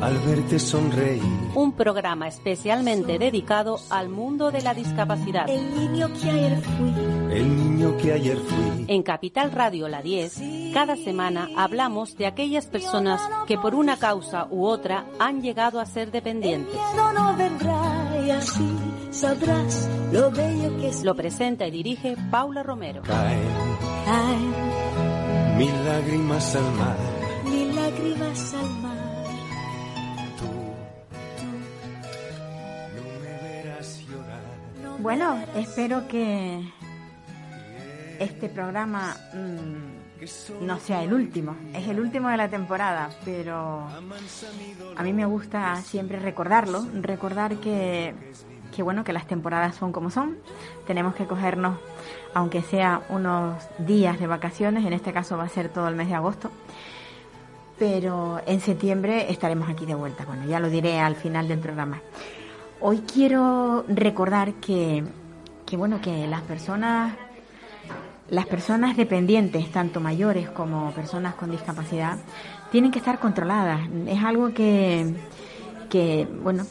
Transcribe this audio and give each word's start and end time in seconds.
al 0.00 0.18
verte 0.18 0.58
sonreír. 0.58 1.22
Un 1.54 1.72
programa 1.72 2.28
especialmente 2.28 3.18
dedicado 3.18 3.78
al 3.90 4.08
mundo 4.08 4.50
de 4.50 4.62
la 4.62 4.74
discapacidad. 4.74 5.48
El 5.48 5.74
niño 5.74 6.08
que 6.20 6.30
ayer 6.30 6.60
fui. 6.62 6.94
El 7.30 7.56
niño 7.56 7.96
que 7.96 8.12
ayer 8.12 8.38
fui. 8.38 8.84
En 8.88 9.02
Capital 9.02 9.52
Radio 9.52 9.88
La 9.88 10.02
10, 10.02 10.72
cada 10.74 10.96
semana 10.96 11.48
hablamos 11.56 12.16
de 12.16 12.26
aquellas 12.26 12.66
personas 12.66 13.20
que 13.46 13.58
por 13.58 13.74
una 13.74 13.98
causa 13.98 14.46
u 14.50 14.64
otra 14.64 15.06
han 15.18 15.42
llegado 15.42 15.80
a 15.80 15.86
ser 15.86 16.10
dependientes. 16.10 16.74
no 16.96 17.36
vendrá 17.36 18.22
y 18.26 18.30
así 18.30 18.76
sabrás 19.10 19.88
lo 20.12 20.30
bello 20.30 20.76
que 20.78 20.88
es. 20.88 21.04
Lo 21.04 21.14
presenta 21.14 21.66
y 21.66 21.70
dirige 21.70 22.16
Paula 22.30 22.62
Romero. 22.62 23.02
Caen, 23.02 23.48
Caen 24.04 24.80
mil 25.60 25.84
lágrimas 25.84 26.56
al 26.56 26.72
mar. 26.72 27.19
Bueno, 35.02 35.42
espero 35.56 36.06
que 36.08 36.60
este 38.18 38.50
programa 38.50 39.16
mm, 39.32 40.66
no 40.66 40.78
sea 40.78 41.02
el 41.02 41.14
último. 41.14 41.56
Es 41.72 41.88
el 41.88 41.98
último 42.00 42.28
de 42.28 42.36
la 42.36 42.50
temporada, 42.50 43.08
pero 43.24 43.86
a 44.96 45.02
mí 45.02 45.12
me 45.14 45.24
gusta 45.24 45.76
siempre 45.76 46.18
recordarlo, 46.18 46.86
recordar 47.00 47.56
que, 47.56 48.14
que 48.76 48.82
bueno, 48.82 49.02
que 49.02 49.14
las 49.14 49.26
temporadas 49.26 49.74
son 49.74 49.90
como 49.90 50.10
son. 50.10 50.36
Tenemos 50.86 51.14
que 51.14 51.24
cogernos, 51.24 51.78
aunque 52.34 52.60
sea 52.60 53.00
unos 53.08 53.56
días 53.78 54.20
de 54.20 54.26
vacaciones, 54.26 54.84
en 54.84 54.92
este 54.92 55.14
caso 55.14 55.38
va 55.38 55.44
a 55.44 55.48
ser 55.48 55.70
todo 55.70 55.88
el 55.88 55.94
mes 55.94 56.08
de 56.08 56.14
agosto. 56.14 56.50
Pero 57.78 58.42
en 58.44 58.60
septiembre 58.60 59.32
estaremos 59.32 59.70
aquí 59.70 59.86
de 59.86 59.94
vuelta. 59.94 60.26
Bueno, 60.26 60.44
ya 60.44 60.60
lo 60.60 60.68
diré 60.68 61.00
al 61.00 61.16
final 61.16 61.48
del 61.48 61.58
programa. 61.58 62.02
Hoy 62.80 63.02
quiero 63.12 63.84
recordar 63.88 64.54
que, 64.54 65.04
que 65.66 65.76
bueno, 65.76 66.00
que 66.00 66.26
las 66.26 66.40
personas, 66.42 67.14
las 68.30 68.46
personas 68.46 68.96
dependientes, 68.96 69.70
tanto 69.70 70.00
mayores 70.00 70.48
como 70.50 70.90
personas 70.92 71.34
con 71.34 71.50
discapacidad, 71.50 72.16
tienen 72.70 72.90
que 72.90 72.98
estar 72.98 73.18
controladas. 73.18 73.80
Es 74.06 74.22
algo 74.24 74.54
que, 74.54 75.14
que 75.90 76.26
bueno, 76.42 76.64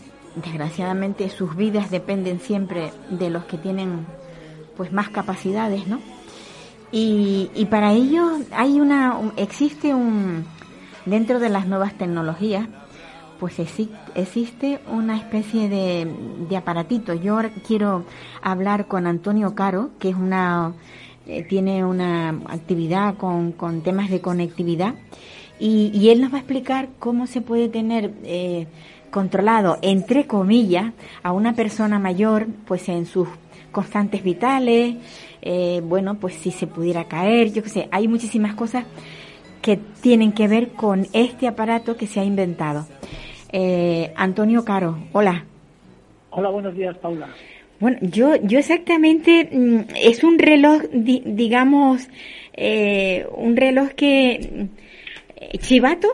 desgraciadamente 0.43 1.29
sus 1.29 1.55
vidas 1.55 1.91
dependen 1.91 2.39
siempre 2.39 2.91
de 3.11 3.29
los 3.29 3.45
que 3.45 3.57
tienen 3.57 4.05
pues 4.75 4.91
más 4.91 5.09
capacidades, 5.09 5.85
¿no? 5.87 5.99
Y, 6.91 7.51
y 7.53 7.65
para 7.65 7.91
ello 7.91 8.31
hay 8.51 8.79
una, 8.81 9.15
un- 9.15 9.33
existe 9.37 9.93
un, 9.93 10.43
dentro 11.05 11.39
de 11.39 11.49
las 11.49 11.67
nuevas 11.67 11.93
tecnologías, 11.93 12.67
pues 13.39 13.57
exi- 13.59 13.89
existe 14.15 14.79
una 14.91 15.17
especie 15.17 15.69
de, 15.69 16.07
de 16.49 16.57
aparatito. 16.57 17.13
Yo 17.13 17.39
quiero 17.65 18.03
hablar 18.41 18.87
con 18.87 19.07
Antonio 19.07 19.55
Caro, 19.55 19.91
que 19.99 20.09
es 20.09 20.15
una 20.15 20.73
eh, 21.25 21.43
tiene 21.43 21.85
una 21.85 22.29
actividad 22.47 23.15
con, 23.15 23.51
con 23.51 23.81
temas 23.81 24.09
de 24.09 24.19
conectividad 24.19 24.95
y, 25.59 25.91
y 25.93 26.09
él 26.09 26.21
nos 26.21 26.31
va 26.33 26.37
a 26.37 26.39
explicar 26.39 26.89
cómo 26.99 27.27
se 27.27 27.41
puede 27.41 27.69
tener 27.69 28.13
eh, 28.23 28.67
controlado, 29.11 29.77
entre 29.81 30.25
comillas, 30.27 30.93
a 31.23 31.31
una 31.31 31.53
persona 31.53 31.99
mayor, 31.99 32.47
pues 32.65 32.89
en 32.89 33.05
sus 33.05 33.27
constantes 33.71 34.23
vitales, 34.23 34.95
eh, 35.41 35.81
bueno, 35.83 36.15
pues 36.15 36.35
si 36.35 36.51
se 36.51 36.67
pudiera 36.67 37.05
caer, 37.05 37.53
yo 37.53 37.61
qué 37.63 37.69
sé, 37.69 37.87
hay 37.91 38.07
muchísimas 38.07 38.55
cosas 38.55 38.85
que 39.61 39.77
tienen 40.01 40.31
que 40.31 40.47
ver 40.47 40.69
con 40.69 41.07
este 41.13 41.47
aparato 41.47 41.97
que 41.97 42.07
se 42.07 42.19
ha 42.19 42.23
inventado. 42.23 42.87
Eh, 43.51 44.11
Antonio 44.15 44.63
Caro, 44.63 44.97
hola. 45.13 45.43
Hola, 46.31 46.49
buenos 46.49 46.75
días, 46.75 46.95
Paula. 46.97 47.27
Bueno, 47.79 47.97
yo, 48.01 48.35
yo 48.43 48.59
exactamente, 48.59 49.49
mm, 49.51 49.79
es 50.01 50.23
un 50.23 50.37
reloj, 50.37 50.83
di- 50.93 51.23
digamos, 51.25 52.07
eh, 52.53 53.25
un 53.35 53.55
reloj 53.55 53.89
que, 53.95 54.67
eh, 55.37 55.57
chivato, 55.59 56.07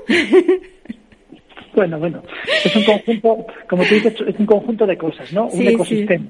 Bueno, 1.73 1.99
bueno, 1.99 2.23
es 2.63 2.73
un 2.73 2.83
conjunto, 2.85 3.45
como 3.69 3.83
tú 3.83 3.95
dices, 3.95 4.13
es 4.25 4.39
un 4.39 4.45
conjunto 4.45 4.85
de 4.87 4.97
cosas, 4.97 5.33
¿no? 5.33 5.49
Sí, 5.49 5.59
un 5.59 5.67
ecosistema. 5.67 6.25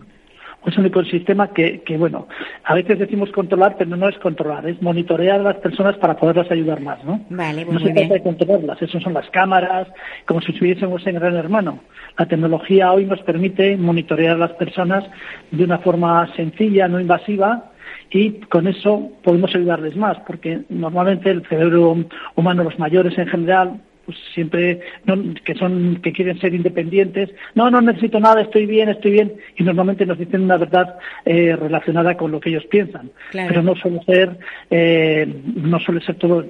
Es 0.66 0.78
un 0.78 0.86
ecosistema 0.86 1.50
que, 1.50 1.82
que, 1.82 1.98
bueno, 1.98 2.28
a 2.64 2.74
veces 2.74 3.00
decimos 3.00 3.32
controlar, 3.32 3.76
pero 3.78 3.96
no 3.96 4.10
es 4.10 4.18
controlar, 4.18 4.68
es 4.68 4.82
monitorear 4.82 5.40
a 5.40 5.44
las 5.44 5.58
personas 5.58 5.96
para 5.98 6.18
poderlas 6.18 6.50
ayudar 6.50 6.82
más, 6.82 7.04
¿no? 7.04 7.22
Vale, 7.30 7.66
pues 7.66 7.74
no 7.74 7.80
muy 7.80 7.84
se 7.84 7.94
trata 7.94 8.00
bien. 8.00 8.10
de 8.10 8.24
controlarlas, 8.24 8.82
eso 8.82 9.00
son 9.00 9.14
las 9.14 9.30
cámaras, 9.30 9.88
como 10.26 10.42
si 10.42 10.52
estuviésemos 10.52 11.06
en 11.06 11.16
Gran 11.16 11.36
Hermano. 11.36 11.80
La 12.18 12.26
tecnología 12.26 12.92
hoy 12.92 13.06
nos 13.06 13.22
permite 13.22 13.78
monitorear 13.78 14.36
a 14.36 14.40
las 14.40 14.54
personas 14.54 15.04
de 15.52 15.64
una 15.64 15.80
forma 15.80 16.34
sencilla, 16.36 16.88
no 16.88 17.00
invasiva, 17.00 17.72
y 18.12 18.40
con 18.42 18.68
eso 18.68 19.12
podemos 19.24 19.54
ayudarles 19.56 19.96
más, 19.96 20.18
porque 20.26 20.62
normalmente 20.70 21.30
el 21.30 21.46
cerebro 21.48 21.98
humano, 22.36 22.64
los 22.64 22.80
mayores 22.80 23.18
en 23.18 23.28
general, 23.28 23.82
pues 24.06 24.18
siempre 24.34 24.82
no, 25.06 25.34
que 25.44 25.56
son 25.56 26.00
que 26.02 26.12
quieren 26.12 26.40
ser 26.40 26.54
independientes 26.54 27.30
no 27.56 27.70
no 27.70 27.82
necesito 27.82 28.20
nada 28.20 28.42
estoy 28.42 28.66
bien 28.66 28.90
estoy 28.90 29.12
bien 29.12 29.34
y 29.58 29.64
normalmente 29.64 30.06
nos 30.06 30.18
dicen 30.18 30.44
una 30.44 30.58
verdad 30.58 30.98
eh, 31.26 31.56
relacionada 31.56 32.16
con 32.16 32.32
lo 32.32 32.40
que 32.40 32.50
ellos 32.50 32.66
piensan 32.66 33.10
Claro. 33.32 33.50
pero 33.50 33.64
no 33.64 33.76
suele 33.76 34.02
ser 34.04 34.38
eh, 34.70 35.28
no 35.56 35.80
suele 35.80 36.02
ser 36.02 36.16
todo 36.16 36.46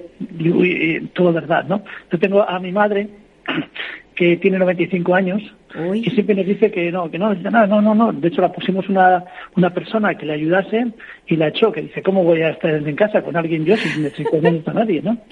todo 1.14 1.32
verdad 1.32 1.64
no 1.66 1.82
yo 2.12 2.18
tengo 2.18 2.48
a 2.48 2.58
mi 2.58 2.72
madre 2.72 3.08
que 4.14 4.36
tiene 4.38 4.58
95 4.58 5.14
años 5.14 5.42
Uy. 5.74 6.00
y 6.06 6.10
siempre 6.10 6.34
nos 6.34 6.46
dice 6.46 6.70
que 6.70 6.90
no, 6.90 7.10
que 7.10 7.18
no 7.18 7.28
necesita 7.28 7.50
nada, 7.50 7.66
no, 7.66 7.82
no, 7.82 7.94
no. 7.94 8.10
De 8.12 8.28
hecho, 8.28 8.40
la 8.40 8.50
pusimos 8.50 8.88
una, 8.88 9.22
una 9.56 9.70
persona 9.74 10.14
que 10.14 10.24
le 10.24 10.32
ayudase 10.32 10.86
y 11.26 11.36
la 11.36 11.48
echó, 11.48 11.70
que 11.70 11.82
dice, 11.82 12.02
¿cómo 12.02 12.24
voy 12.24 12.40
a 12.40 12.50
estar 12.50 12.72
en 12.74 12.96
casa 12.96 13.20
con 13.22 13.36
alguien 13.36 13.66
yo 13.66 13.76
si 13.76 14.00
necesito 14.00 14.36
no 14.36 14.42
necesito 14.42 14.70
a 14.70 14.74
nadie, 14.74 15.02
no? 15.02 15.18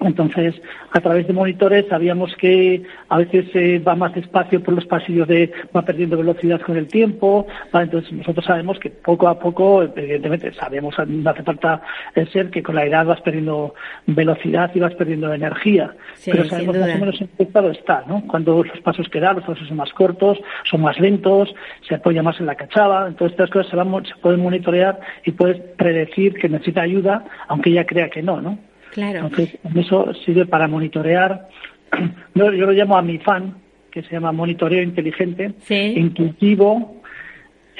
Entonces, 0.00 0.54
a 0.92 1.00
través 1.00 1.26
de 1.26 1.32
monitores 1.32 1.86
sabíamos 1.88 2.34
que 2.36 2.82
a 3.08 3.18
veces 3.18 3.46
eh, 3.54 3.78
va 3.78 3.94
más 3.94 4.14
despacio 4.14 4.62
por 4.62 4.74
los 4.74 4.84
pasillos 4.84 5.26
de, 5.26 5.52
va 5.74 5.82
perdiendo 5.82 6.16
velocidad 6.16 6.60
con 6.60 6.76
el 6.76 6.86
tiempo, 6.86 7.46
¿vale? 7.72 7.84
entonces 7.86 8.12
nosotros 8.12 8.44
sabemos 8.44 8.78
que 8.78 8.90
poco 8.90 9.28
a 9.28 9.38
poco, 9.38 9.82
evidentemente, 9.82 10.52
sabemos, 10.54 10.94
no 11.06 11.30
hace 11.30 11.42
falta 11.42 11.82
eh, 12.14 12.26
ser 12.32 12.50
que 12.50 12.62
con 12.62 12.74
la 12.74 12.84
edad 12.84 13.06
vas 13.06 13.20
perdiendo 13.22 13.74
velocidad 14.06 14.70
y 14.74 14.80
vas 14.80 14.94
perdiendo 14.94 15.32
energía, 15.32 15.94
Sí, 16.14 16.30
pero 16.30 16.44
sabemos 16.44 16.76
más 16.76 16.94
o 16.94 16.98
menos 16.98 17.20
en 17.20 17.28
qué 17.36 17.42
estado 17.44 17.70
está, 17.70 18.04
¿no? 18.06 18.22
Cuando 18.26 18.62
los 18.64 18.80
pasos 18.80 19.08
que 19.08 19.20
da, 19.20 19.32
los 19.32 19.44
pasos 19.44 19.66
son 19.66 19.76
más 19.76 19.92
cortos, 19.92 20.38
son 20.64 20.82
más 20.82 20.98
lentos, 21.00 21.54
se 21.88 21.94
apoya 21.94 22.22
más 22.22 22.38
en 22.40 22.46
la 22.46 22.54
cachava, 22.54 23.06
entonces 23.08 23.32
estas 23.32 23.50
cosas 23.50 23.70
se, 23.70 23.76
van, 23.76 24.04
se 24.04 24.14
pueden 24.16 24.40
monitorear 24.40 25.00
y 25.24 25.32
puedes 25.32 25.58
predecir 25.76 26.34
que 26.34 26.48
necesita 26.48 26.82
ayuda, 26.82 27.24
aunque 27.48 27.70
ella 27.70 27.86
crea 27.86 28.10
que 28.10 28.22
no, 28.22 28.40
¿no? 28.40 28.58
Claro. 28.96 29.20
Entonces, 29.20 29.56
eso 29.76 30.12
sirve 30.24 30.46
para 30.46 30.66
monitorear. 30.66 31.46
Yo, 32.34 32.52
yo 32.52 32.66
lo 32.66 32.72
llamo 32.72 32.96
a 32.98 33.02
mi 33.02 33.18
fan, 33.18 33.54
que 33.92 34.02
se 34.02 34.10
llama 34.12 34.32
monitoreo 34.32 34.82
inteligente, 34.82 35.52
Sí. 35.60 35.94
intuitivo, 35.96 37.00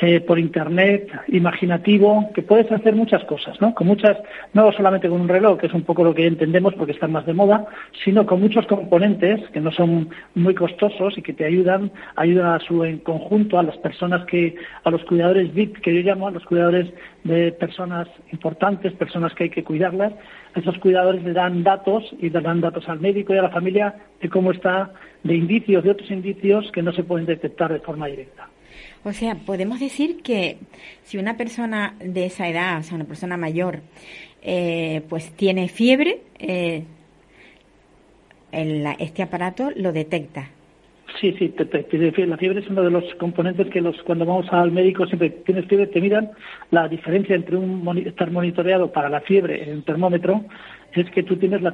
eh, 0.00 0.20
por 0.20 0.38
internet, 0.38 1.10
imaginativo, 1.28 2.30
que 2.34 2.42
puedes 2.42 2.70
hacer 2.70 2.94
muchas 2.94 3.24
cosas, 3.24 3.58
¿no? 3.62 3.74
Con 3.74 3.86
muchas, 3.86 4.18
no 4.52 4.70
solamente 4.72 5.08
con 5.08 5.22
un 5.22 5.28
reloj, 5.28 5.58
que 5.58 5.68
es 5.68 5.72
un 5.72 5.84
poco 5.84 6.04
lo 6.04 6.14
que 6.14 6.26
entendemos 6.26 6.74
porque 6.74 6.92
están 6.92 7.12
más 7.12 7.24
de 7.24 7.32
moda, 7.32 7.66
sino 8.04 8.26
con 8.26 8.40
muchos 8.40 8.66
componentes 8.66 9.40
que 9.50 9.60
no 9.60 9.72
son 9.72 10.10
muy 10.34 10.54
costosos 10.54 11.16
y 11.16 11.22
que 11.22 11.32
te 11.32 11.46
ayudan, 11.46 11.90
ayudan 12.16 12.52
a 12.52 12.60
su 12.60 12.84
en 12.84 12.98
conjunto 12.98 13.58
a 13.58 13.62
las 13.62 13.78
personas 13.78 14.26
que, 14.26 14.56
a 14.84 14.90
los 14.90 15.02
cuidadores 15.04 15.54
VIP, 15.54 15.78
que 15.78 15.94
yo 15.94 16.00
llamo 16.02 16.28
a 16.28 16.30
los 16.30 16.44
cuidadores 16.44 16.92
de 17.24 17.52
personas 17.52 18.06
importantes, 18.32 18.92
personas 18.92 19.34
que 19.34 19.44
hay 19.44 19.50
que 19.50 19.64
cuidarlas, 19.64 20.12
esos 20.54 20.76
cuidadores 20.78 21.22
le 21.22 21.32
dan 21.32 21.62
datos 21.62 22.04
y 22.18 22.28
le 22.28 22.40
dan 22.40 22.60
datos 22.60 22.86
al 22.88 23.00
médico 23.00 23.34
y 23.34 23.38
a 23.38 23.42
la 23.42 23.50
familia 23.50 23.94
de 24.20 24.28
cómo 24.28 24.52
está, 24.52 24.90
de 25.22 25.34
indicios, 25.34 25.84
de 25.84 25.90
otros 25.90 26.10
indicios 26.10 26.70
que 26.72 26.82
no 26.82 26.92
se 26.92 27.02
pueden 27.02 27.26
detectar 27.26 27.72
de 27.72 27.80
forma 27.80 28.06
directa. 28.06 28.48
O 29.04 29.12
sea, 29.12 29.36
podemos 29.36 29.78
decir 29.80 30.22
que 30.22 30.58
si 31.04 31.16
una 31.18 31.36
persona 31.36 31.94
de 32.00 32.26
esa 32.26 32.48
edad, 32.48 32.80
o 32.80 32.82
sea, 32.82 32.96
una 32.96 33.04
persona 33.04 33.36
mayor, 33.36 33.80
eh, 34.42 35.02
pues 35.08 35.30
tiene 35.32 35.68
fiebre, 35.68 36.20
eh, 36.38 36.82
el- 38.52 38.84
este 38.98 39.22
aparato 39.22 39.70
lo 39.76 39.92
detecta. 39.92 40.50
Sí, 41.20 41.34
sí, 41.38 41.48
te- 41.50 41.64
te- 41.64 42.26
la 42.26 42.36
fiebre 42.36 42.60
es 42.60 42.68
uno 42.68 42.82
de 42.82 42.90
los 42.90 43.04
componentes 43.14 43.68
que 43.68 43.80
los 43.80 43.96
cuando 44.02 44.26
vamos 44.26 44.46
al 44.50 44.70
médico 44.70 45.06
siempre 45.06 45.30
tienes 45.30 45.64
fiebre, 45.66 45.86
te 45.86 46.00
miran 46.00 46.30
la 46.70 46.88
diferencia 46.88 47.34
entre 47.34 47.56
un 47.56 47.86
estar 48.06 48.30
monitoreado 48.30 48.92
para 48.92 49.08
la 49.08 49.20
fiebre 49.22 49.62
en 49.62 49.76
un 49.76 49.82
termómetro 49.82 50.44
es 51.00 51.10
que 51.10 51.22
tú 51.22 51.36
tienes 51.36 51.62
la, 51.62 51.72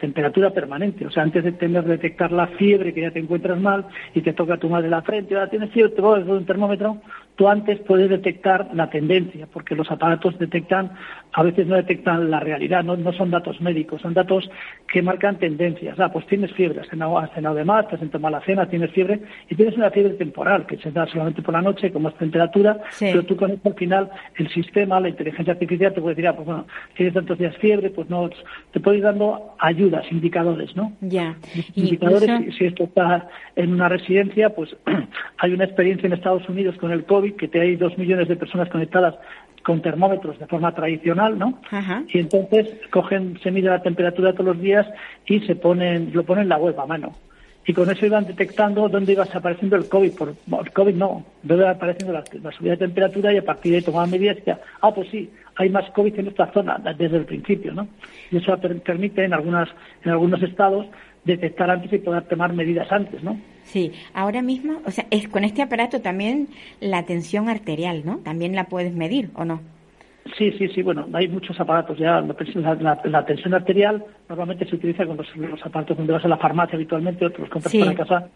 temperatura 0.00 0.50
permanente. 0.50 1.06
O 1.06 1.10
sea, 1.10 1.22
antes 1.22 1.44
de 1.44 1.52
tener 1.52 1.84
detectar 1.84 2.32
la 2.32 2.48
fiebre, 2.48 2.92
que 2.92 3.02
ya 3.02 3.10
te 3.10 3.18
encuentras 3.18 3.60
mal 3.60 3.86
y 4.14 4.22
te 4.22 4.32
toca 4.32 4.58
tu 4.58 4.68
madre 4.68 4.88
la 4.88 5.02
frente, 5.02 5.34
ahora 5.34 5.50
tienes 5.50 5.70
fiebre, 5.70 5.94
te 5.94 6.02
pones 6.02 6.26
un 6.26 6.46
termómetro, 6.46 7.00
tú 7.36 7.48
antes 7.48 7.80
puedes 7.80 8.08
detectar 8.08 8.70
la 8.74 8.90
tendencia, 8.90 9.48
porque 9.52 9.74
los 9.74 9.90
aparatos 9.90 10.38
detectan, 10.38 10.92
a 11.32 11.42
veces 11.42 11.66
no 11.66 11.74
detectan 11.74 12.30
la 12.30 12.40
realidad, 12.40 12.84
no, 12.84 13.12
son 13.12 13.30
datos 13.30 13.60
médicos, 13.60 14.02
son 14.02 14.14
datos 14.14 14.48
que 14.86 15.02
marcan 15.02 15.38
tendencias. 15.38 15.98
Ah, 15.98 16.12
pues 16.12 16.26
tienes 16.26 16.52
fiebre, 16.52 16.80
has 16.80 16.88
cenado, 16.88 17.18
has 17.18 17.32
cenado 17.32 17.56
de 17.56 17.64
más, 17.64 17.88
te 17.88 17.96
has 17.96 18.00
sentado 18.00 18.22
mala 18.22 18.40
cena, 18.42 18.66
tienes 18.66 18.92
fiebre, 18.92 19.20
y 19.48 19.54
tienes 19.54 19.76
una 19.76 19.90
fiebre 19.90 20.14
temporal, 20.14 20.66
que 20.66 20.76
se 20.76 20.92
da 20.92 21.06
solamente 21.06 21.42
por 21.42 21.54
la 21.54 21.62
noche, 21.62 21.90
con 21.90 22.02
más 22.02 22.14
temperatura, 22.14 22.80
pero 23.00 23.24
tú 23.24 23.36
con 23.36 23.50
esto 23.50 23.68
al 23.68 23.74
final, 23.74 24.10
el 24.36 24.48
sistema, 24.50 25.00
la 25.00 25.08
inteligencia 25.08 25.54
artificial 25.54 25.92
te 25.92 26.00
puede 26.00 26.14
decir, 26.14 26.28
ah, 26.28 26.36
pues 26.36 26.46
bueno, 26.46 26.66
tienes 26.96 27.14
tantos 27.14 27.38
días 27.38 27.56
fiebre, 27.56 27.90
pues 27.90 28.08
no, 28.08 28.30
te 28.70 28.80
puede 28.80 28.98
ir 28.98 29.02
dando 29.02 29.54
ayudas, 29.58 30.04
indicadores, 30.10 30.76
¿no? 30.76 30.92
Ya. 31.00 31.36
Indicadores, 31.74 32.54
si 32.56 32.66
esto 32.66 32.84
está 32.84 33.28
en 33.56 33.72
una 33.72 33.88
residencia, 33.88 34.50
pues 34.50 34.76
hay 35.38 35.52
una 35.52 35.64
experiencia 35.64 36.06
en 36.06 36.12
Estados 36.12 36.48
Unidos 36.48 36.76
con 36.76 36.92
el 36.92 37.04
COVID, 37.04 37.23
que 37.32 37.48
te 37.48 37.60
hay 37.60 37.76
dos 37.76 37.96
millones 37.98 38.28
de 38.28 38.36
personas 38.36 38.68
conectadas 38.68 39.14
con 39.64 39.80
termómetros 39.80 40.38
de 40.38 40.46
forma 40.46 40.74
tradicional, 40.74 41.38
¿no? 41.38 41.60
Y 42.12 42.18
entonces 42.18 42.68
cogen, 42.90 43.38
se 43.42 43.50
mide 43.50 43.70
la 43.70 43.82
temperatura 43.82 44.32
todos 44.32 44.54
los 44.54 44.60
días 44.60 44.86
y 45.26 45.40
se 45.40 45.56
ponen, 45.56 46.10
lo 46.12 46.22
ponen 46.24 46.42
en 46.42 46.48
la 46.50 46.58
web 46.58 46.78
a 46.78 46.86
mano. 46.86 47.14
Y 47.66 47.72
con 47.72 47.90
eso 47.90 48.04
iban 48.04 48.26
detectando 48.26 48.90
dónde 48.90 49.12
iba 49.12 49.24
apareciendo 49.24 49.76
el 49.76 49.88
COVID. 49.88 50.12
Por, 50.12 50.28
el 50.28 50.70
COVID 50.70 50.94
no, 50.94 51.24
dónde 51.42 51.64
iba 51.64 51.70
apareciendo 51.70 52.12
la, 52.12 52.52
subida 52.52 52.72
de 52.72 52.76
temperatura 52.76 53.32
y 53.32 53.38
a 53.38 53.44
partir 53.44 53.72
de 53.72 53.78
ahí 53.78 53.84
tomaban 53.84 54.10
medidas 54.10 54.36
y 54.36 54.40
decía, 54.40 54.60
ah, 54.82 54.92
pues 54.94 55.08
sí, 55.10 55.30
hay 55.56 55.70
más 55.70 55.90
COVID 55.92 56.18
en 56.18 56.28
esta 56.28 56.52
zona 56.52 56.78
desde 56.98 57.16
el 57.16 57.24
principio, 57.24 57.72
¿no? 57.72 57.88
Y 58.30 58.36
eso 58.36 58.54
permite 58.84 59.24
en, 59.24 59.32
algunas, 59.32 59.70
en 60.04 60.10
algunos 60.10 60.42
estados 60.42 60.86
detectar 61.24 61.70
antes 61.70 61.92
y 61.92 61.98
poder 61.98 62.24
tomar 62.24 62.52
medidas 62.52 62.90
antes, 62.92 63.22
¿no? 63.22 63.38
Sí, 63.64 63.92
ahora 64.12 64.42
mismo, 64.42 64.80
o 64.84 64.90
sea, 64.90 65.06
es 65.10 65.28
con 65.28 65.44
este 65.44 65.62
aparato 65.62 66.00
también 66.00 66.48
la 66.80 67.04
tensión 67.04 67.48
arterial, 67.48 68.02
¿no? 68.04 68.18
También 68.18 68.54
la 68.54 68.64
puedes 68.64 68.94
medir, 68.94 69.30
¿o 69.34 69.44
no? 69.44 69.60
Sí, 70.38 70.52
sí, 70.58 70.68
sí, 70.68 70.82
bueno, 70.82 71.06
hay 71.12 71.28
muchos 71.28 71.58
aparatos 71.60 71.98
ya. 71.98 72.20
La, 72.20 73.24
tensión 73.24 73.54
arterial 73.54 74.04
normalmente 74.28 74.66
se 74.66 74.76
utiliza 74.76 75.06
con 75.06 75.16
los, 75.16 75.66
aparatos 75.66 75.96
donde 75.96 76.12
vas 76.12 76.24
a 76.24 76.28
la 76.28 76.38
farmacia 76.38 76.76
habitualmente, 76.76 77.26
otros 77.26 77.48
compras 77.48 77.74
para 77.74 77.94
casa. 77.94 78.28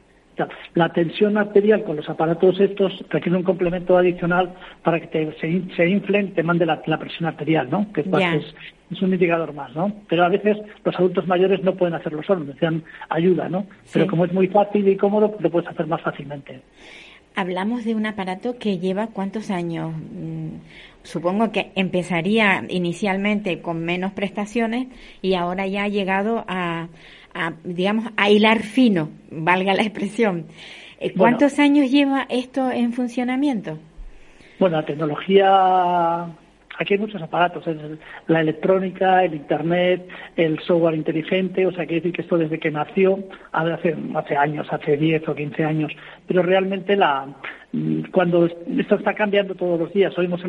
La 0.74 0.90
tensión 0.90 1.38
arterial 1.38 1.84
con 1.84 1.96
los 1.96 2.08
aparatos 2.08 2.60
estos 2.60 3.04
requiere 3.08 3.36
un 3.36 3.44
complemento 3.44 3.96
adicional 3.96 4.54
para 4.82 5.00
que 5.00 5.06
te, 5.06 5.32
se, 5.40 5.62
se 5.74 5.88
inflen, 5.88 6.34
te 6.34 6.42
mande 6.42 6.66
la, 6.66 6.80
presión 6.80 7.28
arterial, 7.28 7.68
¿no? 7.70 7.92
Que 7.92 8.02
es, 8.02 8.54
es, 8.90 9.02
un 9.02 9.12
indicador 9.12 9.52
más, 9.52 9.74
¿no? 9.74 9.92
Pero 10.08 10.24
a 10.24 10.28
veces 10.28 10.56
los 10.84 10.94
adultos 10.96 11.26
mayores 11.26 11.62
no 11.62 11.74
pueden 11.74 11.94
hacerlo 11.94 12.22
solos, 12.22 12.46
necesitan 12.46 12.82
ayuda, 13.08 13.48
¿no? 13.48 13.66
Pero 13.92 14.06
como 14.06 14.24
es 14.24 14.32
muy 14.32 14.48
fácil 14.48 14.86
y 14.88 14.96
cómodo, 14.96 15.36
lo 15.38 15.50
puedes 15.50 15.68
hacer 15.68 15.86
más 15.86 16.02
fácilmente. 16.02 16.60
Hablamos 17.34 17.84
de 17.84 17.94
un 17.94 18.04
aparato 18.04 18.58
que 18.58 18.78
lleva 18.78 19.08
cuántos 19.08 19.50
años. 19.50 19.92
Mm, 19.94 20.56
supongo 21.04 21.52
que 21.52 21.70
empezaría 21.76 22.64
inicialmente 22.68 23.60
con 23.60 23.84
menos 23.84 24.12
prestaciones 24.12 24.88
y 25.22 25.34
ahora 25.34 25.66
ya 25.68 25.84
ha 25.84 25.88
llegado 25.88 26.44
a, 26.48 26.88
digamos, 27.64 28.06
a 28.16 28.30
hilar 28.30 28.62
fino, 28.62 29.10
valga 29.30 29.74
la 29.74 29.82
expresión. 29.82 30.46
Eh, 31.00 31.12
¿Cuántos 31.16 31.58
años 31.58 31.90
lleva 31.90 32.26
esto 32.28 32.70
en 32.70 32.92
funcionamiento? 32.92 33.78
Bueno, 34.58 34.76
la 34.78 34.86
tecnología 34.86 36.26
aquí 36.78 36.94
hay 36.94 37.00
muchos 37.00 37.20
aparatos, 37.20 37.64
la 38.28 38.40
electrónica, 38.40 39.24
el 39.24 39.34
Internet, 39.34 40.08
el 40.36 40.58
software 40.60 40.94
inteligente, 40.94 41.66
o 41.66 41.72
sea, 41.72 41.84
quiere 41.84 42.00
decir 42.00 42.12
que 42.12 42.22
esto 42.22 42.38
desde 42.38 42.58
que 42.58 42.70
nació, 42.70 43.18
hace, 43.52 43.96
hace 44.14 44.36
años, 44.36 44.66
hace 44.70 44.96
10 44.96 45.28
o 45.28 45.34
15 45.34 45.64
años, 45.64 45.92
pero 46.26 46.42
realmente 46.42 46.96
la, 46.96 47.26
cuando 48.12 48.46
esto 48.46 48.94
está 48.94 49.14
cambiando 49.14 49.54
todos 49.54 49.78
los 49.78 49.92
días, 49.92 50.16
oímos 50.16 50.40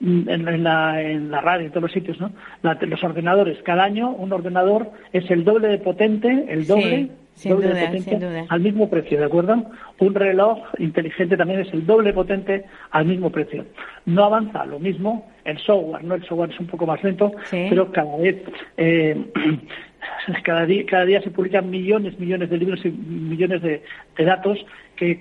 en, 0.00 0.64
la, 0.64 1.00
en 1.00 1.30
la 1.30 1.40
radio, 1.40 1.66
en 1.66 1.70
todos 1.70 1.84
los 1.84 1.92
sitios, 1.92 2.20
¿no? 2.20 2.32
los 2.62 3.04
ordenadores, 3.04 3.62
cada 3.62 3.84
año 3.84 4.10
un 4.10 4.32
ordenador 4.32 4.90
es 5.12 5.30
el 5.30 5.44
doble 5.44 5.68
de 5.68 5.78
potente, 5.78 6.46
el 6.48 6.66
doble 6.66 7.10
al 8.48 8.60
mismo 8.60 8.88
precio, 8.88 9.18
¿de 9.18 9.24
acuerdo? 9.24 9.64
Un 10.00 10.14
reloj 10.14 10.58
inteligente 10.78 11.36
también 11.36 11.60
es 11.60 11.72
el 11.72 11.86
doble 11.86 12.12
potente 12.12 12.64
al 12.90 13.06
mismo 13.06 13.30
precio. 13.30 13.64
No 14.06 14.24
avanza 14.24 14.64
lo 14.66 14.78
mismo 14.78 15.30
el 15.44 15.58
software, 15.58 16.04
¿no? 16.04 16.14
El 16.14 16.22
software 16.24 16.50
es 16.50 16.60
un 16.60 16.66
poco 16.66 16.86
más 16.86 17.02
lento, 17.02 17.32
pero 17.50 17.90
cada 17.92 18.16
vez, 18.16 18.36
eh, 18.76 19.16
cada, 20.44 20.66
día, 20.66 20.84
cada 20.86 21.04
día 21.04 21.22
se 21.22 21.30
publican 21.30 21.70
millones, 21.70 22.18
millones 22.18 22.50
de 22.50 22.56
libros 22.58 22.84
y 22.84 22.90
millones 22.90 23.62
de, 23.62 23.82
datos 24.18 24.58
que 24.96 25.20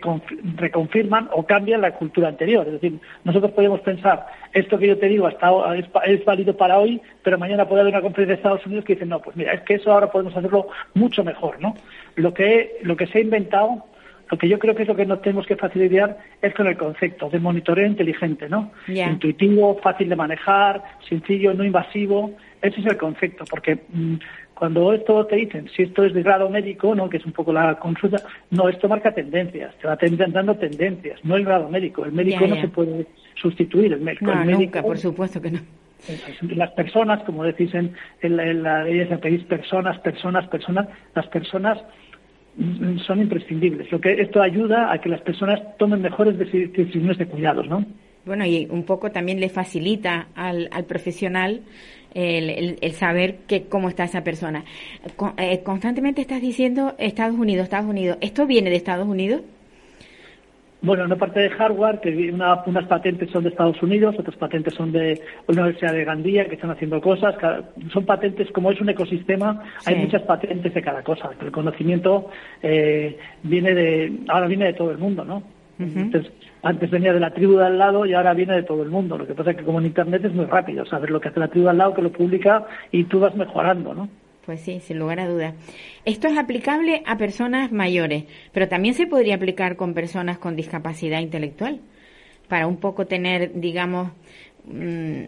reconfirman 0.55 1.29
o 1.33 1.45
cambian 1.45 1.81
la 1.81 1.91
cultura 1.91 2.29
anterior. 2.29 2.65
Es 2.65 2.73
decir, 2.73 2.99
nosotros 3.23 3.51
podemos 3.51 3.79
pensar, 3.81 4.25
esto 4.53 4.79
que 4.79 4.87
yo 4.87 4.97
te 4.97 5.07
digo 5.07 5.27
hasta 5.27 5.75
es, 5.75 5.85
es 6.05 6.25
válido 6.25 6.57
para 6.57 6.79
hoy, 6.79 6.99
pero 7.23 7.37
mañana 7.37 7.67
puede 7.67 7.81
haber 7.81 7.93
una 7.93 8.01
conferencia 8.01 8.35
de 8.35 8.37
Estados 8.37 8.65
Unidos 8.65 8.85
que 8.85 8.93
dice, 8.93 9.05
no, 9.05 9.21
pues 9.21 9.35
mira, 9.35 9.53
es 9.53 9.61
que 9.61 9.75
eso 9.75 9.91
ahora 9.91 10.11
podemos 10.11 10.35
hacerlo 10.35 10.69
mucho 10.95 11.23
mejor, 11.23 11.61
¿no? 11.61 11.75
Lo 12.15 12.33
que, 12.33 12.79
lo 12.81 12.97
que 12.97 13.05
se 13.07 13.19
ha 13.19 13.21
inventado 13.21 13.83
lo 14.29 14.37
que 14.37 14.49
yo 14.49 14.59
creo 14.59 14.75
que 14.75 14.83
es 14.83 14.87
lo 14.87 14.95
que 14.95 15.05
nos 15.05 15.21
tenemos 15.21 15.45
que 15.45 15.55
facilitar 15.55 16.17
es 16.41 16.53
con 16.53 16.67
el 16.67 16.77
concepto 16.77 17.29
de 17.29 17.39
monitoreo 17.39 17.85
inteligente, 17.85 18.49
¿no? 18.49 18.71
Intuitivo, 18.87 19.79
fácil 19.81 20.09
de 20.09 20.15
manejar, 20.15 20.83
sencillo, 21.07 21.53
no 21.53 21.63
invasivo. 21.63 22.31
Ese 22.61 22.81
es 22.81 22.85
el 22.87 22.97
concepto, 22.97 23.45
porque 23.49 23.79
mm, 23.89 24.15
cuando 24.57 24.91
esto 24.91 25.25
te 25.27 25.35
dicen, 25.35 25.69
si 25.75 25.83
esto 25.83 26.03
es 26.03 26.13
de 26.13 26.23
grado 26.23 26.49
médico, 26.49 26.95
¿no? 26.95 27.09
que 27.09 27.17
es 27.17 27.25
un 27.25 27.31
poco 27.31 27.53
la 27.53 27.75
consulta, 27.75 28.17
no, 28.49 28.67
esto 28.69 28.89
marca 28.89 29.13
tendencias, 29.13 29.75
te 29.75 29.87
va 29.87 29.97
dando 30.29 30.55
tendencias, 30.55 31.23
no 31.23 31.35
el 31.35 31.45
grado 31.45 31.69
médico. 31.69 32.05
El 32.05 32.11
médico 32.11 32.47
no 32.47 32.59
se 32.59 32.67
puede 32.67 33.05
sustituir, 33.39 33.93
el 33.93 34.01
médico. 34.01 34.25
No, 34.25 34.43
nunca, 34.43 34.81
por 34.81 34.97
supuesto 34.97 35.41
que 35.41 35.51
no. 35.51 35.59
Las 36.55 36.71
personas, 36.71 37.23
como 37.23 37.43
decís 37.43 37.71
en, 37.73 37.93
la 38.21 38.83
ley 38.83 38.99
de 38.99 39.17
pedís 39.17 39.43
personas, 39.43 39.99
personas, 39.99 40.47
personas, 40.47 40.87
las 41.15 41.27
personas 41.27 41.77
mm, 42.55 42.99
son 42.99 43.21
imprescindibles. 43.21 43.91
Lo 43.91 43.99
que 43.99 44.13
esto 44.13 44.41
ayuda 44.41 44.91
a 44.91 44.99
que 44.99 45.09
las 45.09 45.21
personas 45.21 45.59
tomen 45.77 46.01
mejores 46.01 46.37
decisiones 46.37 47.17
de 47.17 47.27
cuidados, 47.27 47.67
¿no? 47.67 47.85
Bueno, 48.25 48.45
y 48.45 48.67
un 48.69 48.83
poco 48.83 49.11
también 49.11 49.39
le 49.39 49.49
facilita 49.49 50.27
al, 50.35 50.67
al 50.71 50.85
profesional 50.85 51.61
el, 52.17 52.77
el, 52.81 52.91
saber 52.93 53.37
que, 53.47 53.65
cómo 53.67 53.89
está 53.89 54.03
esa 54.03 54.23
persona. 54.23 54.63
Eh, 55.37 55.61
constantemente 55.63 56.21
estás 56.21 56.41
diciendo 56.41 56.95
Estados 56.97 57.37
Unidos, 57.37 57.65
Estados 57.65 57.89
Unidos. 57.89 58.17
¿Esto 58.21 58.47
viene 58.47 58.69
de 58.69 58.75
Estados 58.75 59.07
Unidos? 59.07 59.41
Bueno, 60.81 61.05
una 61.05 61.15
parte 61.15 61.39
de 61.39 61.49
hardware, 61.49 61.99
que 61.99 62.31
unas 62.31 62.85
patentes 62.87 63.29
son 63.31 63.43
de 63.43 63.49
Estados 63.49 63.81
Unidos, 63.81 64.15
otras 64.17 64.35
patentes 64.35 64.73
son 64.75 64.91
de 64.91 65.19
la 65.47 65.53
Universidad 65.53 65.91
de 65.91 66.05
Gandía, 66.05 66.45
que 66.45 66.55
están 66.55 66.71
haciendo 66.71 67.01
cosas. 67.01 67.35
son 67.91 68.05
patentes, 68.05 68.51
como 68.51 68.71
es 68.71 68.79
un 68.79 68.89
ecosistema, 68.89 69.63
hay 69.85 69.95
muchas 69.95 70.21
patentes 70.23 70.73
de 70.73 70.81
cada 70.81 71.03
cosa. 71.03 71.31
El 71.41 71.51
conocimiento 71.51 72.29
eh, 72.61 73.17
viene 73.43 73.73
de, 73.73 74.19
ahora 74.27 74.47
viene 74.47 74.65
de 74.65 74.73
todo 74.73 74.91
el 74.91 74.97
mundo, 74.97 75.25
¿no? 75.25 75.43
Entonces, 75.79 76.31
antes 76.63 76.89
venía 76.89 77.13
de 77.13 77.19
la 77.19 77.33
tribu 77.33 77.57
de 77.57 77.65
al 77.65 77.77
lado 77.77 78.05
y 78.05 78.13
ahora 78.13 78.33
viene 78.33 78.55
de 78.55 78.63
todo 78.63 78.83
el 78.83 78.89
mundo. 78.89 79.17
Lo 79.17 79.27
que 79.27 79.33
pasa 79.33 79.51
es 79.51 79.57
que 79.57 79.63
como 79.63 79.79
en 79.79 79.87
Internet 79.87 80.25
es 80.25 80.33
muy 80.33 80.45
rápido, 80.45 80.85
saber 80.85 81.09
lo 81.09 81.19
que 81.19 81.29
hace 81.29 81.39
la 81.39 81.47
tribu 81.47 81.69
al 81.69 81.77
lado, 81.77 81.93
que 81.93 82.01
lo 82.01 82.11
publica 82.11 82.65
y 82.91 83.05
tú 83.05 83.19
vas 83.19 83.35
mejorando, 83.35 83.93
¿no? 83.93 84.09
Pues 84.45 84.61
sí, 84.61 84.79
sin 84.79 84.97
lugar 84.97 85.19
a 85.19 85.27
dudas. 85.27 85.53
Esto 86.05 86.29
es 86.29 86.37
aplicable 86.37 87.03
a 87.05 87.17
personas 87.17 87.73
mayores, 87.73 88.23
pero 88.53 88.69
también 88.69 88.93
se 88.93 89.05
podría 89.05 89.35
aplicar 89.35 89.75
con 89.75 89.93
personas 89.93 90.37
con 90.37 90.55
discapacidad 90.55 91.19
intelectual, 91.19 91.81
para 92.47 92.65
un 92.65 92.77
poco 92.77 93.07
tener, 93.07 93.59
digamos, 93.59 94.11
mm, 94.65 95.23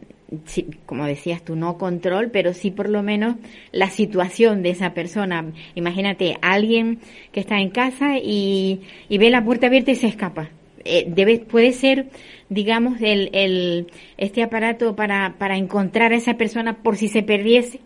como 0.85 1.05
decías 1.05 1.43
tú, 1.43 1.55
no 1.55 1.77
control, 1.77 2.29
pero 2.31 2.53
sí 2.53 2.71
por 2.71 2.89
lo 2.89 3.03
menos 3.03 3.35
la 3.71 3.89
situación 3.89 4.63
de 4.63 4.69
esa 4.69 4.93
persona. 4.93 5.51
Imagínate, 5.75 6.37
alguien 6.41 6.99
que 7.31 7.41
está 7.41 7.59
en 7.59 7.71
casa 7.71 8.19
y, 8.23 8.81
y 9.09 9.17
ve 9.17 9.29
la 9.29 9.43
puerta 9.43 9.67
abierta 9.67 9.91
y 9.91 9.95
se 9.95 10.07
escapa. 10.07 10.49
Eh, 10.85 11.05
debe, 11.07 11.39
puede 11.39 11.71
ser, 11.71 12.07
digamos, 12.49 13.01
el, 13.01 13.29
el, 13.33 13.87
este 14.17 14.43
aparato 14.43 14.95
para, 14.95 15.35
para 15.37 15.57
encontrar 15.57 16.13
a 16.13 16.15
esa 16.15 16.35
persona 16.35 16.77
por 16.83 16.95
si 16.95 17.07
se 17.07 17.23
perdiese. 17.23 17.79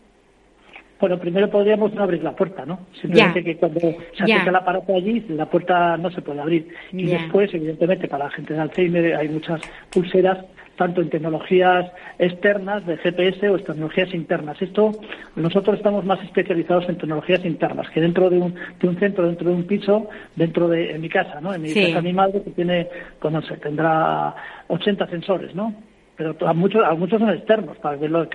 Bueno, 0.99 1.19
primero 1.19 1.49
podríamos 1.49 1.93
no 1.93 2.03
abrir 2.03 2.23
la 2.23 2.33
puerta, 2.33 2.65
¿no? 2.65 2.79
Simplemente 3.01 3.43
que 3.43 3.57
cuando 3.57 3.79
se 3.81 4.23
acerca 4.23 4.49
el 4.49 4.55
aparato 4.55 4.95
allí, 4.95 5.19
la 5.27 5.49
puerta 5.49 5.97
no 5.97 6.09
se 6.11 6.21
puede 6.21 6.39
abrir. 6.39 6.69
Y 6.93 7.07
después, 7.07 7.53
evidentemente, 7.53 8.07
para 8.07 8.25
la 8.25 8.31
gente 8.31 8.53
de 8.53 8.61
Alzheimer 8.61 9.15
hay 9.15 9.27
muchas 9.27 9.59
pulseras 9.91 10.45
tanto 10.77 11.01
en 11.01 11.09
tecnologías 11.09 11.91
externas 12.17 12.85
de 12.85 12.97
GPS 12.97 13.49
o 13.49 13.57
en 13.57 13.63
tecnologías 13.63 14.13
internas. 14.13 14.61
Esto, 14.61 14.91
nosotros 15.35 15.77
estamos 15.77 16.05
más 16.05 16.21
especializados 16.23 16.89
en 16.89 16.97
tecnologías 16.97 17.45
internas, 17.45 17.89
que 17.89 18.01
dentro 18.01 18.29
de 18.29 18.39
un, 18.39 18.55
de 18.79 18.87
un 18.87 18.99
centro, 18.99 19.27
dentro 19.27 19.49
de 19.49 19.55
un 19.55 19.63
piso, 19.63 20.09
dentro 20.35 20.67
de 20.67 20.91
en 20.91 21.01
mi 21.01 21.09
casa, 21.09 21.39
¿no? 21.41 21.53
En 21.53 21.61
mi 21.61 21.73
casa 21.73 22.01
mi 22.01 22.13
madre 22.13 22.41
que 22.43 22.51
tiene, 22.51 22.87
pues 23.19 23.33
no 23.33 23.41
sé, 23.41 23.57
tendrá 23.57 24.35
80 24.67 25.07
sensores, 25.07 25.55
¿no? 25.55 25.73
Pero 26.15 26.35
a 26.47 26.53
muchos, 26.53 26.83
a 26.83 26.93
muchos 26.93 27.19
son 27.19 27.29
externos 27.29 27.77
para 27.77 27.97
ver 27.97 28.11
lo, 28.11 28.27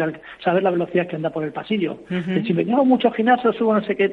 saber 0.42 0.62
la 0.62 0.70
velocidad 0.70 1.06
que 1.06 1.16
anda 1.16 1.30
por 1.30 1.44
el 1.44 1.52
pasillo. 1.52 1.98
Si 2.44 2.52
me 2.52 2.64
llevo 2.64 2.84
mucho 2.84 3.10
gimnasio, 3.12 3.52
subo 3.52 3.74
no 3.74 3.82
sé 3.84 3.96
qué, 3.96 4.10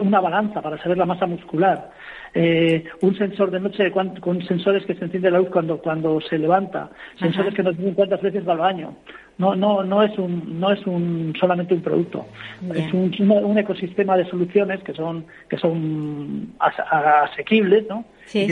una 0.00 0.20
balanza 0.20 0.60
para 0.60 0.76
saber 0.78 0.98
la 0.98 1.06
masa 1.06 1.26
muscular. 1.26 1.90
Eh, 2.34 2.84
un 3.00 3.16
sensor 3.16 3.50
de 3.50 3.60
noche 3.60 3.90
con 3.90 4.42
sensores 4.42 4.84
que 4.84 4.94
se 4.94 5.04
enciende 5.04 5.30
la 5.30 5.38
luz 5.38 5.48
cuando, 5.48 5.78
cuando 5.78 6.20
se 6.20 6.36
levanta, 6.36 6.90
sensores 7.18 7.54
que 7.54 7.62
nos 7.62 7.78
dicen 7.78 7.94
cuántas 7.94 8.20
veces 8.20 8.46
va 8.46 8.52
al 8.52 8.58
baño. 8.58 8.96
No, 9.38 9.54
no, 9.54 9.82
no 9.82 10.02
es 10.02 10.18
un, 10.18 10.60
no 10.60 10.70
es 10.72 10.86
un 10.86 11.34
solamente 11.38 11.74
un 11.74 11.82
producto, 11.82 12.26
es 12.74 12.92
un, 12.92 13.12
un, 13.30 13.58
ecosistema 13.58 14.16
de 14.16 14.24
soluciones 14.30 14.82
que 14.82 14.94
son, 14.94 15.26
que 15.48 15.58
son 15.58 16.54
asequibles, 16.58 17.86
¿no? 17.88 18.04
Sí, 18.24 18.46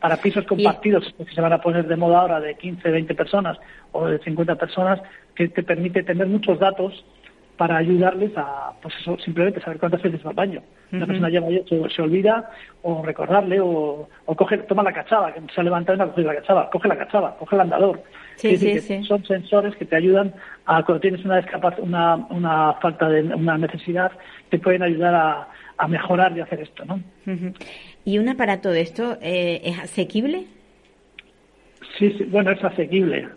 para 0.00 0.16
pisos 0.16 0.46
compartidos 0.46 1.14
que 1.16 1.24
se 1.34 1.40
van 1.40 1.52
a 1.52 1.60
poner 1.60 1.86
de 1.86 1.96
moda 1.96 2.20
ahora 2.20 2.40
de 2.40 2.54
15, 2.54 2.90
20 2.90 3.14
personas 3.14 3.58
o 3.92 4.06
de 4.06 4.18
50 4.18 4.54
personas, 4.56 5.00
que 5.34 5.48
te 5.48 5.62
permite 5.62 6.02
tener 6.02 6.26
muchos 6.26 6.58
datos 6.58 7.04
para 7.60 7.76
ayudarles 7.76 8.32
a, 8.38 8.72
pues 8.80 8.94
eso, 8.98 9.18
simplemente 9.18 9.60
saber 9.60 9.78
cuántas 9.78 10.00
veces 10.00 10.24
va 10.24 10.30
al 10.30 10.36
baño. 10.36 10.62
Una 10.92 11.06
persona 11.06 11.28
ya 11.28 11.42
se, 11.68 11.94
se, 11.94 12.02
olvida 12.02 12.50
o 12.82 13.02
recordarle 13.02 13.60
o, 13.60 14.08
o 14.24 14.34
coge, 14.34 14.56
toma 14.58 14.82
la 14.82 14.94
cachava, 14.94 15.34
que 15.34 15.42
se 15.54 15.60
ha 15.60 15.64
levantado 15.64 15.94
y 15.94 15.98
no 15.98 16.04
ha 16.04 16.08
cogido 16.08 16.32
la 16.32 16.40
cachava, 16.40 16.70
coge 16.70 16.88
la 16.88 16.96
cachava, 16.96 17.36
coge 17.36 17.56
el 17.56 17.60
andador. 17.60 18.02
Sí, 18.36 18.56
sí, 18.56 18.78
sí. 18.80 19.04
Son 19.04 19.22
sensores 19.26 19.76
que 19.76 19.84
te 19.84 19.94
ayudan 19.94 20.32
a 20.64 20.82
cuando 20.84 21.00
tienes 21.00 21.22
una, 21.22 21.44
una, 21.80 22.16
una 22.30 22.72
falta 22.80 23.10
de 23.10 23.22
una 23.34 23.58
necesidad, 23.58 24.10
te 24.48 24.58
pueden 24.58 24.82
ayudar 24.82 25.14
a, 25.14 25.48
a 25.76 25.86
mejorar 25.86 26.36
y 26.36 26.40
hacer 26.40 26.60
esto, 26.60 26.84
¿no? 26.86 27.00
¿Y 28.04 28.18
un 28.18 28.28
aparato 28.28 28.70
de 28.70 28.80
esto 28.80 29.18
eh, 29.20 29.60
es 29.64 29.78
asequible? 29.78 30.46
Sí, 31.98 32.14
sí, 32.16 32.24
bueno, 32.24 32.50
es 32.52 32.64
asequible. 32.64 33.28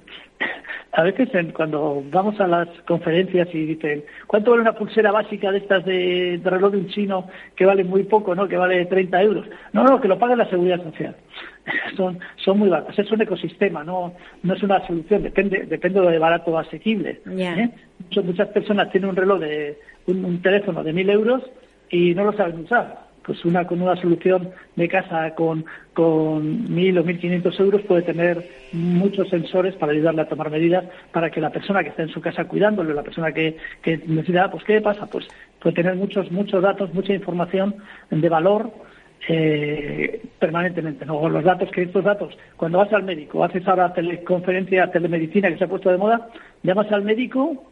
A 0.96 1.02
veces 1.02 1.30
cuando 1.54 2.04
vamos 2.12 2.40
a 2.40 2.46
las 2.46 2.68
conferencias 2.86 3.48
y 3.52 3.66
dicen, 3.66 4.04
¿cuánto 4.28 4.52
vale 4.52 4.62
una 4.62 4.76
pulsera 4.76 5.12
básica 5.12 5.52
de 5.52 5.58
estas 5.58 5.84
de, 5.86 6.40
reloj 6.44 6.72
de 6.72 6.78
un 6.78 6.88
chino 6.88 7.28
que 7.56 7.66
vale 7.66 7.84
muy 7.84 8.04
poco, 8.04 8.36
¿no? 8.36 8.48
que 8.48 8.58
vale 8.58 8.86
30 8.86 9.22
euros? 9.24 9.48
No, 9.74 9.84
no, 9.84 10.00
que 10.00 10.08
lo 10.08 10.20
pague 10.20 10.36
la 10.36 10.50
seguridad 10.50 10.84
social. 10.84 11.16
Son, 11.98 12.20
son 12.36 12.60
muy 12.60 12.70
baratas. 12.70 13.00
Es 13.00 13.12
un 13.12 13.22
ecosistema, 13.22 13.84
no, 13.84 14.14
no 14.44 14.54
es 14.54 14.62
una 14.62 14.86
solución. 14.86 15.24
Depende, 15.24 15.66
depende 15.66 16.02
de 16.02 16.20
barato 16.20 16.52
o 16.52 16.58
asequible. 16.58 17.22
¿eh? 17.26 17.70
Muchas 18.22 18.50
personas 18.50 18.92
tienen 18.92 19.10
un 19.10 19.16
reloj 19.16 19.40
de 19.40 19.80
un, 20.08 20.26
un 20.26 20.42
teléfono 20.42 20.84
de 20.84 20.94
1.000 20.94 21.10
euros 21.12 21.42
y 21.90 22.14
no 22.14 22.26
lo 22.26 22.34
saben 22.34 22.60
usar 22.60 23.13
pues 23.26 23.44
una 23.46 23.66
con 23.66 23.82
una 23.82 23.96
solución 23.96 24.52
de 24.76 24.88
casa 24.88 25.34
con, 25.36 25.66
con 25.94 26.74
mil 26.74 26.98
o 26.98 27.04
mil 27.04 27.20
quinientos 27.20 27.60
euros 27.60 27.82
puede 27.84 28.02
tener 28.02 28.50
muchos 28.74 29.30
sensores 29.30 29.76
para 29.76 29.92
ayudarle 29.94 30.22
a 30.22 30.28
tomar 30.28 30.50
medidas 30.50 30.86
para 31.12 31.30
que 31.30 31.42
la 31.42 31.52
persona 31.52 31.84
que 31.84 31.90
está 31.90 32.04
en 32.04 32.10
su 32.10 32.22
casa 32.22 32.46
cuidándole, 32.46 32.94
la 32.94 33.04
persona 33.04 33.32
que, 33.32 33.58
que 33.82 33.98
necesita, 34.08 34.52
pues 34.52 34.64
¿qué 34.64 34.82
pasa? 34.82 35.06
Pues 35.08 35.28
puede 35.60 35.76
tener 35.76 35.96
muchos, 35.96 36.32
muchos 36.32 36.62
datos, 36.62 36.94
mucha 36.94 37.14
información 37.14 37.76
de 38.10 38.30
valor 38.30 38.72
eh, 39.28 40.22
permanentemente. 40.40 41.06
¿no? 41.06 41.30
Los 41.30 41.44
datos, 41.44 41.70
que 41.72 41.84
estos 41.84 42.04
datos, 42.04 42.38
cuando 42.58 42.80
vas 42.80 42.92
al 42.92 43.04
médico, 43.04 43.44
haces 43.44 43.66
ahora 43.68 43.94
teleconferencia, 43.94 44.92
telemedicina 44.92 45.50
que 45.50 45.58
se 45.58 45.64
ha 45.64 45.70
puesto 45.70 45.90
de 45.90 45.98
moda, 45.98 46.30
llamas 46.62 46.92
al 46.92 47.04
médico 47.04 47.72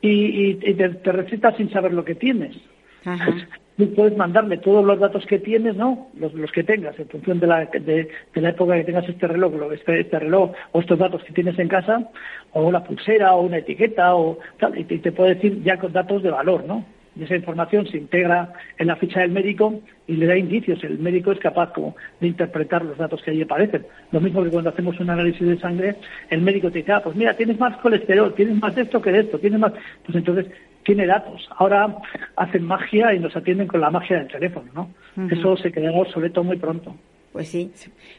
y, 0.00 0.54
te, 0.54 0.88
te 0.88 1.12
recetas 1.12 1.56
sin 1.56 1.70
saber 1.70 1.92
lo 1.92 2.04
que 2.04 2.14
tienes. 2.14 2.56
tú 3.76 3.94
puedes 3.94 4.16
mandarle 4.16 4.58
todos 4.58 4.84
los 4.84 4.98
datos 4.98 5.24
que 5.26 5.38
tienes, 5.38 5.76
¿no? 5.76 6.08
Los, 6.18 6.52
que 6.52 6.64
tengas, 6.64 6.98
en 6.98 7.08
función 7.08 7.40
de 7.40 7.46
la, 7.46 7.64
de, 7.64 8.08
la 8.34 8.50
época 8.50 8.76
que 8.76 8.84
tengas 8.84 9.08
este 9.08 9.26
reloj, 9.26 9.52
este, 9.72 10.00
este, 10.00 10.18
reloj 10.18 10.52
o 10.72 10.80
estos 10.80 10.98
datos 10.98 11.22
que 11.24 11.32
tienes 11.32 11.58
en 11.58 11.68
casa, 11.68 12.10
o 12.52 12.70
la 12.70 12.84
pulsera, 12.84 13.34
o 13.34 13.42
una 13.42 13.58
etiqueta, 13.58 14.14
o 14.14 14.38
tal, 14.58 14.78
y 14.78 14.84
te, 14.84 15.12
puede 15.12 15.34
decir 15.34 15.62
ya 15.62 15.78
con 15.78 15.92
datos 15.92 16.22
de 16.22 16.30
valor, 16.30 16.64
¿no? 16.64 16.84
Y 17.16 17.24
esa 17.24 17.34
información 17.34 17.86
se 17.88 17.96
integra 17.96 18.52
en 18.78 18.86
la 18.86 18.96
ficha 18.96 19.20
del 19.20 19.32
médico 19.32 19.80
y 20.06 20.14
le 20.14 20.26
da 20.26 20.36
indicios. 20.36 20.82
El 20.84 21.00
médico 21.00 21.32
es 21.32 21.40
capaz 21.40 21.72
como 21.72 21.96
de 22.20 22.28
interpretar 22.28 22.84
los 22.84 22.96
datos 22.98 23.20
que 23.22 23.32
allí 23.32 23.42
aparecen. 23.42 23.84
Lo 24.12 24.20
mismo 24.20 24.44
que 24.44 24.50
cuando 24.50 24.70
hacemos 24.70 24.98
un 25.00 25.10
análisis 25.10 25.46
de 25.46 25.58
sangre, 25.58 25.96
el 26.30 26.40
médico 26.40 26.70
te 26.70 26.78
dice, 26.78 26.92
ah, 26.92 27.00
pues 27.02 27.16
mira, 27.16 27.34
tienes 27.34 27.58
más 27.58 27.76
colesterol, 27.78 28.32
tienes 28.34 28.56
más 28.60 28.76
de 28.76 28.82
esto 28.82 29.02
que 29.02 29.10
de 29.10 29.20
esto, 29.20 29.38
tienes 29.40 29.58
más. 29.58 29.72
Pues 30.04 30.16
entonces 30.16 30.46
tiene 30.90 31.06
datos. 31.06 31.48
Ahora 31.56 31.98
hacen 32.34 32.64
magia 32.64 33.14
y 33.14 33.20
nos 33.20 33.36
atienden 33.36 33.68
con 33.68 33.80
la 33.80 33.90
magia 33.90 34.18
del 34.18 34.26
teléfono, 34.26 34.72
¿no? 34.74 35.28
Eso 35.30 35.56
se 35.56 35.70
quedará 35.70 35.96
obsoleto 35.96 36.42
muy 36.42 36.56
pronto. 36.56 36.96
Pues 37.32 37.46
sí, 37.46 37.70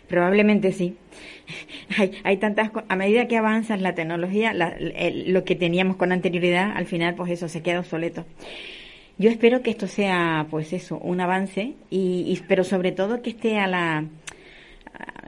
probablemente 0.08 0.72
sí. 0.72 0.96
Hay, 1.98 2.12
hay 2.24 2.38
tantas, 2.38 2.72
a 2.88 2.96
medida 2.96 3.28
que 3.28 3.36
avanza 3.36 3.76
la 3.76 3.94
tecnología, 3.94 4.54
lo 4.54 5.44
que 5.44 5.56
teníamos 5.58 5.98
con 5.98 6.14
anterioridad, 6.14 6.72
al 6.74 6.86
final, 6.86 7.16
pues 7.16 7.32
eso 7.32 7.50
se 7.50 7.62
queda 7.62 7.80
obsoleto. 7.80 8.24
Yo 9.18 9.30
espero 9.30 9.62
que 9.62 9.72
esto 9.72 9.88
sea, 9.88 10.48
pues 10.50 10.72
eso, 10.72 10.98
un 10.98 11.20
avance 11.20 11.74
y, 11.90 12.40
pero 12.48 12.64
sobre 12.64 12.94
todo 12.94 13.22
que 13.22 13.32
esté 13.32 13.60
a 13.60 13.68
la, 13.68 14.06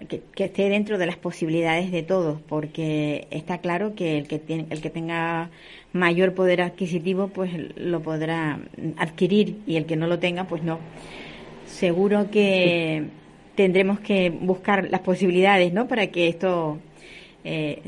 que, 0.07 0.21
que, 0.33 0.45
esté 0.45 0.69
dentro 0.69 0.97
de 0.97 1.07
las 1.07 1.17
posibilidades 1.17 1.91
de 1.91 2.03
todos, 2.03 2.39
porque 2.39 3.27
está 3.31 3.57
claro 3.57 3.95
que 3.95 4.17
el 4.17 4.29
que 4.29 4.39
tiene, 4.39 4.65
el 4.69 4.79
que 4.79 4.89
tenga 4.89 5.49
mayor 5.93 6.33
poder 6.33 6.61
adquisitivo, 6.61 7.29
pues 7.29 7.51
lo 7.77 8.01
podrá 8.01 8.59
adquirir 8.97 9.57
y 9.65 9.77
el 9.77 9.85
que 9.85 9.95
no 9.95 10.07
lo 10.07 10.19
tenga, 10.19 10.45
pues 10.45 10.63
no. 10.63 10.79
Seguro 11.65 12.29
que 12.31 13.03
tendremos 13.55 13.99
que 13.99 14.29
buscar 14.29 14.89
las 14.89 15.01
posibilidades, 15.01 15.71
¿no? 15.71 15.87
Para 15.87 16.07
que 16.07 16.27
esto 16.27 16.79
eh, 17.43 17.81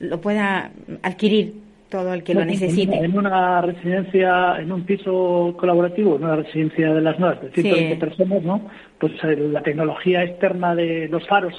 lo 0.00 0.20
pueda 0.20 0.72
adquirir 1.02 1.54
todo 1.92 2.14
el 2.14 2.22
que 2.22 2.32
lo 2.32 2.42
necesite. 2.44 2.96
En 2.96 3.18
una 3.18 3.60
residencia, 3.60 4.56
en 4.58 4.72
un 4.72 4.82
piso 4.84 5.54
colaborativo, 5.58 6.16
en 6.16 6.24
una 6.24 6.36
residencia 6.36 6.94
de 6.94 7.02
las 7.02 7.18
nuevas, 7.18 7.42
de 7.42 7.50
120 7.50 7.96
personas, 7.96 8.42
¿no? 8.42 8.62
Pues 8.98 9.12
eh, 9.24 9.36
la 9.36 9.62
tecnología 9.62 10.24
externa 10.24 10.74
de 10.74 11.06
los 11.08 11.28
faros, 11.28 11.54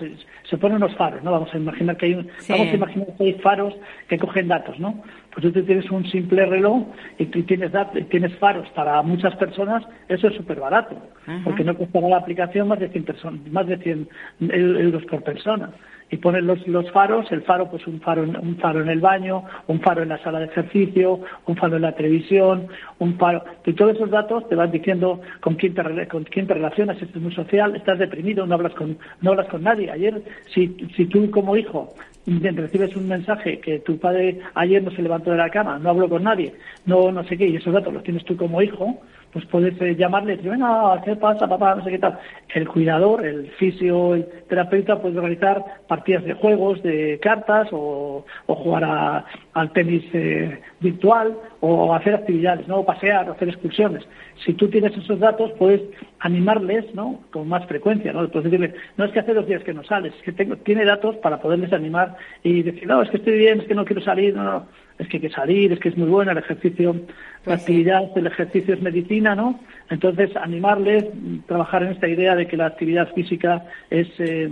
se, 0.49 0.57
ponen 0.57 0.79
los 0.79 0.95
faros, 0.95 1.21
¿no? 1.23 1.31
Vamos 1.31 1.53
a 1.53 1.57
imaginar 1.57 1.97
que 1.97 2.07
hay, 2.07 2.13
vamos 2.49 2.67
a 2.67 2.73
imaginar 2.73 3.07
que 3.15 3.23
hay 3.25 3.33
faros 3.33 3.75
que 4.07 4.17
cogen 4.17 4.47
datos, 4.47 4.79
¿no? 4.79 5.03
Pues 5.33 5.51
tú 5.51 5.63
tienes 5.63 5.89
un 5.89 6.05
simple 6.05 6.45
reloj 6.45 6.83
y 7.17 7.25
tienes, 7.25 7.71
tienes 8.09 8.35
faros 8.37 8.69
para 8.69 9.01
muchas 9.01 9.35
personas, 9.37 9.83
eso 10.07 10.27
es 10.27 10.35
súper 10.35 10.59
barato, 10.59 10.95
porque 11.43 11.63
no 11.63 11.75
costará 11.75 12.07
la 12.07 12.17
aplicación 12.17 12.67
más 12.67 12.79
de 12.79 12.89
100, 12.89 13.05
más 13.51 13.67
de 13.67 13.77
100 13.77 14.07
euros 14.51 15.03
por 15.05 15.23
persona 15.23 15.71
y 16.13 16.17
ponen 16.17 16.45
los, 16.45 16.65
los 16.67 16.91
faros, 16.91 17.31
el 17.31 17.41
faro 17.41 17.71
pues 17.71 17.87
un 17.87 17.99
faro, 17.99 18.21
un 18.21 18.57
faro 18.57 18.81
en 18.81 18.89
el 18.89 18.99
baño, 18.99 19.45
un 19.65 19.81
faro 19.81 20.03
en 20.03 20.09
la 20.09 20.21
sala 20.21 20.39
de 20.39 20.45
ejercicio, 20.45 21.21
un 21.47 21.55
faro 21.55 21.77
en 21.77 21.81
la 21.81 21.95
televisión, 21.95 22.67
un 22.99 23.17
faro, 23.17 23.43
y 23.65 23.73
todos 23.73 23.95
esos 23.95 24.11
datos 24.11 24.47
te 24.47 24.55
van 24.55 24.69
diciendo 24.69 25.21
con 25.39 25.55
quién 25.55 25.73
te, 25.73 26.07
con 26.07 26.23
quién 26.25 26.45
te 26.45 26.53
relacionas, 26.53 27.01
estás 27.01 27.19
muy 27.19 27.33
social, 27.33 27.75
estás 27.75 27.97
deprimido, 27.97 28.45
no 28.45 28.53
hablas 28.53 28.75
con, 28.75 28.95
no 29.21 29.31
hablas 29.31 29.47
con 29.47 29.63
nadie. 29.63 29.89
Ayer, 29.89 30.21
si, 30.53 30.75
si 30.95 31.07
tú 31.07 31.31
como 31.31 31.57
hijo 31.57 31.95
recibes 32.25 32.95
un 32.95 33.07
mensaje 33.07 33.59
que 33.59 33.79
tu 33.79 33.97
padre 33.97 34.39
ayer 34.55 34.81
no 34.81 34.91
se 34.91 35.01
levantó 35.01 35.31
de 35.31 35.37
la 35.37 35.49
cama, 35.49 35.79
no 35.79 35.89
habló 35.89 36.09
con 36.09 36.23
nadie, 36.23 36.53
no 36.85 37.11
no 37.11 37.23
sé 37.25 37.37
qué, 37.37 37.47
y 37.47 37.55
esos 37.57 37.73
datos 37.73 37.93
los 37.93 38.03
tienes 38.03 38.23
tú 38.25 38.37
como 38.37 38.61
hijo, 38.61 39.01
pues 39.33 39.45
puedes 39.47 39.81
eh, 39.81 39.95
llamarle 39.95 40.33
y 40.33 40.35
decir, 40.37 40.51
venga, 40.51 41.01
¿qué 41.03 41.15
pasa, 41.15 41.47
papá? 41.47 41.73
No 41.75 41.83
sé 41.83 41.89
qué 41.89 41.97
tal. 41.97 42.19
El 42.53 42.67
cuidador, 42.67 43.25
el 43.25 43.49
fisio, 43.53 44.13
el 44.13 44.25
terapeuta 44.47 45.01
puede 45.01 45.19
realizar 45.19 45.63
partidas 45.87 46.23
de 46.23 46.35
juegos, 46.35 46.83
de 46.83 47.19
cartas 47.19 47.67
o, 47.71 48.25
jugar 48.45 49.25
al 49.53 49.71
tenis 49.73 50.03
eh, 50.13 50.61
virtual 50.79 51.35
o 51.61 51.93
hacer 51.95 52.13
actividades, 52.13 52.67
¿no? 52.67 52.79
O 52.79 52.85
pasear, 52.85 53.27
hacer 53.27 53.49
excursiones. 53.49 54.03
Si 54.45 54.53
tú 54.53 54.69
tienes 54.69 54.95
esos 54.95 55.19
datos, 55.19 55.51
puedes 55.57 55.81
animarles, 56.19 56.93
¿no? 56.93 57.21
Con 57.31 57.47
más 57.47 57.65
frecuencia, 57.65 58.13
¿no? 58.13 58.27
Puedes 58.29 58.51
decirle, 58.51 58.75
no 58.97 59.05
es 59.05 59.11
que 59.11 59.19
hace 59.19 59.33
dos 59.33 59.47
días 59.47 59.63
que 59.63 59.73
no 59.73 59.83
sales, 59.83 60.13
es 60.15 60.21
que 60.21 60.31
tengo, 60.31 60.57
tiene 60.57 60.85
datos 60.85 61.15
para 61.17 61.41
poderles 61.41 61.73
animar 61.73 62.15
y 62.43 62.61
decir, 62.61 62.87
no, 62.87 63.01
es 63.01 63.09
que 63.09 63.17
estoy 63.17 63.37
bien, 63.37 63.61
es 63.61 63.67
que 63.67 63.75
no 63.75 63.85
quiero 63.85 64.01
salir, 64.03 64.35
no, 64.35 64.43
no 64.43 64.67
es 64.99 65.07
que 65.07 65.17
hay 65.17 65.21
que 65.21 65.29
salir, 65.29 65.73
es 65.73 65.79
que 65.79 65.89
es 65.89 65.97
muy 65.97 66.09
bueno 66.09 66.31
el 66.31 66.37
ejercicio, 66.37 66.93
la 66.93 67.01
pues 67.43 67.61
actividad 67.61 68.13
del 68.13 68.27
ejercicio 68.27 68.73
es 68.73 68.81
medicina, 68.81 69.35
¿no? 69.35 69.59
Entonces, 69.89 70.35
animarles, 70.35 71.05
trabajar 71.47 71.83
en 71.83 71.91
esta 71.91 72.07
idea 72.07 72.35
de 72.35 72.47
que 72.47 72.57
la 72.57 72.67
actividad 72.67 73.13
física 73.13 73.65
es, 73.89 74.07
eh, 74.19 74.51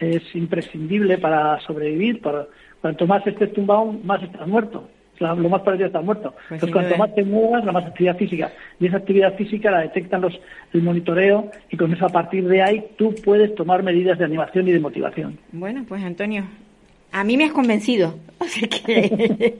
es 0.00 0.22
imprescindible 0.34 1.18
para 1.18 1.60
sobrevivir. 1.60 2.20
Para, 2.20 2.46
cuanto 2.80 3.06
más 3.06 3.26
estés 3.26 3.52
tumbado, 3.52 3.92
más 4.04 4.22
estás 4.22 4.46
muerto. 4.46 4.88
Lo 5.20 5.48
más 5.48 5.62
parecido 5.62 5.86
estar 5.86 6.02
muerto. 6.02 6.34
Pues 6.48 6.62
Entonces, 6.62 6.72
cuanto 6.72 6.96
más 6.96 7.14
te 7.14 7.24
muevas, 7.24 7.64
la 7.64 7.72
más 7.72 7.84
actividad 7.84 8.16
física. 8.16 8.50
Y 8.80 8.86
esa 8.86 8.96
actividad 8.96 9.34
física 9.36 9.70
la 9.70 9.80
detectan 9.80 10.20
los, 10.20 10.38
el 10.72 10.82
monitoreo 10.82 11.50
y 11.70 11.76
con 11.76 11.92
eso 11.92 12.06
a 12.06 12.08
partir 12.08 12.48
de 12.48 12.62
ahí 12.62 12.84
tú 12.98 13.14
puedes 13.24 13.54
tomar 13.54 13.82
medidas 13.82 14.18
de 14.18 14.24
animación 14.24 14.66
y 14.66 14.72
de 14.72 14.80
motivación. 14.80 15.38
Bueno, 15.52 15.84
pues 15.86 16.02
Antonio, 16.02 16.44
a 17.14 17.22
mí 17.22 17.36
me 17.36 17.44
has 17.44 17.52
convencido, 17.52 18.18
o 18.38 18.44
sea 18.44 18.68
que 18.68 19.56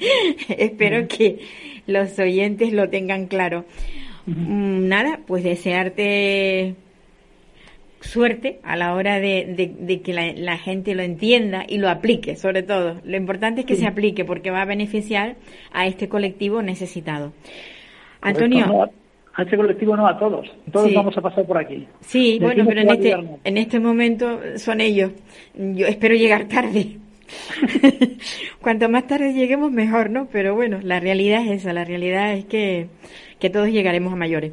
espero 0.59 1.07
que 1.09 1.39
los 1.87 2.19
oyentes 2.19 2.73
lo 2.73 2.91
tengan 2.91 3.27
claro. 3.27 3.65
Mm, 4.27 4.89
nada, 4.89 5.21
pues 5.27 5.45
desearte 5.45 6.75
suerte 8.01 8.59
a 8.65 8.77
la 8.77 8.95
hora 8.95 9.21
de, 9.21 10.01
que 10.05 10.13
la, 10.13 10.59
gente 10.59 10.95
lo 10.95 11.03
entienda 11.03 11.65
y 11.67 11.79
lo 11.79 11.89
aplique, 11.89 12.37
sobre 12.37 12.63
todo. 12.63 13.01
Lo 13.05 13.17
importante 13.17 13.61
es 13.61 13.67
que 13.67 13.77
se 13.77 13.87
aplique 13.87 14.25
porque 14.25 14.51
va 14.51 14.63
a 14.63 14.67
beneficiar 14.67 15.37
a 15.73 15.87
este 15.87 16.09
colectivo 16.09 16.61
necesitado. 16.61 17.33
Antonio. 18.21 18.91
a 19.35 19.43
este 19.43 19.57
colectivo 19.57 19.97
no 19.97 20.07
a 20.07 20.19
todos. 20.19 20.51
Todos 20.73 20.93
vamos 20.93 21.17
a 21.17 21.21
pasar 21.21 21.47
por 21.47 21.59
aquí. 21.59 21.87
Sí, 22.01 22.39
bueno, 22.41 22.65
pero 22.67 22.81
en 22.81 22.91
este, 22.91 23.17
en 23.45 23.57
este 23.59 23.79
momento 23.79 24.41
son 24.57 24.81
ellos. 24.81 25.13
Yo 25.55 25.87
espero 25.87 26.15
llegar 26.15 26.49
tarde. 26.49 26.99
Cuanto 28.61 28.89
más 28.89 29.07
tarde 29.07 29.33
lleguemos, 29.33 29.71
mejor, 29.73 30.11
¿no? 30.11 30.29
Pero 30.31 30.55
bueno, 30.55 30.81
la 30.83 31.01
realidad 31.01 31.43
es 31.47 31.63
esa. 31.63 31.73
La 31.73 31.85
realidad 31.85 32.35
es 32.35 32.45
que, 32.47 32.89
que 33.39 33.51
todos 33.51 33.69
llegaremos 33.69 34.13
a 34.13 34.17
mayores. 34.17 34.53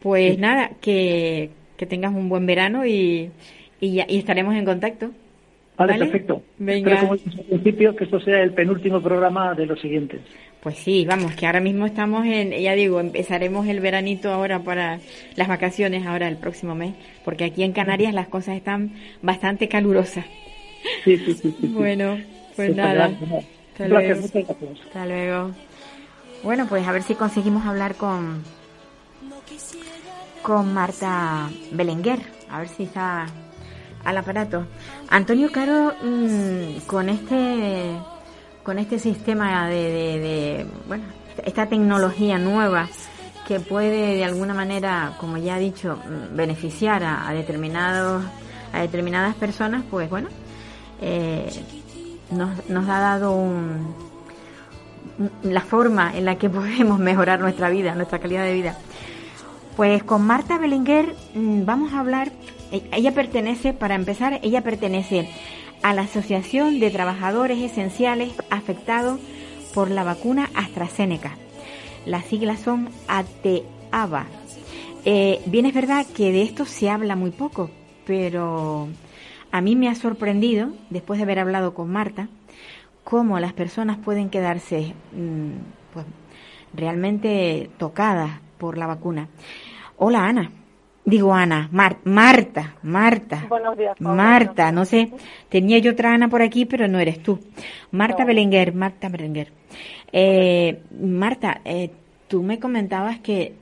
Pues 0.00 0.38
nada, 0.38 0.70
que, 0.80 1.50
que 1.76 1.86
tengas 1.86 2.14
un 2.14 2.28
buen 2.28 2.46
verano 2.46 2.86
y, 2.86 3.30
y, 3.80 4.00
estaremos 4.00 4.54
en 4.54 4.64
contacto. 4.64 5.10
Vale, 5.76 5.98
perfecto. 5.98 6.42
Venga. 6.58 6.92
Espero, 6.92 7.08
como 7.08 7.46
principio, 7.48 7.96
que 7.96 8.04
esto 8.04 8.20
sea 8.20 8.42
el 8.42 8.52
penúltimo 8.52 9.02
programa 9.02 9.54
de 9.54 9.66
los 9.66 9.80
siguientes. 9.80 10.20
Pues 10.62 10.76
sí, 10.76 11.06
vamos, 11.08 11.34
que 11.36 11.46
ahora 11.46 11.60
mismo 11.60 11.86
estamos 11.86 12.26
en, 12.26 12.50
ya 12.50 12.74
digo, 12.74 13.00
empezaremos 13.00 13.66
el 13.66 13.80
veranito 13.80 14.30
ahora 14.30 14.58
para 14.58 15.00
las 15.34 15.48
vacaciones, 15.48 16.06
ahora 16.06 16.28
el 16.28 16.36
próximo 16.36 16.74
mes, 16.74 16.92
porque 17.24 17.44
aquí 17.44 17.62
en 17.62 17.72
Canarias 17.72 18.12
las 18.12 18.28
cosas 18.28 18.56
están 18.56 18.92
bastante 19.22 19.68
calurosas. 19.68 20.26
Sí, 21.04 21.16
sí, 21.18 21.34
sí. 21.34 21.56
bueno, 21.68 22.18
pues 22.56 22.74
nada. 22.74 23.10
Hasta 23.72 23.88
luego. 23.88 24.20
Hasta 24.86 25.06
luego. 25.06 25.50
Bueno, 26.42 26.66
pues 26.68 26.86
a 26.86 26.92
ver 26.92 27.02
si 27.02 27.14
conseguimos 27.14 27.66
hablar 27.66 27.96
con 27.96 28.42
con 30.42 30.72
Marta 30.72 31.50
Belenguer, 31.72 32.20
a 32.50 32.60
ver 32.60 32.68
si 32.68 32.84
está 32.84 33.26
al 34.04 34.16
aparato. 34.16 34.66
Antonio 35.08 35.50
Caro, 35.52 35.94
mm, 36.02 36.86
con 36.86 37.08
este 37.08 37.96
con 38.62 38.78
este 38.78 38.98
sistema 38.98 39.68
de, 39.68 40.66
bueno, 40.86 41.04
esta 41.44 41.66
tecnología 41.66 42.38
nueva 42.38 42.88
que 43.48 43.58
puede 43.58 44.16
de 44.16 44.24
alguna 44.24 44.54
manera, 44.54 45.14
como 45.18 45.38
ya 45.38 45.58
he 45.58 45.60
dicho, 45.60 45.96
mm, 45.96 46.36
beneficiar 46.36 47.02
a, 47.02 47.32
determinados 47.32 48.22
a 48.72 48.80
determinadas 48.80 49.34
personas, 49.34 49.82
pues 49.90 50.08
bueno, 50.08 50.28
eh, 51.00 51.48
nos, 52.30 52.88
ha 52.88 53.00
dado 53.00 53.48
la 55.42 55.60
forma 55.60 56.16
en 56.16 56.24
la 56.24 56.36
que 56.36 56.48
podemos 56.50 56.98
mejorar 56.98 57.40
nuestra 57.40 57.68
vida, 57.70 57.94
nuestra 57.94 58.18
calidad 58.18 58.44
de 58.44 58.54
vida. 58.54 58.78
Pues 59.76 60.02
con 60.02 60.22
Marta 60.22 60.58
Belenguer 60.58 61.14
mm, 61.34 61.64
vamos 61.64 61.92
a 61.92 62.00
hablar, 62.00 62.32
e, 62.70 62.82
ella 62.92 63.12
pertenece, 63.12 63.72
para 63.72 63.94
empezar, 63.94 64.40
ella 64.42 64.62
pertenece 64.62 65.28
a 65.82 65.94
la 65.94 66.02
Asociación 66.02 66.80
de 66.80 66.90
Trabajadores 66.90 67.58
Esenciales 67.58 68.32
Afectados 68.50 69.18
por 69.72 69.90
la 69.90 70.04
vacuna 70.04 70.50
AstraZeneca. 70.54 71.36
Las 72.04 72.24
siglas 72.26 72.60
son 72.60 72.90
ATAVA. 73.08 74.26
Eh, 75.04 75.40
bien 75.46 75.64
es 75.66 75.74
verdad 75.74 76.06
que 76.06 76.32
de 76.32 76.42
esto 76.42 76.66
se 76.66 76.90
habla 76.90 77.16
muy 77.16 77.30
poco, 77.30 77.70
pero 78.04 78.88
a 79.52 79.60
mí 79.60 79.76
me 79.76 79.88
ha 79.88 79.94
sorprendido, 79.94 80.70
después 80.90 81.18
de 81.18 81.24
haber 81.24 81.38
hablado 81.38 81.74
con 81.74 81.90
Marta, 81.90 82.28
cómo 83.04 83.40
las 83.40 83.52
personas 83.52 83.98
pueden 83.98 84.30
quedarse 84.30 84.94
mm, 85.12 85.92
pues, 85.92 86.06
realmente 86.74 87.70
tocadas 87.78 88.40
por 88.58 88.78
la 88.78 88.86
vacuna. 88.86 89.28
Hola, 89.96 90.26
Ana. 90.26 90.50
Digo 91.02 91.34
Ana, 91.34 91.68
Marta, 91.72 92.74
Marta. 92.82 93.46
Buenos 93.48 93.76
días. 93.76 93.98
Marta, 94.00 94.70
no 94.70 94.84
sé, 94.84 95.10
tenía 95.48 95.78
yo 95.78 95.92
otra 95.92 96.12
Ana 96.12 96.28
por 96.28 96.42
aquí, 96.42 96.66
pero 96.66 96.88
no 96.88 96.98
eres 96.98 97.22
tú. 97.22 97.40
Marta 97.90 98.24
Belenguer, 98.24 98.74
Marta 98.74 99.08
Belenguer. 99.08 99.50
Eh, 100.12 100.82
Marta, 101.00 101.62
eh, 101.64 101.90
tú 102.28 102.42
me 102.42 102.60
comentabas 102.60 103.18
que 103.18 103.54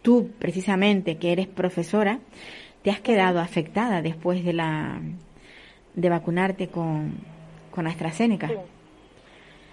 tú, 0.00 0.30
precisamente, 0.38 1.18
que 1.18 1.32
eres 1.32 1.46
profesora, 1.46 2.18
te 2.82 2.90
has 2.90 3.00
quedado 3.00 3.40
afectada 3.40 4.00
después 4.00 4.42
de 4.44 4.54
la 4.54 5.00
de 5.96 6.08
vacunarte 6.08 6.68
con, 6.68 7.14
con 7.72 7.86
AstraZeneca. 7.86 8.46
Sí, 8.46 8.54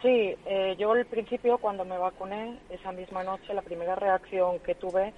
sí 0.01 0.36
eh, 0.45 0.75
yo 0.79 0.91
al 0.93 1.05
principio 1.05 1.59
cuando 1.59 1.86
me 1.86 1.97
vacuné, 1.97 2.57
esa 2.69 2.91
misma 2.91 3.23
noche, 3.23 3.53
la 3.53 3.62
primera 3.62 3.95
reacción 3.95 4.59
que 4.59 4.73
tuve 4.73 5.13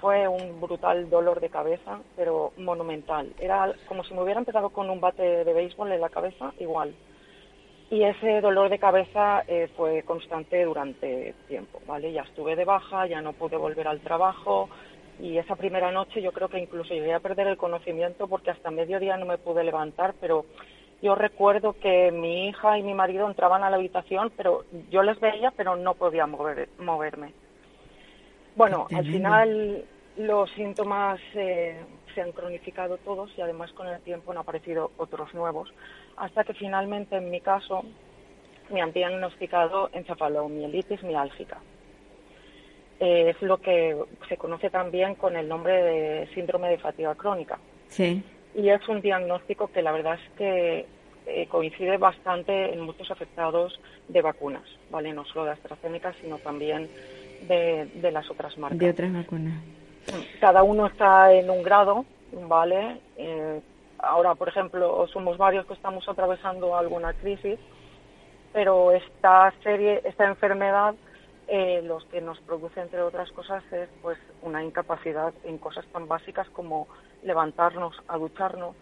fue 0.00 0.28
un 0.28 0.60
brutal 0.60 1.08
dolor 1.08 1.40
de 1.40 1.48
cabeza, 1.48 2.00
pero 2.16 2.52
monumental. 2.56 3.32
Era 3.40 3.72
como 3.86 4.04
si 4.04 4.14
me 4.14 4.22
hubiera 4.22 4.40
empezado 4.40 4.70
con 4.70 4.90
un 4.90 5.00
bate 5.00 5.44
de 5.44 5.52
béisbol 5.52 5.90
en 5.90 6.00
la 6.00 6.08
cabeza, 6.08 6.52
igual. 6.60 6.94
Y 7.90 8.02
ese 8.02 8.40
dolor 8.40 8.68
de 8.68 8.78
cabeza 8.78 9.42
eh, 9.48 9.68
fue 9.76 10.02
constante 10.02 10.62
durante 10.64 11.34
tiempo, 11.48 11.80
¿vale? 11.86 12.12
Ya 12.12 12.22
estuve 12.22 12.54
de 12.54 12.64
baja, 12.64 13.06
ya 13.06 13.22
no 13.22 13.32
pude 13.32 13.56
volver 13.56 13.88
al 13.88 14.00
trabajo 14.00 14.68
y 15.20 15.38
esa 15.38 15.56
primera 15.56 15.90
noche 15.90 16.22
yo 16.22 16.32
creo 16.32 16.48
que 16.48 16.58
incluso 16.58 16.94
llegué 16.94 17.14
a 17.14 17.20
perder 17.20 17.46
el 17.48 17.56
conocimiento 17.56 18.28
porque 18.28 18.50
hasta 18.50 18.70
mediodía 18.70 19.16
no 19.16 19.26
me 19.26 19.38
pude 19.38 19.64
levantar, 19.64 20.14
pero 20.20 20.44
yo 21.02 21.14
recuerdo 21.14 21.74
que 21.74 22.10
mi 22.10 22.48
hija 22.48 22.78
y 22.78 22.82
mi 22.82 22.94
marido 22.94 23.28
entraban 23.28 23.62
a 23.62 23.70
la 23.70 23.76
habitación, 23.76 24.32
pero 24.36 24.64
yo 24.90 25.02
les 25.02 25.18
veía, 25.20 25.52
pero 25.56 25.76
no 25.76 25.94
podía 25.94 26.26
mover, 26.26 26.68
moverme. 26.78 27.32
Bueno, 28.56 28.86
al 28.92 29.04
final 29.04 29.84
los 30.16 30.50
síntomas 30.50 31.20
eh, 31.34 31.80
se 32.14 32.22
han 32.22 32.32
cronificado 32.32 32.96
todos 32.98 33.30
y 33.36 33.40
además 33.40 33.72
con 33.72 33.86
el 33.86 34.00
tiempo 34.00 34.32
han 34.32 34.38
aparecido 34.38 34.90
otros 34.96 35.32
nuevos, 35.34 35.72
hasta 36.16 36.42
que 36.42 36.54
finalmente 36.54 37.16
en 37.16 37.30
mi 37.30 37.40
caso 37.40 37.84
me 38.70 38.82
han 38.82 38.92
diagnosticado 38.92 39.90
encefalomielitis 39.92 41.02
miálgica. 41.04 41.58
Eh, 43.00 43.30
es 43.30 43.40
lo 43.42 43.58
que 43.58 43.96
se 44.28 44.36
conoce 44.36 44.70
también 44.70 45.14
con 45.14 45.36
el 45.36 45.48
nombre 45.48 45.82
de 45.82 46.26
síndrome 46.34 46.68
de 46.68 46.78
fatiga 46.78 47.14
crónica. 47.14 47.58
Sí. 47.88 48.22
Y 48.54 48.70
es 48.70 48.86
un 48.88 49.00
diagnóstico 49.00 49.68
que 49.68 49.82
la 49.82 49.92
verdad 49.92 50.14
es 50.14 50.30
que 50.36 50.86
eh, 51.26 51.46
coincide 51.46 51.96
bastante 51.98 52.72
en 52.72 52.80
muchos 52.80 53.10
afectados 53.10 53.78
de 54.08 54.22
vacunas, 54.22 54.64
¿vale? 54.90 55.12
No 55.12 55.24
solo 55.26 55.44
de 55.44 55.50
AstraZeneca, 55.52 56.14
sino 56.20 56.38
también 56.38 56.88
de, 57.46 58.10
las 58.10 58.28
otras 58.30 58.56
marcas. 58.58 58.78
De 58.78 58.90
otras 58.90 59.12
vacunas. 59.12 59.62
Cada 60.40 60.62
uno 60.62 60.86
está 60.86 61.32
en 61.34 61.50
un 61.50 61.62
grado, 61.62 62.06
¿vale? 62.32 63.00
Eh, 63.16 63.60
ahora, 63.98 64.34
por 64.34 64.48
ejemplo, 64.48 65.06
somos 65.08 65.36
varios 65.36 65.66
que 65.66 65.74
estamos 65.74 66.08
atravesando 66.08 66.76
alguna 66.76 67.12
crisis, 67.12 67.58
pero 68.52 68.92
esta 68.92 69.52
serie, 69.62 70.00
esta 70.04 70.26
enfermedad, 70.26 70.94
eh, 71.48 71.80
los 71.82 72.04
que 72.06 72.20
nos 72.20 72.38
produce, 72.40 72.80
entre 72.80 73.00
otras 73.02 73.30
cosas, 73.32 73.64
es 73.72 73.88
pues 74.02 74.18
una 74.42 74.62
incapacidad 74.62 75.32
en 75.44 75.58
cosas 75.58 75.86
tan 75.92 76.06
básicas 76.06 76.48
como 76.50 76.86
levantarnos 77.22 77.96
a 78.06 78.18
ducharnos, 78.18 78.76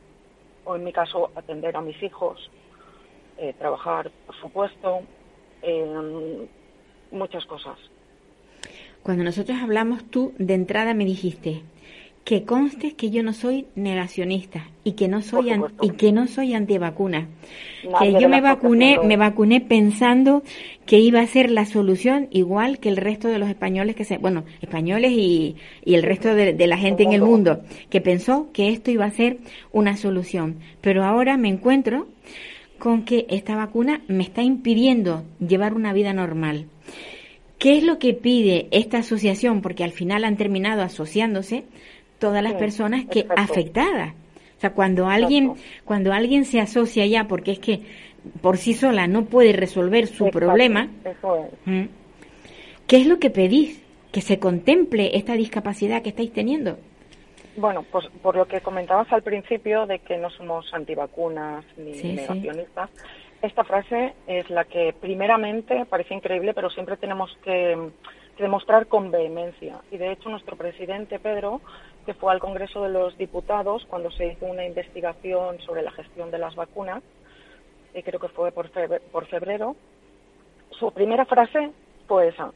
o 0.64 0.76
en 0.76 0.85
mi 0.85 0.92
caso, 0.92 1.31
atender 1.37 1.76
a 1.76 1.81
mis 1.81 2.02
hijos, 2.02 2.50
eh, 3.38 3.55
trabajar, 3.59 4.11
por 4.26 4.37
supuesto, 4.37 5.00
muchas 7.11 7.44
cosas. 7.46 7.79
Cuando 9.02 9.24
nosotros 9.24 9.59
hablamos, 9.61 10.05
tú 10.11 10.35
de 10.38 10.55
entrada 10.55 10.94
me 10.94 11.05
dijiste 11.05 11.62
que 12.26 12.42
conste 12.42 12.96
que 12.96 13.10
yo 13.10 13.22
no 13.22 13.32
soy 13.32 13.66
negacionista 13.76 14.66
y 14.82 14.94
que 14.94 15.06
no 15.06 15.22
soy 15.22 15.52
y 15.80 15.90
que 15.90 16.10
no 16.10 16.26
soy 16.26 16.54
antivacuna. 16.54 17.28
que 18.00 18.20
yo 18.20 18.28
me 18.28 18.40
vacuné, 18.40 18.98
me 19.04 19.16
vacuné 19.16 19.60
pensando 19.60 20.42
que 20.86 20.98
iba 20.98 21.20
a 21.20 21.26
ser 21.28 21.52
la 21.52 21.66
solución 21.66 22.26
igual 22.32 22.80
que 22.80 22.88
el 22.88 22.96
resto 22.96 23.28
de 23.28 23.38
los 23.38 23.48
españoles 23.48 23.94
que 23.94 24.04
se, 24.04 24.18
bueno, 24.18 24.42
españoles 24.60 25.12
y, 25.12 25.54
y 25.84 25.94
el 25.94 26.02
resto 26.02 26.34
de, 26.34 26.52
de 26.52 26.66
la 26.66 26.78
gente 26.78 27.04
en 27.04 27.12
el 27.12 27.22
mundo 27.22 27.60
que 27.90 28.00
pensó 28.00 28.48
que 28.52 28.70
esto 28.70 28.90
iba 28.90 29.04
a 29.04 29.10
ser 29.12 29.36
una 29.70 29.96
solución. 29.96 30.56
Pero 30.80 31.04
ahora 31.04 31.36
me 31.36 31.48
encuentro 31.48 32.08
con 32.80 33.04
que 33.04 33.26
esta 33.30 33.54
vacuna 33.54 34.02
me 34.08 34.24
está 34.24 34.42
impidiendo 34.42 35.22
llevar 35.38 35.74
una 35.74 35.92
vida 35.92 36.12
normal. 36.12 36.66
¿Qué 37.58 37.78
es 37.78 37.84
lo 37.84 37.98
que 37.98 38.12
pide 38.12 38.68
esta 38.70 38.98
asociación? 38.98 39.62
Porque 39.62 39.84
al 39.84 39.92
final 39.92 40.24
han 40.24 40.36
terminado 40.36 40.82
asociándose 40.82 41.64
todas 42.18 42.42
las 42.42 42.55
personas 42.55 43.07
que 43.07 43.26
afectadas. 43.37 44.14
O 44.57 44.61
sea, 44.61 44.72
cuando 44.72 45.07
alguien, 45.07 45.55
cuando 45.85 46.12
alguien 46.12 46.44
se 46.44 46.61
asocia 46.61 47.05
ya, 47.07 47.24
porque 47.29 47.52
es 47.52 47.59
que 47.59 47.83
por 48.40 48.57
sí 48.57 48.72
sola 48.72 49.07
no 49.07 49.26
puede 49.26 49.52
resolver 49.52 50.07
su 50.07 50.31
problema, 50.31 50.88
¿qué 52.87 52.96
es 52.96 53.07
lo 53.07 53.18
que 53.18 53.31
pedís? 53.31 53.83
Que 54.12 54.22
se 54.22 54.38
contemple 54.38 55.16
esta 55.16 55.35
discapacidad 55.35 56.02
que 56.02 56.09
estáis 56.09 56.33
teniendo. 56.33 56.79
Bueno, 57.57 57.85
pues 57.90 58.07
por 58.22 58.37
lo 58.37 58.46
que 58.46 58.61
comentabas 58.61 59.11
al 59.12 59.22
principio 59.22 59.87
de 59.87 59.98
que 59.98 60.16
no 60.16 60.31
somos 60.31 60.72
antivacunas 60.72 61.64
ni 61.76 61.92
negacionistas, 61.92 62.90
esta 63.42 63.64
frase 63.64 64.14
es 64.26 64.48
la 64.48 64.64
que 64.64 64.94
primeramente 64.98 65.85
parece 65.87 66.14
increíble, 66.14 66.55
pero 66.55 66.70
siempre 66.70 66.96
tenemos 66.96 67.37
que, 67.44 67.76
demostrar 68.38 68.87
con 68.87 69.11
vehemencia. 69.11 69.81
Y 69.90 69.98
de 69.98 70.12
hecho 70.12 70.29
nuestro 70.29 70.57
presidente 70.57 71.18
Pedro 71.18 71.61
que 72.07 72.14
fue 72.14 72.33
al 72.33 72.40
Congreso 72.40 72.83
de 72.83 72.88
los 72.88 73.19
Diputados 73.19 73.85
cuando 73.90 74.11
se 74.11 74.27
hizo 74.27 74.47
una 74.47 74.64
investigación 74.64 75.61
sobre 75.61 75.83
la 75.83 75.90
gestión 75.90 76.31
de 76.31 76.38
las 76.38 76.55
vacunas, 76.55 77.03
y 77.95 78.03
creo 78.03 78.21
que 78.21 78.29
fue 78.29 78.53
por 78.53 79.27
febrero. 79.27 79.77
Su 80.71 80.90
primera 80.92 81.25
frase 81.27 81.73
fue 82.07 82.29
esa, 82.29 82.53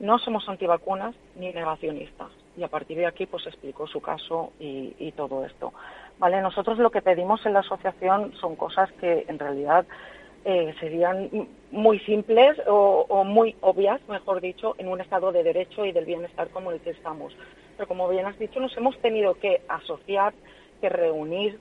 no 0.00 0.18
somos 0.18 0.48
antivacunas 0.48 1.14
ni 1.36 1.52
negacionistas. 1.52 2.28
Y 2.56 2.62
a 2.62 2.68
partir 2.68 2.96
de 2.98 3.06
aquí, 3.06 3.26
pues 3.26 3.46
explicó 3.46 3.86
su 3.86 4.00
caso 4.00 4.52
y, 4.58 5.12
todo 5.12 5.44
esto. 5.44 5.72
Vale, 6.18 6.40
nosotros 6.40 6.78
lo 6.78 6.90
que 6.90 7.02
pedimos 7.02 7.44
en 7.46 7.52
la 7.52 7.60
asociación 7.60 8.32
son 8.40 8.56
cosas 8.56 8.90
que 8.92 9.24
en 9.28 9.38
realidad 9.38 9.86
eh, 10.48 10.72
serían 10.78 11.28
muy 11.72 11.98
simples 11.98 12.56
o, 12.68 13.24
muy 13.24 13.56
obvias, 13.62 14.00
mejor 14.08 14.40
dicho, 14.40 14.76
en 14.78 14.86
un 14.86 15.00
estado 15.00 15.32
de 15.32 15.42
derecho 15.42 15.84
y 15.84 15.90
del 15.90 16.04
bienestar 16.04 16.50
como 16.50 16.70
el 16.70 16.80
que 16.80 16.90
estamos. 16.90 17.36
Pero 17.76 17.88
como 17.88 18.08
bien 18.08 18.26
has 18.26 18.38
dicho, 18.38 18.60
nos 18.60 18.76
hemos 18.76 18.96
tenido 19.00 19.34
que 19.34 19.62
asociar, 19.66 20.34
que 20.80 20.88
reunir, 20.88 21.58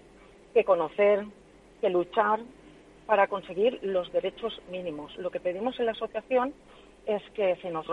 que 0.53 0.63
conocer, 0.63 1.25
que 1.81 1.89
luchar 1.89 2.41
para 3.07 3.27
conseguir 3.27 3.79
los 3.81 4.11
derechos 4.11 4.61
mínimos. 4.69 5.17
Lo 5.17 5.31
que 5.31 5.39
pedimos 5.39 5.79
en 5.79 5.87
la 5.87 5.93
asociación 5.93 6.53
es 7.07 7.23
que 7.33 7.55
se 7.63 7.71
nos, 7.71 7.87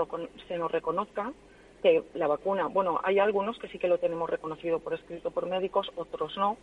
se 0.47 0.59
nos 0.59 0.71
reconozca 0.71 1.33
que 1.83 2.03
la 2.13 2.27
vacuna, 2.27 2.67
bueno, 2.67 3.01
hay 3.03 3.19
algunos 3.19 3.59
que 3.59 3.69
sí 3.69 3.79
que 3.79 3.89
lo 3.89 3.97
tenemos 3.97 4.29
reconocido 4.29 4.79
por 4.79 4.93
escrito 4.93 5.31
por 5.31 5.47
médicos, 5.47 5.91
otros 5.97 6.37
no, 6.37 6.59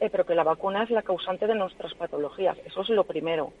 eh, 0.00 0.08
pero 0.10 0.26
que 0.26 0.34
la 0.34 0.44
vacuna 0.44 0.82
es 0.82 0.90
la 0.90 1.02
causante 1.02 1.46
de 1.46 1.54
nuestras 1.54 1.94
patologías. 1.94 2.56
Eso 2.64 2.82
es 2.82 2.88
lo 2.90 3.04
primero. 3.04 3.52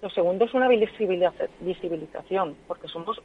Lo 0.00 0.10
segundo 0.10 0.44
es 0.44 0.54
una 0.54 0.68
visibilización, 0.68 2.56
porque 2.66 2.88
somos 2.88 3.20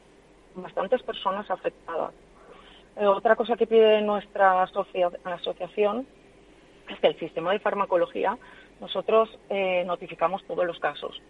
bastantes 0.56 1.02
personas 1.04 1.50
afectadas. 1.50 2.14
Eh, 2.96 3.06
otra 3.06 3.36
cosa 3.36 3.56
que 3.56 3.68
pide 3.68 4.02
nuestra 4.02 4.64
asociación 4.64 6.08
es 6.90 7.00
que 7.00 7.08
el 7.08 7.20
sistema 7.20 7.52
de 7.52 7.60
farmacología 7.60 8.38
nosotros 8.80 9.30
eh, 9.50 9.84
notificamos 9.86 10.44
todos 10.46 10.66
los 10.66 10.80
casos. 10.80 11.22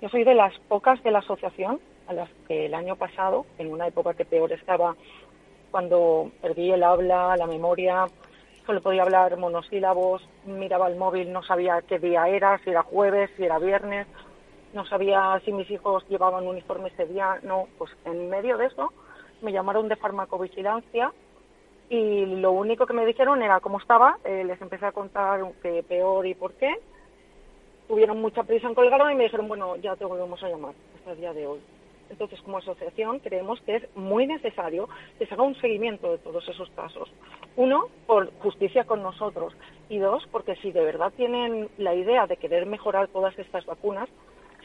Yo 0.00 0.08
soy 0.08 0.24
de 0.24 0.34
las 0.34 0.58
pocas 0.68 1.02
de 1.02 1.10
la 1.10 1.20
asociación 1.20 1.80
a 2.06 2.12
las 2.12 2.28
que 2.48 2.66
el 2.66 2.74
año 2.74 2.96
pasado, 2.96 3.46
en 3.58 3.72
una 3.72 3.86
época 3.86 4.14
que 4.14 4.24
peor 4.24 4.52
estaba, 4.52 4.96
cuando 5.70 6.30
perdí 6.42 6.70
el 6.70 6.82
habla, 6.82 7.36
la 7.36 7.46
memoria, 7.46 8.06
solo 8.66 8.80
podía 8.80 9.02
hablar 9.02 9.36
monosílabos, 9.36 10.26
miraba 10.46 10.88
el 10.88 10.96
móvil, 10.96 11.32
no 11.32 11.42
sabía 11.42 11.82
qué 11.82 11.98
día 11.98 12.28
era, 12.28 12.58
si 12.58 12.70
era 12.70 12.82
jueves, 12.82 13.30
si 13.36 13.44
era 13.44 13.58
viernes, 13.58 14.06
no 14.72 14.84
sabía 14.86 15.40
si 15.44 15.52
mis 15.52 15.70
hijos 15.70 16.06
llevaban 16.08 16.46
uniforme 16.46 16.88
ese 16.88 17.06
día, 17.06 17.38
no, 17.42 17.68
pues 17.78 17.90
en 18.04 18.28
medio 18.28 18.56
de 18.58 18.66
eso 18.66 18.92
me 19.42 19.52
llamaron 19.52 19.88
de 19.88 19.96
farmacovigilancia 19.96 21.12
y 21.88 22.24
lo 22.26 22.52
único 22.52 22.86
que 22.86 22.94
me 22.94 23.06
dijeron 23.06 23.42
era 23.42 23.60
cómo 23.60 23.78
estaba, 23.78 24.18
eh, 24.24 24.44
les 24.44 24.60
empecé 24.60 24.86
a 24.86 24.92
contar 24.92 25.40
qué 25.62 25.82
peor 25.82 26.26
y 26.26 26.34
por 26.34 26.54
qué, 26.54 26.74
tuvieron 27.86 28.20
mucha 28.20 28.42
prisa 28.42 28.68
en 28.68 28.74
colgarme 28.74 29.12
y 29.12 29.16
me 29.16 29.24
dijeron, 29.24 29.48
bueno, 29.48 29.76
ya 29.76 29.94
te 29.96 30.04
volvemos 30.04 30.42
a 30.42 30.48
llamar 30.48 30.74
hasta 30.96 31.12
el 31.12 31.18
día 31.18 31.32
de 31.32 31.46
hoy. 31.46 31.60
Entonces, 32.10 32.40
como 32.42 32.58
asociación, 32.58 33.18
creemos 33.18 33.60
que 33.62 33.76
es 33.76 33.96
muy 33.96 34.26
necesario 34.26 34.88
que 35.18 35.26
se 35.26 35.34
haga 35.34 35.42
un 35.42 35.54
seguimiento 35.56 36.10
de 36.10 36.18
todos 36.18 36.48
esos 36.48 36.68
casos. 36.70 37.10
Uno, 37.56 37.84
por 38.06 38.32
justicia 38.40 38.84
con 38.84 39.02
nosotros. 39.02 39.54
Y 39.88 39.98
dos, 39.98 40.24
porque 40.32 40.56
si 40.56 40.72
de 40.72 40.82
verdad 40.82 41.12
tienen 41.16 41.68
la 41.78 41.94
idea 41.94 42.26
de 42.26 42.36
querer 42.36 42.66
mejorar 42.66 43.08
todas 43.08 43.38
estas 43.38 43.64
vacunas, 43.66 44.08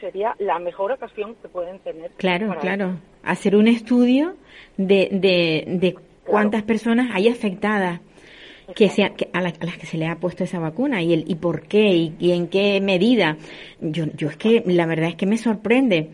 sería 0.00 0.34
la 0.38 0.58
mejor 0.58 0.92
ocasión 0.92 1.36
que 1.40 1.48
pueden 1.48 1.78
tener. 1.80 2.10
Claro, 2.16 2.54
claro. 2.60 2.96
Hacer 3.22 3.54
un 3.54 3.68
estudio 3.68 4.34
de, 4.76 5.08
de, 5.12 5.94
cuántas 6.24 6.62
personas 6.62 7.10
hay 7.14 7.28
afectadas 7.28 8.00
que 8.74 8.88
sea, 8.88 9.12
a, 9.32 9.40
las 9.40 9.52
que 9.52 9.86
se 9.86 9.98
le 9.98 10.06
ha 10.06 10.16
puesto 10.16 10.44
esa 10.44 10.58
vacuna 10.58 11.02
y 11.02 11.12
el 11.12 11.24
y 11.28 11.34
por 11.34 11.62
qué 11.62 12.12
y, 12.18 12.32
en 12.32 12.48
qué 12.48 12.80
medida. 12.80 13.36
Yo, 13.80 14.06
yo 14.16 14.28
es 14.28 14.36
que 14.36 14.62
la 14.66 14.86
verdad 14.86 15.10
es 15.10 15.16
que 15.16 15.26
me 15.26 15.36
sorprende. 15.36 16.10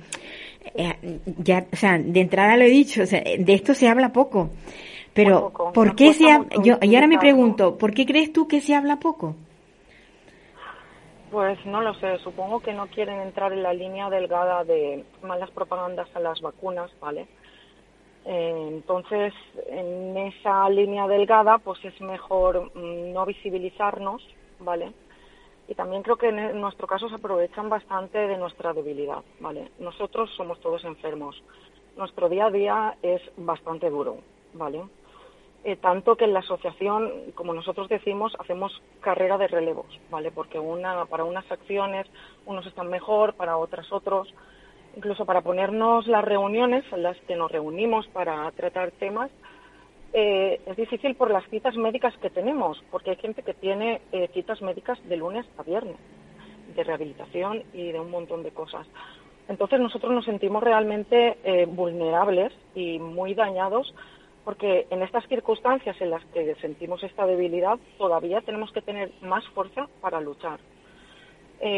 Eh, 0.75 1.21
ya, 1.39 1.67
o 1.73 1.77
sea, 1.77 1.99
de 1.99 2.21
entrada 2.21 2.57
lo 2.57 2.65
he 2.65 2.71
dicho, 2.71 3.05
de 3.05 3.45
esto 3.55 3.73
se 3.75 3.89
habla 3.89 4.13
poco. 4.13 4.51
Pero, 5.17 5.51
¿por 5.73 5.97
qué 5.97 6.13
se 6.13 6.31
habla? 6.31 6.49
Yo, 6.63 6.77
y 6.83 6.95
ahora 6.95 7.07
me 7.07 7.19
pregunto, 7.19 7.79
¿por 7.79 7.95
qué 7.95 8.05
crees 8.05 8.35
tú 8.35 8.47
que 8.47 8.61
se 8.61 8.75
habla 8.75 9.01
poco? 9.01 9.35
Pues 11.31 11.59
no 11.65 11.81
lo 11.81 11.95
sé, 11.95 12.19
supongo 12.19 12.61
que 12.61 12.75
no 12.75 12.87
quieren 12.89 13.21
entrar 13.21 13.53
en 13.53 13.63
la 13.63 13.73
línea 13.73 14.11
delgada 14.11 14.63
de 14.65 15.05
malas 15.23 15.51
propagandas 15.51 16.09
a 16.15 16.21
las 16.21 16.41
vacunas, 16.43 16.91
¿vale? 17.01 17.27
Eh, 18.27 18.69
entonces, 18.69 19.33
en 19.69 20.17
esa 20.19 20.69
línea 20.69 21.09
delgada, 21.09 21.59
pues 21.59 21.83
es 21.85 21.99
mejor 22.03 22.71
mm, 22.75 23.13
no 23.15 23.25
visibilizarnos, 23.25 24.23
¿vale? 24.61 24.93
Y 25.67 25.75
también 25.75 26.03
creo 26.03 26.17
que 26.17 26.29
en 26.29 26.61
nuestro 26.61 26.87
caso 26.87 27.09
se 27.09 27.15
aprovechan 27.15 27.71
bastante 27.71 28.19
de 28.19 28.37
nuestra 28.37 28.75
debilidad, 28.75 29.23
¿vale? 29.41 29.71
Nosotros 29.79 30.31
somos 30.37 30.61
todos 30.61 30.85
enfermos. 30.85 31.43
Nuestro 31.97 32.29
día 32.29 32.47
a 32.47 32.51
día 32.51 32.97
es 33.03 33.23
bastante 33.37 33.89
duro, 33.89 34.19
¿vale? 34.53 34.83
Eh, 35.69 35.75
tanto 35.75 36.15
que 36.15 36.27
en 36.27 36.33
la 36.33 36.39
asociación, 36.39 37.33
como 37.35 37.53
nosotros 37.53 37.89
decimos, 37.89 38.33
hacemos 38.39 38.81
carrera 39.01 39.37
de 39.37 39.49
relevos, 39.49 39.89
¿vale? 40.11 40.31
Porque 40.31 40.61
una, 40.61 41.07
para 41.07 41.25
unas 41.25 41.51
acciones 41.51 42.07
unos 42.45 42.65
están 42.67 42.87
mejor, 42.87 43.35
para 43.35 43.57
otras 43.57 43.91
otros 43.91 44.33
incluso 44.95 45.27
para 45.27 45.41
ponernos 45.41 46.07
las 46.07 46.25
reuniones 46.25 46.85
en 46.93 47.03
las 47.03 47.17
que 47.23 47.35
nos 47.35 47.51
reunimos 47.51 48.07
para 48.07 48.49
tratar 48.53 48.93
temas, 48.93 49.29
eh, 50.13 50.61
es 50.65 50.77
difícil 50.77 51.17
por 51.17 51.33
las 51.33 51.45
citas 51.51 51.77
médicas 51.77 52.17
que 52.19 52.31
tenemos, 52.31 52.81
porque 52.93 53.11
hay 53.11 53.17
gente 53.17 53.43
que 53.43 53.53
tiene 53.53 54.01
eh, 54.13 54.31
citas 54.33 54.63
médicas 54.63 55.01
de 55.09 55.17
lunes 55.17 55.47
a 55.59 55.65
viernes, 55.65 55.97
de 56.77 56.85
rehabilitación 56.85 57.65
y 57.75 57.91
de 57.91 57.99
un 57.99 58.13
montón 58.13 58.45
de 58.45 58.53
cosas. 58.53 58.87
Entonces 59.49 59.81
nosotros 59.81 60.13
nos 60.13 60.25
sentimos 60.25 60.63
realmente 60.63 61.67
vulnerables 61.69 62.53
y 62.75 62.99
muy 62.99 63.35
dañados 63.35 63.93
porque 64.47 64.87
en 64.91 65.03
estas 65.03 65.27
circunstancias 65.27 66.01
en 66.01 66.11
las 66.11 66.25
que 66.27 66.55
sentimos 66.61 67.03
esta 67.03 67.27
debilidad 67.27 67.81
todavía 67.99 68.41
tenemos 68.43 68.71
que 68.71 68.81
tener 68.81 69.11
más 69.21 69.45
fuerza 69.49 69.89
para 70.01 70.21
luchar. 70.21 70.61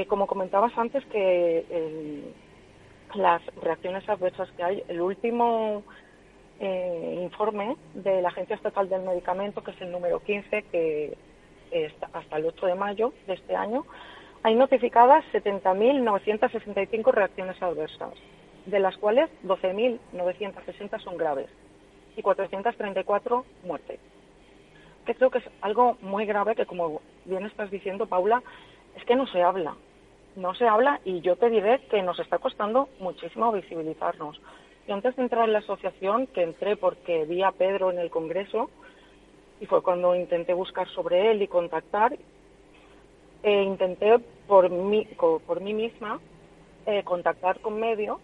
como 0.06 0.26
comentabas 0.26 0.76
antes 0.76 1.02
que 1.06 1.64
las 3.14 3.40
reacciones 3.62 4.06
adversas 4.06 4.50
que 4.50 4.62
hay. 4.62 4.84
El 4.86 5.00
último 5.00 5.82
eh, 6.60 7.20
informe 7.22 7.74
de 7.94 8.20
la 8.20 8.28
Agencia 8.28 8.56
Estatal 8.56 8.86
del 8.90 9.00
Medicamento, 9.00 9.64
que 9.64 9.70
es 9.70 9.80
el 9.80 9.90
número 9.90 10.20
15, 10.20 10.64
que 10.70 11.16
está 11.70 12.10
hasta 12.12 12.36
el 12.36 12.44
8 12.44 12.66
de 12.66 12.74
mayo 12.74 13.14
de 13.26 13.32
este 13.32 13.56
año, 13.56 13.86
hay 14.42 14.54
notificadas 14.54 15.24
70.965 15.32 17.12
reacciones 17.14 17.62
adversas, 17.62 18.12
de 18.66 18.78
las 18.78 18.94
cuales 18.98 19.30
12.960 19.42 21.00
son 21.02 21.16
graves 21.16 21.48
y 22.18 22.22
434 22.22 23.44
muertes. 23.64 24.00
Que 25.06 25.14
creo 25.14 25.30
que 25.30 25.38
es 25.38 25.44
algo 25.62 25.96
muy 26.02 26.26
grave 26.26 26.54
que, 26.54 26.66
como 26.66 27.00
bien 27.24 27.46
estás 27.46 27.70
diciendo, 27.70 28.06
Paula, 28.06 28.42
es 28.96 29.04
que 29.04 29.16
no 29.16 29.26
se 29.26 29.42
habla 29.42 29.74
no 30.38 30.54
se 30.54 30.66
habla 30.66 31.00
y 31.04 31.20
yo 31.20 31.36
te 31.36 31.50
diré 31.50 31.80
que 31.90 32.02
nos 32.02 32.18
está 32.18 32.38
costando 32.38 32.88
muchísimo 33.00 33.52
visibilizarnos. 33.52 34.40
Yo 34.86 34.94
antes 34.94 35.16
de 35.16 35.22
entrar 35.22 35.44
en 35.44 35.52
la 35.52 35.58
asociación, 35.58 36.28
que 36.28 36.42
entré 36.42 36.76
porque 36.76 37.24
vi 37.24 37.42
a 37.42 37.52
Pedro 37.52 37.90
en 37.90 37.98
el 37.98 38.10
Congreso, 38.10 38.70
y 39.60 39.66
fue 39.66 39.82
cuando 39.82 40.14
intenté 40.14 40.54
buscar 40.54 40.88
sobre 40.88 41.30
él 41.30 41.42
y 41.42 41.48
contactar, 41.48 42.16
e 43.42 43.62
intenté 43.62 44.18
por 44.46 44.70
mí, 44.70 45.06
por 45.46 45.60
mí 45.60 45.74
misma 45.74 46.20
eh, 46.86 47.02
contactar 47.04 47.60
con 47.60 47.78
medio 47.78 48.20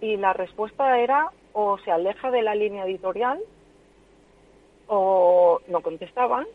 y 0.00 0.16
la 0.16 0.32
respuesta 0.32 0.98
era 0.98 1.30
o 1.52 1.78
se 1.78 1.90
aleja 1.90 2.30
de 2.30 2.42
la 2.42 2.54
línea 2.54 2.84
editorial 2.84 3.40
o 4.86 5.60
no 5.68 5.80
contestaban 5.80 6.46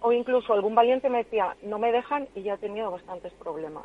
o 0.00 0.12
incluso 0.12 0.52
algún 0.52 0.74
valiente 0.74 1.08
me 1.08 1.18
decía 1.18 1.56
no 1.62 1.78
me 1.78 1.92
dejan 1.92 2.28
y 2.34 2.42
ya 2.42 2.54
he 2.54 2.58
tenido 2.58 2.90
bastantes 2.90 3.32
problemas. 3.34 3.84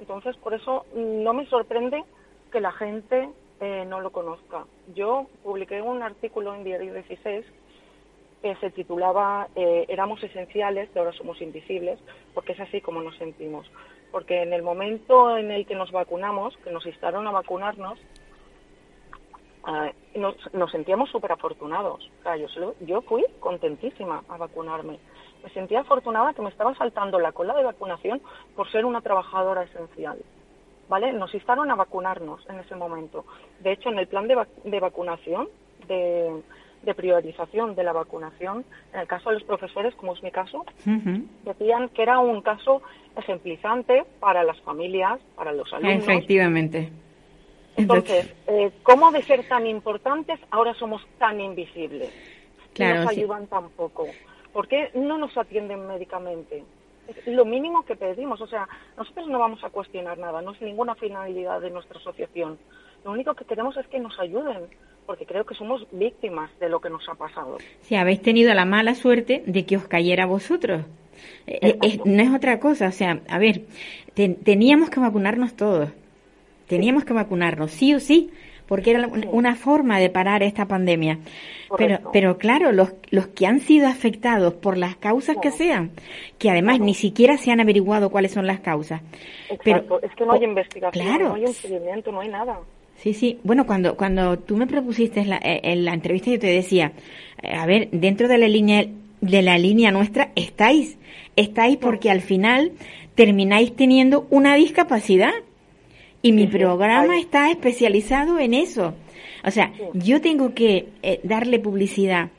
Entonces, 0.00 0.36
por 0.36 0.54
eso 0.54 0.86
no 0.94 1.32
me 1.34 1.46
sorprende 1.46 2.02
que 2.50 2.60
la 2.60 2.72
gente 2.72 3.28
eh, 3.60 3.84
no 3.86 4.00
lo 4.00 4.10
conozca. 4.10 4.64
Yo 4.94 5.26
publiqué 5.42 5.82
un 5.82 6.02
artículo 6.02 6.54
en 6.54 6.64
Diario 6.64 6.94
16 6.94 7.44
que 8.42 8.56
se 8.56 8.70
titulaba 8.70 9.48
eh, 9.54 9.84
Éramos 9.88 10.22
esenciales, 10.22 10.92
de 10.94 11.00
ahora 11.00 11.12
somos 11.12 11.40
invisibles, 11.42 11.98
porque 12.32 12.52
es 12.52 12.60
así 12.60 12.80
como 12.80 13.02
nos 13.02 13.16
sentimos. 13.18 13.70
Porque 14.10 14.42
en 14.42 14.54
el 14.54 14.62
momento 14.62 15.36
en 15.36 15.50
el 15.50 15.66
que 15.66 15.74
nos 15.74 15.92
vacunamos, 15.92 16.56
que 16.64 16.70
nos 16.70 16.86
instaron 16.86 17.26
a 17.26 17.30
vacunarnos, 17.30 17.98
eh, 19.68 19.94
nos, 20.16 20.70
sentíamos 20.70 21.10
súper 21.10 21.32
afortunados. 21.32 22.10
O 22.20 22.22
sea, 22.22 22.36
yo, 22.36 22.74
yo 22.80 23.02
fui 23.02 23.24
contentísima 23.40 24.22
a 24.28 24.36
vacunarme 24.36 24.98
me 25.42 25.50
sentía 25.50 25.80
afortunada 25.80 26.32
que 26.34 26.42
me 26.42 26.50
estaba 26.50 26.74
saltando 26.74 27.18
la 27.18 27.32
cola 27.32 27.54
de 27.54 27.64
vacunación 27.64 28.20
por 28.56 28.70
ser 28.70 28.84
una 28.84 29.00
trabajadora 29.00 29.62
esencial. 29.62 30.18
¿Vale? 30.88 31.12
Nos 31.12 31.32
instaron 31.34 31.70
a 31.70 31.76
vacunarnos 31.76 32.44
en 32.48 32.58
ese 32.58 32.74
momento. 32.74 33.24
De 33.60 33.72
hecho, 33.72 33.90
en 33.90 33.98
el 34.00 34.08
plan 34.08 34.26
de, 34.26 34.80
vacunación 34.80 35.48
de, 35.86 36.42
de 36.82 36.94
priorización 36.94 37.76
de 37.76 37.84
la 37.84 37.92
vacunación, 37.92 38.64
en 38.92 39.00
el 39.00 39.06
caso 39.06 39.30
de 39.30 39.36
los 39.36 39.44
profesores, 39.44 39.94
como 39.94 40.14
es 40.14 40.22
mi 40.24 40.32
caso, 40.32 40.66
decían 41.44 41.90
que 41.90 42.02
era 42.02 42.18
un 42.18 42.42
caso 42.42 42.82
ejemplizante 43.16 44.04
para 44.18 44.42
las 44.42 44.60
familias, 44.62 45.20
para 45.36 45.52
los 45.52 45.72
alumnos. 45.72 46.02
Efectivamente. 46.02 46.90
Entonces, 47.76 48.32
eh, 48.46 48.70
¿cómo 48.82 49.10
de 49.12 49.22
ser 49.22 49.48
tan 49.48 49.66
importantes 49.66 50.38
ahora 50.50 50.74
somos 50.74 51.02
tan 51.18 51.40
invisibles? 51.40 52.10
Claro, 52.74 52.96
no 52.96 53.04
nos 53.04 53.14
sí. 53.14 53.20
ayudan 53.20 53.46
tampoco. 53.46 54.06
¿Por 54.52 54.68
qué 54.68 54.90
no 54.94 55.18
nos 55.18 55.36
atienden 55.36 55.86
médicamente? 55.86 56.64
Es 57.08 57.26
lo 57.26 57.44
mínimo 57.44 57.84
que 57.84 57.96
pedimos. 57.96 58.40
O 58.40 58.46
sea, 58.46 58.68
nosotros 58.96 59.28
no 59.28 59.38
vamos 59.38 59.62
a 59.64 59.70
cuestionar 59.70 60.18
nada, 60.18 60.42
no 60.42 60.52
es 60.52 60.60
ninguna 60.60 60.94
finalidad 60.94 61.60
de 61.60 61.70
nuestra 61.70 61.98
asociación. 61.98 62.58
Lo 63.04 63.12
único 63.12 63.34
que 63.34 63.44
queremos 63.44 63.76
es 63.76 63.86
que 63.88 63.98
nos 63.98 64.18
ayuden, 64.20 64.58
porque 65.06 65.24
creo 65.26 65.44
que 65.44 65.54
somos 65.54 65.86
víctimas 65.92 66.50
de 66.60 66.68
lo 66.68 66.80
que 66.80 66.90
nos 66.90 67.08
ha 67.08 67.14
pasado. 67.14 67.58
Si 67.80 67.94
habéis 67.96 68.20
tenido 68.22 68.52
la 68.54 68.64
mala 68.64 68.94
suerte 68.94 69.42
de 69.46 69.64
que 69.64 69.76
os 69.76 69.86
cayera 69.88 70.24
a 70.24 70.26
vosotros. 70.26 70.82
Eh, 71.46 71.78
eh, 71.82 72.00
no 72.04 72.22
es 72.22 72.32
otra 72.34 72.60
cosa, 72.60 72.88
o 72.88 72.92
sea, 72.92 73.20
a 73.28 73.38
ver, 73.38 73.62
te- 74.14 74.28
teníamos 74.30 74.90
que 74.90 75.00
vacunarnos 75.00 75.54
todos. 75.54 75.90
Teníamos 76.70 77.04
que 77.04 77.12
vacunarnos, 77.12 77.72
sí 77.72 77.94
o 77.94 77.98
sí, 77.98 78.30
porque 78.66 78.92
era 78.92 79.08
una 79.32 79.56
forma 79.56 79.98
de 79.98 80.08
parar 80.08 80.44
esta 80.44 80.66
pandemia. 80.66 81.18
Pero, 81.76 81.96
Correcto. 81.96 82.10
pero 82.12 82.38
claro, 82.38 82.70
los, 82.70 82.92
los 83.10 83.26
que 83.26 83.44
han 83.48 83.58
sido 83.58 83.88
afectados 83.88 84.54
por 84.54 84.78
las 84.78 84.94
causas 84.94 85.36
que 85.42 85.50
sean, 85.50 85.90
que 86.38 86.48
además 86.48 86.78
ni 86.78 86.94
siquiera 86.94 87.36
se 87.38 87.50
han 87.50 87.58
averiguado 87.58 88.10
cuáles 88.10 88.30
son 88.30 88.46
las 88.46 88.60
causas. 88.60 89.02
Exacto. 89.50 90.00
es 90.00 90.14
que 90.14 90.24
no 90.24 90.32
hay 90.32 90.44
investigación, 90.44 91.04
claro. 91.04 91.28
no 91.30 91.34
hay 91.34 91.46
un 91.46 91.54
seguimiento, 91.54 92.12
no 92.12 92.20
hay 92.20 92.28
nada. 92.28 92.60
Sí, 92.98 93.12
sí. 93.12 93.40
Bueno, 93.42 93.66
cuando, 93.66 93.96
cuando 93.96 94.38
tú 94.38 94.56
me 94.56 94.68
propusiste 94.68 95.24
la, 95.24 95.38
eh, 95.38 95.60
en 95.64 95.84
la 95.84 95.92
entrevista, 95.92 96.30
yo 96.30 96.38
te 96.38 96.46
decía, 96.46 96.92
eh, 97.42 97.52
a 97.52 97.66
ver, 97.66 97.88
dentro 97.90 98.28
de 98.28 98.38
la 98.38 98.46
línea, 98.46 98.86
de 99.20 99.42
la 99.42 99.58
línea 99.58 99.90
nuestra 99.90 100.30
estáis, 100.36 100.96
estáis 101.34 101.76
porque 101.78 102.08
al 102.08 102.20
final 102.20 102.70
termináis 103.16 103.74
teniendo 103.74 104.28
una 104.30 104.54
discapacidad. 104.54 105.32
Y 106.22 106.32
mi 106.32 106.46
programa 106.46 107.18
está 107.18 107.50
especializado 107.50 108.38
en 108.38 108.54
eso. 108.54 108.94
O 109.44 109.50
sea, 109.50 109.72
yo 109.94 110.20
tengo 110.20 110.54
que 110.54 110.88
eh, 111.02 111.20
darle 111.22 111.58
publicidad. 111.58 112.30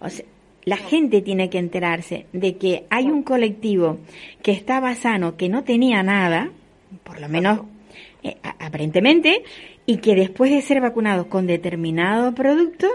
O 0.00 0.08
sea, 0.08 0.24
la 0.64 0.76
gente 0.76 1.22
tiene 1.22 1.50
que 1.50 1.58
enterarse 1.58 2.26
de 2.32 2.56
que 2.56 2.84
hay 2.90 3.06
un 3.06 3.22
colectivo 3.22 3.98
que 4.42 4.52
estaba 4.52 4.94
sano, 4.94 5.36
que 5.36 5.48
no 5.48 5.64
tenía 5.64 6.02
nada, 6.02 6.50
por 7.04 7.20
lo 7.20 7.28
menos 7.28 7.60
eh, 8.22 8.36
aparentemente, 8.58 9.42
y 9.86 9.96
que 9.98 10.14
después 10.14 10.50
de 10.50 10.62
ser 10.62 10.80
vacunados 10.80 11.26
con 11.26 11.46
determinado 11.46 12.34
producto, 12.34 12.88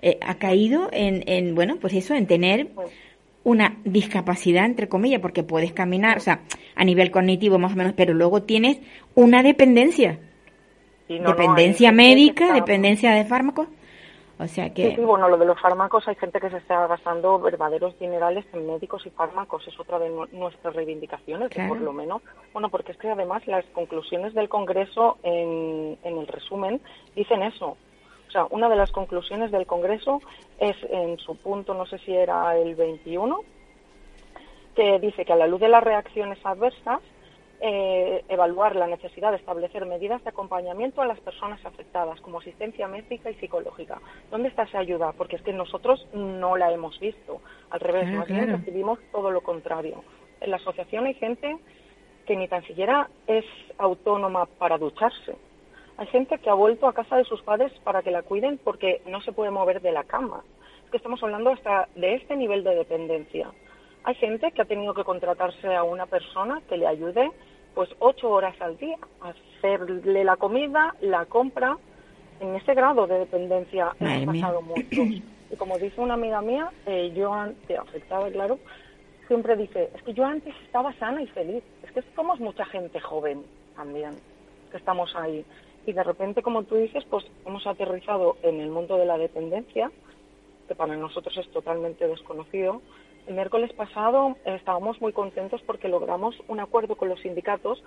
eh, 0.00 0.18
ha 0.22 0.36
caído 0.36 0.88
en, 0.92 1.22
en, 1.26 1.54
bueno, 1.54 1.76
pues 1.76 1.92
eso, 1.94 2.14
en 2.14 2.26
tener 2.26 2.68
una 3.50 3.76
discapacidad, 3.84 4.64
entre 4.64 4.88
comillas, 4.88 5.20
porque 5.20 5.42
puedes 5.42 5.72
caminar, 5.72 6.16
o 6.16 6.20
sea, 6.20 6.40
a 6.74 6.84
nivel 6.84 7.10
cognitivo 7.10 7.58
más 7.58 7.72
o 7.72 7.76
menos, 7.76 7.92
pero 7.96 8.14
luego 8.14 8.42
tienes 8.42 8.80
una 9.14 9.42
dependencia. 9.42 10.18
Y 11.08 11.18
no, 11.18 11.30
dependencia 11.30 11.92
médica, 11.92 12.44
está- 12.44 12.54
dependencia 12.54 13.12
de 13.12 13.24
fármacos. 13.24 13.68
O 14.38 14.46
sea 14.46 14.72
que... 14.72 14.88
Sí, 14.90 14.96
sí, 14.96 15.00
bueno, 15.02 15.28
lo 15.28 15.36
de 15.36 15.44
los 15.44 15.60
fármacos, 15.60 16.08
hay 16.08 16.14
gente 16.14 16.40
que 16.40 16.48
se 16.48 16.56
está 16.56 16.86
gastando 16.86 17.38
verdaderos 17.38 17.98
dinerales 17.98 18.46
en 18.54 18.66
médicos 18.66 19.04
y 19.04 19.10
fármacos. 19.10 19.68
Es 19.68 19.78
otra 19.78 19.98
de 19.98 20.08
nu- 20.08 20.28
nuestras 20.32 20.74
reivindicaciones, 20.74 21.50
que 21.50 21.60
por 21.68 21.78
lo 21.78 21.92
menos. 21.92 22.22
Bueno, 22.54 22.70
porque 22.70 22.92
es 22.92 22.98
que 22.98 23.10
además 23.10 23.46
las 23.46 23.66
conclusiones 23.74 24.32
del 24.32 24.48
Congreso 24.48 25.18
en, 25.22 25.98
en 26.04 26.16
el 26.18 26.26
resumen 26.26 26.80
dicen 27.14 27.42
eso. 27.42 27.76
O 28.30 28.32
sea, 28.32 28.46
una 28.50 28.68
de 28.68 28.76
las 28.76 28.92
conclusiones 28.92 29.50
del 29.50 29.66
Congreso 29.66 30.20
es 30.60 30.76
en 30.88 31.18
su 31.18 31.34
punto, 31.34 31.74
no 31.74 31.84
sé 31.84 31.98
si 31.98 32.14
era 32.14 32.56
el 32.56 32.76
21, 32.76 33.40
que 34.76 35.00
dice 35.00 35.24
que 35.24 35.32
a 35.32 35.36
la 35.36 35.48
luz 35.48 35.58
de 35.58 35.68
las 35.68 35.82
reacciones 35.82 36.38
adversas, 36.46 37.00
eh, 37.60 38.24
evaluar 38.28 38.76
la 38.76 38.86
necesidad 38.86 39.32
de 39.32 39.38
establecer 39.38 39.84
medidas 39.84 40.22
de 40.22 40.30
acompañamiento 40.30 41.02
a 41.02 41.06
las 41.06 41.18
personas 41.18 41.58
afectadas, 41.66 42.20
como 42.20 42.38
asistencia 42.38 42.86
médica 42.86 43.32
y 43.32 43.34
psicológica. 43.34 44.00
¿Dónde 44.30 44.48
está 44.48 44.62
esa 44.62 44.78
ayuda? 44.78 45.10
Porque 45.18 45.34
es 45.34 45.42
que 45.42 45.52
nosotros 45.52 46.06
no 46.14 46.56
la 46.56 46.70
hemos 46.70 47.00
visto. 47.00 47.40
Al 47.70 47.80
revés, 47.80 48.04
Claro, 48.04 48.18
más 48.18 48.28
bien 48.28 48.44
claro. 48.44 48.58
recibimos 48.58 49.00
todo 49.10 49.32
lo 49.32 49.40
contrario. 49.40 50.04
En 50.40 50.52
la 50.52 50.56
asociación 50.58 51.06
hay 51.06 51.14
gente 51.14 51.58
que 52.26 52.36
ni 52.36 52.46
tan 52.46 52.62
siquiera 52.62 53.10
es 53.26 53.44
autónoma 53.76 54.46
para 54.46 54.78
ducharse. 54.78 55.34
Hay 56.00 56.06
gente 56.06 56.38
que 56.38 56.48
ha 56.48 56.54
vuelto 56.54 56.88
a 56.88 56.94
casa 56.94 57.18
de 57.18 57.24
sus 57.24 57.42
padres 57.42 57.70
para 57.84 58.00
que 58.02 58.10
la 58.10 58.22
cuiden 58.22 58.58
porque 58.64 59.02
no 59.04 59.20
se 59.20 59.32
puede 59.32 59.50
mover 59.50 59.82
de 59.82 59.92
la 59.92 60.02
cama. 60.04 60.42
Es 60.86 60.90
que 60.90 60.96
estamos 60.96 61.22
hablando 61.22 61.50
hasta 61.50 61.90
de 61.94 62.14
este 62.14 62.36
nivel 62.36 62.64
de 62.64 62.74
dependencia. 62.74 63.50
Hay 64.04 64.14
gente 64.14 64.50
que 64.50 64.62
ha 64.62 64.64
tenido 64.64 64.94
que 64.94 65.04
contratarse 65.04 65.74
a 65.74 65.82
una 65.82 66.06
persona 66.06 66.62
que 66.70 66.78
le 66.78 66.86
ayude 66.86 67.30
pues 67.74 67.90
ocho 67.98 68.30
horas 68.30 68.58
al 68.62 68.78
día 68.78 68.96
a 69.20 69.34
hacerle 69.58 70.24
la 70.24 70.36
comida, 70.36 70.94
la 71.02 71.26
compra. 71.26 71.76
En 72.40 72.54
ese 72.54 72.72
grado 72.72 73.06
de 73.06 73.18
dependencia 73.18 73.92
Madre 73.98 74.22
hemos 74.22 74.34
mía. 74.34 74.42
pasado 74.46 74.62
muchos. 74.62 75.22
Y 75.52 75.56
como 75.58 75.76
dice 75.76 76.00
una 76.00 76.14
amiga 76.14 76.40
mía, 76.40 76.70
eh, 76.86 77.12
yo 77.14 77.34
antes, 77.34 77.78
afectada, 77.78 78.30
claro, 78.30 78.58
siempre 79.26 79.54
dice, 79.54 79.90
es 79.94 80.02
que 80.02 80.14
yo 80.14 80.24
antes 80.24 80.54
estaba 80.64 80.94
sana 80.94 81.20
y 81.20 81.26
feliz. 81.26 81.62
Es 81.82 81.92
que 81.92 82.00
somos 82.16 82.40
mucha 82.40 82.64
gente 82.64 82.98
joven 83.00 83.44
también, 83.76 84.12
que 84.70 84.78
estamos 84.78 85.14
ahí. 85.14 85.44
Y 85.86 85.92
de 85.92 86.02
repente, 86.02 86.42
como 86.42 86.64
tú 86.64 86.76
dices, 86.76 87.04
pues 87.08 87.24
hemos 87.46 87.66
aterrizado 87.66 88.36
en 88.42 88.60
el 88.60 88.70
mundo 88.70 88.96
de 88.96 89.06
la 89.06 89.18
dependencia, 89.18 89.90
que 90.68 90.74
para 90.74 90.96
nosotros 90.96 91.36
es 91.36 91.50
totalmente 91.50 92.06
desconocido. 92.06 92.82
El 93.26 93.34
miércoles 93.34 93.72
pasado 93.72 94.36
eh, 94.44 94.54
estábamos 94.54 95.00
muy 95.00 95.12
contentos 95.12 95.60
porque 95.66 95.88
logramos 95.88 96.36
un 96.48 96.60
acuerdo 96.60 96.96
con 96.96 97.08
los 97.08 97.20
sindicatos 97.20 97.82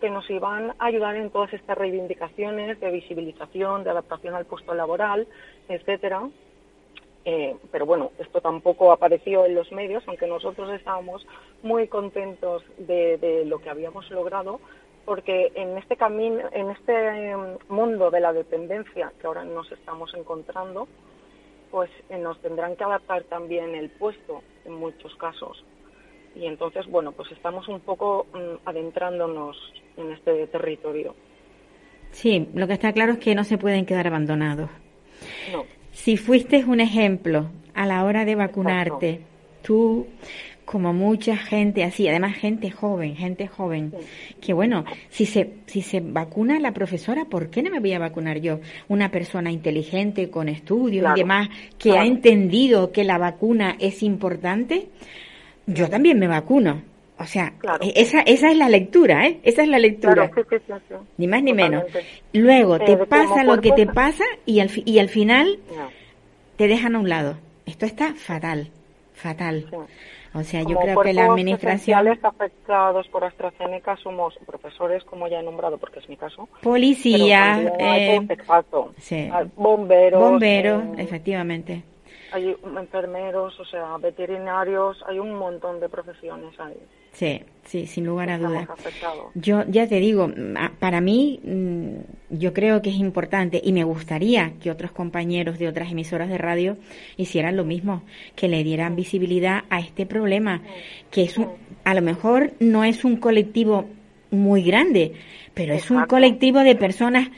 que 0.00 0.10
nos 0.10 0.28
iban 0.30 0.74
a 0.78 0.86
ayudar 0.86 1.16
en 1.16 1.30
todas 1.30 1.52
estas 1.52 1.78
reivindicaciones 1.78 2.78
de 2.80 2.90
visibilización, 2.90 3.84
de 3.84 3.90
adaptación 3.90 4.34
al 4.34 4.44
puesto 4.44 4.74
laboral, 4.74 5.26
etcétera. 5.68 6.28
Eh, 7.24 7.56
pero 7.72 7.86
bueno, 7.86 8.12
esto 8.18 8.40
tampoco 8.40 8.92
apareció 8.92 9.46
en 9.46 9.54
los 9.54 9.72
medios, 9.72 10.04
aunque 10.06 10.26
nosotros 10.26 10.70
estábamos 10.70 11.26
muy 11.62 11.88
contentos 11.88 12.62
de, 12.78 13.18
de 13.18 13.44
lo 13.44 13.58
que 13.58 13.70
habíamos 13.70 14.08
logrado, 14.10 14.60
porque 15.06 15.52
en 15.54 15.78
este 15.78 15.96
camino, 15.96 16.40
en 16.52 16.70
este 16.70 16.92
eh, 16.92 17.36
mundo 17.68 18.10
de 18.10 18.20
la 18.20 18.32
dependencia 18.32 19.12
que 19.20 19.26
ahora 19.26 19.44
nos 19.44 19.70
estamos 19.70 20.12
encontrando, 20.14 20.88
pues 21.70 21.88
eh, 22.10 22.18
nos 22.18 22.38
tendrán 22.42 22.76
que 22.76 22.84
adaptar 22.84 23.22
también 23.24 23.74
el 23.76 23.88
puesto 23.88 24.42
en 24.64 24.74
muchos 24.74 25.14
casos. 25.14 25.64
Y 26.34 26.46
entonces, 26.46 26.86
bueno, 26.88 27.12
pues 27.12 27.30
estamos 27.30 27.68
un 27.68 27.80
poco 27.80 28.26
mm, 28.34 28.68
adentrándonos 28.68 29.56
en 29.96 30.10
este 30.10 30.48
territorio. 30.48 31.14
Sí, 32.10 32.48
lo 32.54 32.66
que 32.66 32.74
está 32.74 32.92
claro 32.92 33.12
es 33.12 33.18
que 33.18 33.34
no 33.34 33.44
se 33.44 33.58
pueden 33.58 33.86
quedar 33.86 34.08
abandonados. 34.08 34.70
No, 35.52 35.64
Si 35.92 36.16
fuiste 36.16 36.64
un 36.64 36.80
ejemplo 36.80 37.46
a 37.74 37.86
la 37.86 38.04
hora 38.04 38.24
de 38.24 38.34
vacunarte, 38.34 39.20
tú, 39.62 40.06
como 40.66 40.92
mucha 40.92 41.36
gente 41.38 41.84
así, 41.84 42.06
además 42.08 42.34
gente 42.36 42.70
joven, 42.70 43.16
gente 43.16 43.46
joven, 43.46 43.92
que 44.40 44.52
bueno, 44.52 44.84
si 45.08 45.24
se, 45.24 45.52
si 45.66 45.80
se 45.80 46.00
vacuna 46.00 46.58
la 46.60 46.72
profesora, 46.72 47.24
¿por 47.24 47.48
qué 47.50 47.62
no 47.62 47.70
me 47.70 47.78
voy 47.80 47.92
a 47.92 47.98
vacunar 48.00 48.40
yo? 48.40 48.58
Una 48.88 49.10
persona 49.10 49.50
inteligente, 49.52 50.28
con 50.28 50.48
estudios 50.50 51.02
Claro, 51.04 51.16
y 51.16 51.20
demás, 51.20 51.48
que 51.78 51.96
ha 51.96 52.04
entendido 52.04 52.90
que 52.92 53.04
la 53.04 53.16
vacuna 53.16 53.76
es 53.78 54.02
importante, 54.02 54.88
yo 55.66 55.88
también 55.88 56.18
me 56.18 56.26
vacuno. 56.26 56.82
O 57.18 57.24
sea, 57.24 57.54
Claro. 57.58 57.78
e- 57.82 57.92
esa, 57.96 58.20
esa 58.22 58.50
es 58.50 58.56
la 58.58 58.68
lectura, 58.68 59.26
¿eh? 59.26 59.38
Esa 59.44 59.62
es 59.62 59.68
la 59.68 59.78
lectura. 59.78 60.28
claro, 60.28 60.34
sí, 60.50 60.56
sí, 60.58 60.64
sí, 60.66 60.72
sí. 60.88 60.94
Ni 61.16 61.26
más 61.28 61.42
ni 61.44 61.54
menos. 61.54 61.84
Luego 62.32 62.76
Eh, 62.76 62.80
te 62.84 62.96
de 62.96 63.06
pasa 63.06 63.42
lo 63.44 63.60
que 63.60 63.70
te 63.72 63.86
pasa 63.86 64.24
y 64.44 64.58
al, 64.60 64.68
fi- 64.68 64.82
y 64.84 64.98
al 64.98 65.08
final 65.08 65.58
No. 65.74 65.88
te 66.56 66.66
dejan 66.68 66.94
a 66.96 66.98
un 66.98 67.08
lado. 67.08 67.38
Esto 67.64 67.86
está 67.86 68.14
fatal, 68.14 68.68
fatal. 69.14 69.66
O 70.36 70.42
sea, 70.42 70.60
yo 70.60 70.74
Como 70.74 70.80
creo 70.82 71.00
que 71.00 71.14
la 71.14 71.26
administración, 71.26 72.08
afectados 72.22 73.08
por 73.08 73.24
AstraZeneca 73.24 73.96
somos 73.96 74.34
profesores, 74.46 75.02
como 75.04 75.28
ya 75.28 75.40
he 75.40 75.42
nombrado, 75.42 75.78
porque 75.78 76.00
es 76.00 76.08
mi 76.10 76.16
caso. 76.16 76.46
policía, 76.62 77.62
eh, 77.78 78.16
exacto, 78.28 78.92
sí. 78.98 79.30
hay 79.32 79.50
bomberos, 79.56 80.20
bomberos, 80.20 80.82
eh, 80.98 81.02
efectivamente. 81.02 81.82
Hay 82.32 82.56
enfermeros, 82.64 83.58
o 83.60 83.64
sea, 83.64 83.96
veterinarios, 83.98 85.02
hay 85.06 85.18
un 85.18 85.34
montón 85.34 85.80
de 85.80 85.88
profesiones 85.88 86.58
ahí. 86.58 86.76
Sí, 87.12 87.40
sí, 87.64 87.86
sin 87.86 88.04
lugar 88.04 88.28
a 88.28 88.38
dudas. 88.38 88.68
Yo 89.34 89.64
ya 89.68 89.88
te 89.88 90.00
digo, 90.00 90.28
mm, 90.28 90.78
para 90.78 91.00
mí 91.00 91.40
mm, 91.42 92.36
yo 92.38 92.52
creo 92.52 92.82
que 92.82 92.90
es 92.90 92.96
importante 92.96 93.60
y 93.62 93.72
me 93.72 93.84
gustaría 93.84 94.52
que 94.60 94.70
otros 94.70 94.92
compañeros 94.92 95.58
de 95.58 95.68
otras 95.68 95.90
emisoras 95.90 96.28
de 96.28 96.36
radio 96.36 96.76
hicieran 97.16 97.56
lo 97.56 97.64
mismo, 97.64 98.02
que 98.34 98.48
le 98.48 98.62
dieran 98.64 98.96
visibilidad 98.96 99.64
a 99.70 99.80
este 99.80 100.04
problema, 100.04 100.60
que 101.10 101.22
es 101.22 101.38
un, 101.38 101.48
a 101.84 101.94
lo 101.94 102.02
mejor 102.02 102.52
no 102.60 102.84
es 102.84 103.04
un 103.04 103.16
colectivo 103.16 103.86
muy 104.30 104.62
grande, 104.62 105.14
pero 105.54 105.72
es 105.72 105.90
un 105.90 106.04
colectivo 106.04 106.60
de 106.60 106.74
personas 106.74 107.28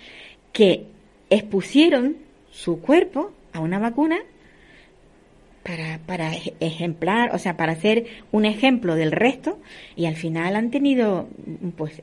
que 0.53 0.87
expusieron 1.31 2.17
su 2.51 2.81
cuerpo 2.81 3.31
a 3.53 3.61
una 3.61 3.79
vacuna 3.79 4.19
para, 5.69 5.99
para 6.07 6.33
ejemplar, 6.61 7.35
o 7.35 7.39
sea, 7.39 7.59
para 7.59 7.77
ser 7.77 8.07
un 8.33 8.47
ejemplo 8.47 8.95
del 8.95 9.13
resto 9.13 9.59
y 9.97 10.07
al 10.07 10.17
final 10.17 10.57
han 10.57 10.71
tenido 10.71 11.29
pues 11.77 12.03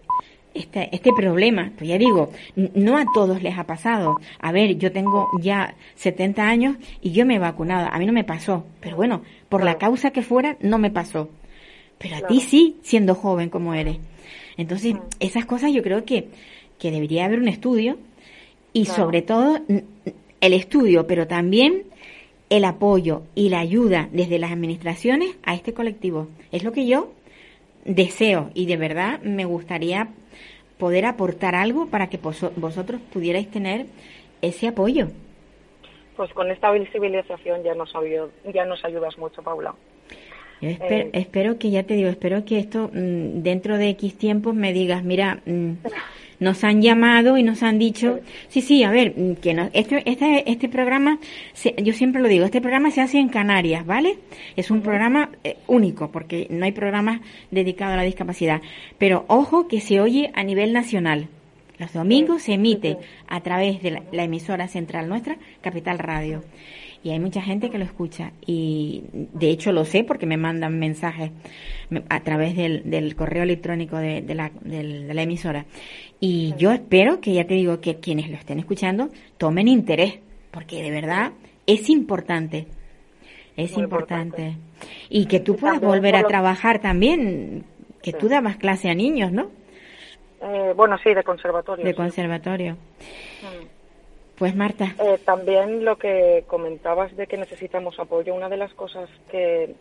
este, 0.53 0.95
este 0.95 1.09
problema, 1.17 1.71
pues 1.75 1.89
ya 1.89 1.97
digo, 1.97 2.31
no 2.55 2.95
a 2.95 3.05
todos 3.11 3.41
les 3.41 3.57
ha 3.57 3.63
pasado. 3.63 4.17
A 4.39 4.51
ver, 4.51 4.77
yo 4.77 4.91
tengo 4.91 5.27
ya 5.41 5.73
70 5.95 6.47
años 6.47 6.77
y 7.01 7.11
yo 7.11 7.25
me 7.25 7.37
he 7.37 7.39
vacunado, 7.39 7.89
a 7.91 7.97
mí 7.97 8.05
no 8.05 8.13
me 8.13 8.23
pasó, 8.23 8.67
pero 8.81 8.97
bueno, 8.97 9.23
por 9.49 9.63
la 9.63 9.79
causa 9.79 10.11
que 10.11 10.21
fuera, 10.21 10.57
no 10.61 10.77
me 10.77 10.91
pasó. 10.91 11.31
Pero 11.97 12.17
a 12.17 12.21
ti 12.21 12.41
sí, 12.41 12.77
siendo 12.83 13.15
joven 13.15 13.49
como 13.49 13.73
eres. 13.73 13.97
Entonces, 14.57 14.93
esas 15.19 15.45
cosas 15.45 15.73
yo 15.73 15.81
creo 15.81 16.05
que, 16.05 16.27
que 16.77 16.91
debería 16.91 17.25
haber 17.25 17.39
un 17.39 17.47
estudio 17.47 17.97
y 18.73 18.85
sobre 18.85 19.23
todo 19.23 19.59
el 20.39 20.53
estudio, 20.53 21.07
pero 21.07 21.25
también 21.25 21.94
el 22.49 22.65
apoyo 22.65 23.23
y 23.33 23.49
la 23.49 23.59
ayuda 23.59 24.09
desde 24.11 24.39
las 24.39 24.51
administraciones 24.51 25.37
a 25.43 25.55
este 25.55 25.73
colectivo. 25.73 26.27
Es 26.51 26.63
lo 26.63 26.71
que 26.71 26.85
yo 26.85 27.11
deseo 27.85 28.49
y 28.53 28.65
de 28.65 28.77
verdad 28.77 29.21
me 29.21 29.45
gustaría 29.45 30.09
poder 30.77 31.05
aportar 31.05 31.55
algo 31.55 31.87
para 31.87 32.07
que 32.07 32.17
vosotros 32.17 33.01
pudierais 33.13 33.49
tener 33.49 33.85
ese 34.41 34.67
apoyo. 34.67 35.07
Pues 36.15 36.31
con 36.33 36.49
esta 36.49 36.71
visibilización 36.71 37.63
ya 37.63 37.73
nos, 37.73 37.91
ya 38.53 38.65
nos 38.65 38.83
ayudas 38.85 39.17
mucho, 39.17 39.41
Paula. 39.41 39.73
Eh, 40.61 41.09
espero, 41.13 41.59
que, 41.59 41.69
ya 41.69 41.83
te 41.83 41.95
digo, 41.95 42.09
espero 42.09 42.45
que 42.45 42.57
esto 42.59 42.89
mm, 42.91 43.41
dentro 43.43 43.77
de 43.77 43.89
X 43.89 44.17
tiempos 44.17 44.55
me 44.55 44.73
digas, 44.73 45.03
mira, 45.03 45.41
mm, 45.45 45.73
nos 46.45 46.63
han 46.63 46.83
llamado 46.83 47.39
y 47.39 47.43
nos 47.43 47.63
han 47.63 47.79
dicho, 47.79 48.19
sí, 48.49 48.61
sí, 48.61 48.83
a 48.83 48.91
ver, 48.91 49.15
que 49.41 49.55
no, 49.55 49.71
este, 49.73 50.07
este, 50.07 50.47
este 50.51 50.69
programa, 50.69 51.17
yo 51.81 51.91
siempre 51.91 52.21
lo 52.21 52.27
digo, 52.27 52.45
este 52.45 52.61
programa 52.61 52.91
se 52.91 53.01
hace 53.01 53.17
en 53.17 53.29
Canarias, 53.29 53.83
¿vale? 53.83 54.19
Es 54.55 54.69
un 54.69 54.81
programa 54.81 55.31
eh, 55.43 55.57
único, 55.65 56.11
porque 56.11 56.45
no 56.51 56.65
hay 56.65 56.71
programas 56.71 57.21
dedicados 57.49 57.95
a 57.95 57.97
la 57.97 58.03
discapacidad. 58.03 58.61
Pero 58.99 59.25
ojo 59.27 59.67
que 59.67 59.81
se 59.81 59.99
oye 59.99 60.29
a 60.35 60.43
nivel 60.43 60.71
nacional. 60.71 61.29
Los 61.79 61.93
domingos 61.93 62.43
se 62.43 62.53
emite 62.53 62.97
a 63.27 63.41
través 63.41 63.81
de 63.81 64.03
la 64.11 64.23
emisora 64.23 64.67
central 64.67 65.09
nuestra, 65.09 65.37
Capital 65.61 65.97
Radio 65.97 66.43
y 67.05 67.11
hay 67.11 67.19
mucha 67.19 67.39
gente 67.39 67.69
que 67.69 67.77
lo 67.77 67.83
escucha. 67.83 68.31
Y 68.47 69.03
de 69.11 69.51
hecho 69.51 69.71
lo 69.71 69.85
sé 69.85 70.03
porque 70.03 70.25
me 70.25 70.37
mandan 70.37 70.79
mensajes 70.79 71.29
a 72.09 72.19
través 72.21 72.55
del, 72.55 73.15
correo 73.15 73.43
electrónico 73.43 73.97
de, 73.97 74.23
la, 74.33 74.49
de, 74.61 75.13
la, 75.13 75.21
emisora. 75.21 75.65
Y 76.19 76.55
yo 76.57 76.71
espero 76.71 77.21
que 77.21 77.31
ya 77.31 77.45
te 77.45 77.53
digo 77.53 77.79
que 77.79 77.99
quienes 77.99 78.27
lo 78.27 78.37
estén 78.37 78.57
escuchando 78.57 79.09
tomen 79.37 79.67
interés 79.67 80.17
porque 80.49 80.81
de 80.81 80.89
verdad 80.89 81.33
es 81.67 81.91
importante. 81.91 82.65
Es 83.55 83.77
importante. 83.77 84.57
y 85.07 85.27
que 85.27 85.39
tú 85.39 85.57
puedas 85.57 85.79
volver 85.79 86.15
a 86.15 86.23
trabajar 86.23 86.81
también 86.81 87.65
que 88.01 88.13
tú 88.13 88.29
dabas 88.29 88.57
clase 88.57 88.89
a 88.89 88.95
niños 88.95 89.31
no 89.31 89.49
eh, 90.41 90.73
bueno 90.75 90.97
sí 90.97 91.13
de 91.13 91.23
conservatorio 91.23 91.85
de 91.85 91.93
conservatorio. 91.93 92.73
Mm. 92.73 93.74
Pues 94.37 94.55
Marta. 94.55 94.93
Eh, 94.99 95.19
también 95.23 95.85
lo 95.85 95.97
que 95.97 96.43
comentabas 96.47 97.15
de 97.15 97.27
que 97.27 97.37
necesitamos 97.37 97.99
apoyo, 97.99 98.33
una 98.33 98.49
de 98.49 98.57
las 98.57 98.73
cosas 98.73 99.09
que 99.31 99.75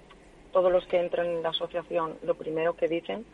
todos 0.53 0.71
los 0.71 0.87
que 0.87 1.01
entran 1.01 1.27
en 1.27 1.43
la 1.43 1.49
asociación 1.49 2.15
lo 2.23 2.35
primero 2.35 2.77
que 2.77 2.87
dicen 2.87 3.27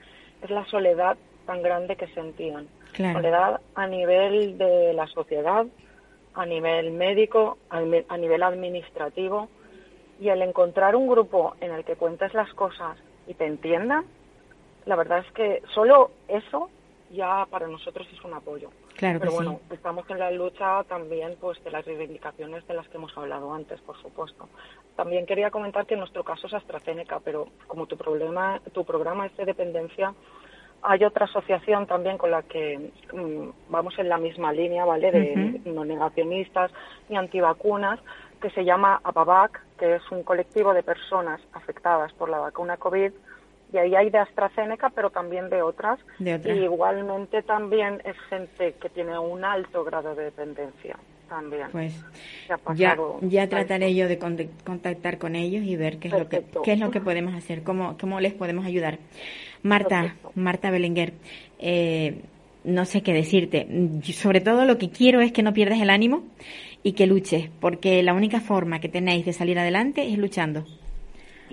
es 0.42 0.50
la 0.50 0.64
soledad 0.66 1.18
tan 1.46 1.62
grande 1.62 1.96
que 1.96 2.06
sentían. 2.08 2.68
Soledad 2.96 3.60
a 3.74 3.86
nivel 3.86 4.56
de 4.56 4.92
la 4.94 5.06
sociedad, 5.06 5.66
a 6.34 6.46
nivel 6.46 6.92
médico, 6.92 7.58
a 7.68 8.16
nivel 8.16 8.42
administrativo 8.42 9.48
y 10.20 10.28
el 10.28 10.42
encontrar 10.42 10.96
un 10.96 11.08
grupo 11.08 11.54
en 11.60 11.72
el 11.72 11.84
que 11.84 11.96
cuentes 11.96 12.34
las 12.34 12.52
cosas 12.54 12.96
y 13.26 13.34
te 13.34 13.46
entiendan, 13.46 14.04
la 14.86 14.96
verdad 14.96 15.24
es 15.26 15.32
que 15.32 15.62
solo 15.74 16.10
eso 16.28 16.70
ya 17.10 17.46
para 17.50 17.66
nosotros 17.66 18.06
es 18.12 18.22
un 18.24 18.34
apoyo. 18.34 18.70
Pero 19.00 19.32
bueno, 19.32 19.60
estamos 19.70 20.08
en 20.10 20.18
la 20.18 20.30
lucha 20.30 20.84
también 20.84 21.36
pues 21.40 21.62
de 21.64 21.70
las 21.70 21.84
reivindicaciones 21.86 22.66
de 22.66 22.74
las 22.74 22.86
que 22.88 22.98
hemos 22.98 23.16
hablado 23.16 23.52
antes, 23.54 23.80
por 23.80 23.96
supuesto. 24.02 24.48
También 24.94 25.24
quería 25.24 25.50
comentar 25.50 25.86
que 25.86 25.94
en 25.94 26.00
nuestro 26.00 26.22
caso 26.22 26.46
es 26.46 26.54
AstraZeneca, 26.54 27.18
pero 27.20 27.48
como 27.66 27.86
tu 27.86 27.96
problema, 27.96 28.60
tu 28.72 28.84
programa 28.84 29.26
es 29.26 29.36
de 29.38 29.46
dependencia, 29.46 30.14
hay 30.82 31.04
otra 31.04 31.26
asociación 31.26 31.86
también 31.86 32.18
con 32.18 32.30
la 32.30 32.42
que 32.42 32.92
mm, 33.12 33.70
vamos 33.70 33.98
en 33.98 34.08
la 34.08 34.18
misma 34.18 34.52
línea, 34.52 34.84
¿vale? 34.84 35.10
De 35.10 35.60
no 35.64 35.84
negacionistas 35.84 36.70
ni 37.08 37.16
antivacunas, 37.16 38.00
que 38.40 38.50
se 38.50 38.64
llama 38.64 39.00
APAVAC, 39.04 39.60
que 39.78 39.96
es 39.96 40.10
un 40.10 40.22
colectivo 40.22 40.72
de 40.72 40.82
personas 40.82 41.40
afectadas 41.52 42.12
por 42.14 42.28
la 42.28 42.38
vacuna 42.38 42.76
COVID 42.76 43.12
y 43.72 43.78
ahí 43.78 43.94
hay 43.94 44.10
de 44.10 44.18
AstraZeneca, 44.18 44.90
pero 44.90 45.10
también 45.10 45.48
de 45.48 45.62
otras. 45.62 45.98
Y 46.18 46.50
igualmente 46.50 47.42
también 47.42 48.00
es 48.04 48.16
gente 48.28 48.74
que 48.80 48.88
tiene 48.88 49.18
un 49.18 49.44
alto 49.44 49.84
grado 49.84 50.14
de 50.14 50.24
dependencia. 50.24 50.96
También. 51.28 51.68
Pues 51.70 51.94
ya, 52.74 52.96
ya 53.20 53.48
trataré 53.48 53.94
yo 53.94 54.08
de 54.08 54.18
contactar 54.18 55.18
con 55.18 55.36
ellos 55.36 55.62
y 55.62 55.76
ver 55.76 55.98
qué 55.98 56.08
es 56.08 56.14
lo 56.14 56.28
que 56.28 56.44
qué 56.64 56.72
es 56.72 56.80
lo 56.80 56.90
que 56.90 57.00
podemos 57.00 57.34
hacer, 57.34 57.62
cómo, 57.62 57.96
cómo 58.00 58.18
les 58.18 58.34
podemos 58.34 58.66
ayudar. 58.66 58.98
Marta, 59.62 60.16
Marta 60.34 60.72
Belenguer, 60.72 61.12
eh, 61.60 62.22
no 62.64 62.84
sé 62.84 63.02
qué 63.02 63.12
decirte. 63.12 63.68
Sobre 64.12 64.40
todo 64.40 64.64
lo 64.64 64.76
que 64.76 64.90
quiero 64.90 65.20
es 65.20 65.30
que 65.30 65.44
no 65.44 65.52
pierdas 65.52 65.80
el 65.80 65.90
ánimo 65.90 66.24
y 66.82 66.94
que 66.94 67.06
luches, 67.06 67.48
porque 67.60 68.02
la 68.02 68.12
única 68.12 68.40
forma 68.40 68.80
que 68.80 68.88
tenéis 68.88 69.24
de 69.24 69.32
salir 69.32 69.56
adelante 69.56 70.08
es 70.08 70.18
luchando 70.18 70.64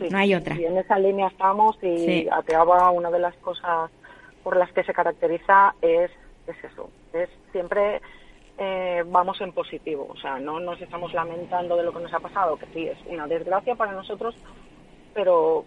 no 0.10 0.18
hay 0.18 0.36
otra. 0.36 0.56
Y 0.56 0.66
en 0.66 0.78
esa 0.78 0.98
línea 1.00 1.28
estamos 1.28 1.78
y 1.82 1.98
sí. 1.98 2.30
una 2.94 3.12
de 3.12 3.20
las 3.20 3.36
cosas 3.38 3.92
por 4.44 4.58
las 4.58 4.72
que 4.72 4.84
se 4.84 4.94
caracteriza 4.94 5.76
es, 5.82 6.12
es 6.48 6.64
eso, 6.64 6.90
es 7.14 7.30
siempre 7.52 8.02
eh, 8.58 9.04
vamos 9.06 9.40
en 9.42 9.52
positivo, 9.52 10.08
o 10.10 10.18
sea, 10.18 10.40
no 10.40 10.60
nos 10.60 10.82
estamos 10.82 11.14
lamentando 11.14 11.76
de 11.76 11.84
lo 11.84 11.94
que 11.94 12.00
nos 12.00 12.14
ha 12.14 12.20
pasado, 12.20 12.58
que 12.58 12.66
sí 12.74 12.88
es 12.88 12.98
una 13.08 13.28
desgracia 13.28 13.76
para 13.76 13.92
nosotros, 13.92 14.36
pero 15.14 15.66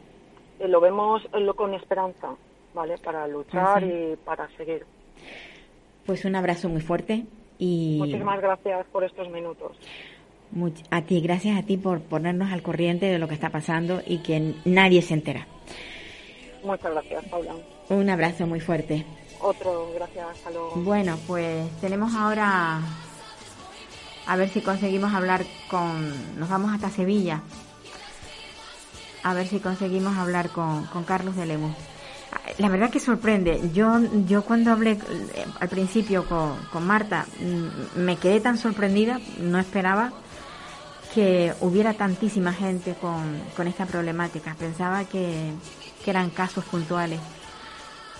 eh, 0.58 0.66
lo 0.66 0.80
vemos 0.80 1.22
lo 1.32 1.54
con 1.54 1.74
esperanza, 1.74 2.34
¿vale? 2.74 2.96
Para 2.98 3.26
luchar 3.28 3.82
y 3.82 4.16
para 4.24 4.48
seguir. 4.56 4.86
Pues 6.06 6.24
un 6.24 6.34
abrazo 6.34 6.68
muy 6.68 6.80
fuerte 6.80 7.26
y... 7.58 7.96
Muchísimas 7.98 8.40
gracias 8.40 8.86
por 8.86 9.04
estos 9.04 9.28
minutos 9.28 9.76
a 10.90 11.02
ti, 11.02 11.20
gracias 11.20 11.58
a 11.58 11.62
ti 11.62 11.76
por 11.76 12.00
ponernos 12.00 12.52
al 12.52 12.62
corriente 12.62 13.06
de 13.06 13.18
lo 13.18 13.28
que 13.28 13.34
está 13.34 13.50
pasando 13.50 14.02
y 14.06 14.18
que 14.18 14.54
nadie 14.64 15.02
se 15.02 15.14
entera. 15.14 15.46
Muchas 16.64 16.92
gracias, 16.92 17.24
Paula. 17.26 17.54
Un 17.88 18.10
abrazo 18.10 18.46
muy 18.46 18.60
fuerte. 18.60 19.04
Otro, 19.40 19.90
gracias, 19.94 20.26
hasta 20.28 20.50
Bueno, 20.76 21.18
pues 21.26 21.70
tenemos 21.80 22.14
ahora 22.14 22.80
a 24.26 24.36
ver 24.36 24.48
si 24.48 24.60
conseguimos 24.60 25.14
hablar 25.14 25.44
con. 25.68 26.38
Nos 26.38 26.48
vamos 26.48 26.72
hasta 26.72 26.90
Sevilla. 26.90 27.40
A 29.22 29.34
ver 29.34 29.46
si 29.46 29.60
conseguimos 29.60 30.16
hablar 30.16 30.50
con, 30.50 30.84
con 30.86 31.04
Carlos 31.04 31.36
de 31.36 31.46
Lemus. 31.46 31.74
La 32.58 32.68
verdad 32.68 32.90
que 32.90 33.00
sorprende. 33.00 33.60
Yo, 33.72 33.98
yo 34.26 34.44
cuando 34.44 34.72
hablé 34.72 34.92
eh, 34.92 34.98
al 35.58 35.68
principio 35.68 36.26
con, 36.26 36.56
con 36.72 36.86
Marta, 36.86 37.26
mm, 37.40 38.00
me 38.00 38.16
quedé 38.16 38.40
tan 38.40 38.56
sorprendida, 38.56 39.20
no 39.38 39.58
esperaba 39.58 40.12
que 41.14 41.52
hubiera 41.60 41.94
tantísima 41.94 42.52
gente 42.52 42.94
con, 42.94 43.66
esta 43.66 43.86
problemática. 43.86 44.54
Pensaba 44.58 45.04
que, 45.04 45.52
eran 46.06 46.30
casos 46.30 46.64
puntuales, 46.64 47.20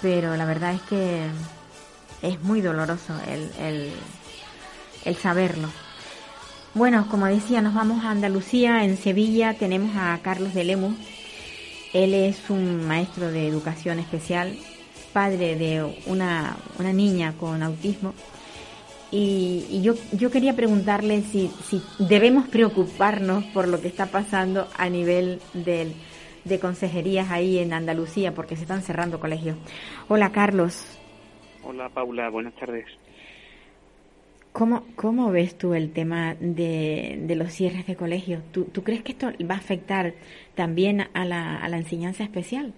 pero 0.00 0.36
la 0.36 0.44
verdad 0.44 0.74
es 0.74 0.82
que 0.82 1.26
es 2.22 2.40
muy 2.42 2.60
doloroso 2.60 3.14
el, 3.26 3.92
el, 5.04 5.16
saberlo. 5.16 5.68
Bueno, 6.74 7.08
como 7.10 7.26
decía, 7.26 7.62
nos 7.62 7.74
vamos 7.74 8.04
a 8.04 8.10
Andalucía. 8.10 8.84
En 8.84 8.96
Sevilla 8.96 9.54
tenemos 9.54 9.96
a 9.96 10.16
Carlos 10.22 10.54
de 10.54 10.62
Lemus. 10.62 10.94
Él 11.92 12.14
es 12.14 12.48
un 12.48 12.86
maestro 12.86 13.32
de 13.32 13.48
educación 13.48 13.98
especial, 13.98 14.56
padre 15.12 15.56
de 15.56 16.02
una, 16.06 16.56
una 16.78 16.92
niña 16.92 17.34
con 17.40 17.60
autismo 17.64 18.14
y, 19.10 19.80
yo, 19.82 19.94
yo 20.12 20.30
quería 20.30 20.54
preguntarle 20.54 21.22
si, 21.22 21.48
si 21.64 21.82
debemos 21.98 22.48
preocuparnos 22.48 23.44
por 23.46 23.68
lo 23.68 23.80
que 23.80 23.88
está 23.88 24.06
pasando 24.06 24.68
a 24.76 24.88
nivel 24.88 25.40
del, 25.52 25.94
de 26.44 26.60
consejerías 26.60 27.30
ahí 27.30 27.58
en 27.58 27.72
Andalucía, 27.72 28.34
porque 28.34 28.56
se 28.56 28.62
están 28.62 28.82
cerrando 28.82 29.20
colegios. 29.20 29.56
Hola, 30.08 30.30
Carlos. 30.32 30.98
Hola, 31.62 31.88
Paula. 31.88 32.30
Buenas 32.30 32.54
tardes. 32.54 32.86
¿Cómo, 34.52 34.84
cómo 34.96 35.30
ves 35.30 35.56
tú 35.56 35.74
el 35.74 35.92
tema 35.92 36.34
de, 36.34 37.20
de 37.22 37.34
los 37.36 37.52
cierres 37.52 37.86
de 37.86 37.94
colegios? 37.94 38.42
¿Tú, 38.50 38.64
¿Tú 38.64 38.82
crees 38.82 39.02
que 39.02 39.12
esto 39.12 39.30
va 39.48 39.54
a 39.54 39.58
afectar 39.58 40.14
también 40.54 41.02
a 41.12 41.24
la, 41.24 41.56
a 41.56 41.68
la 41.68 41.76
enseñanza 41.76 42.24
especial? 42.24 42.74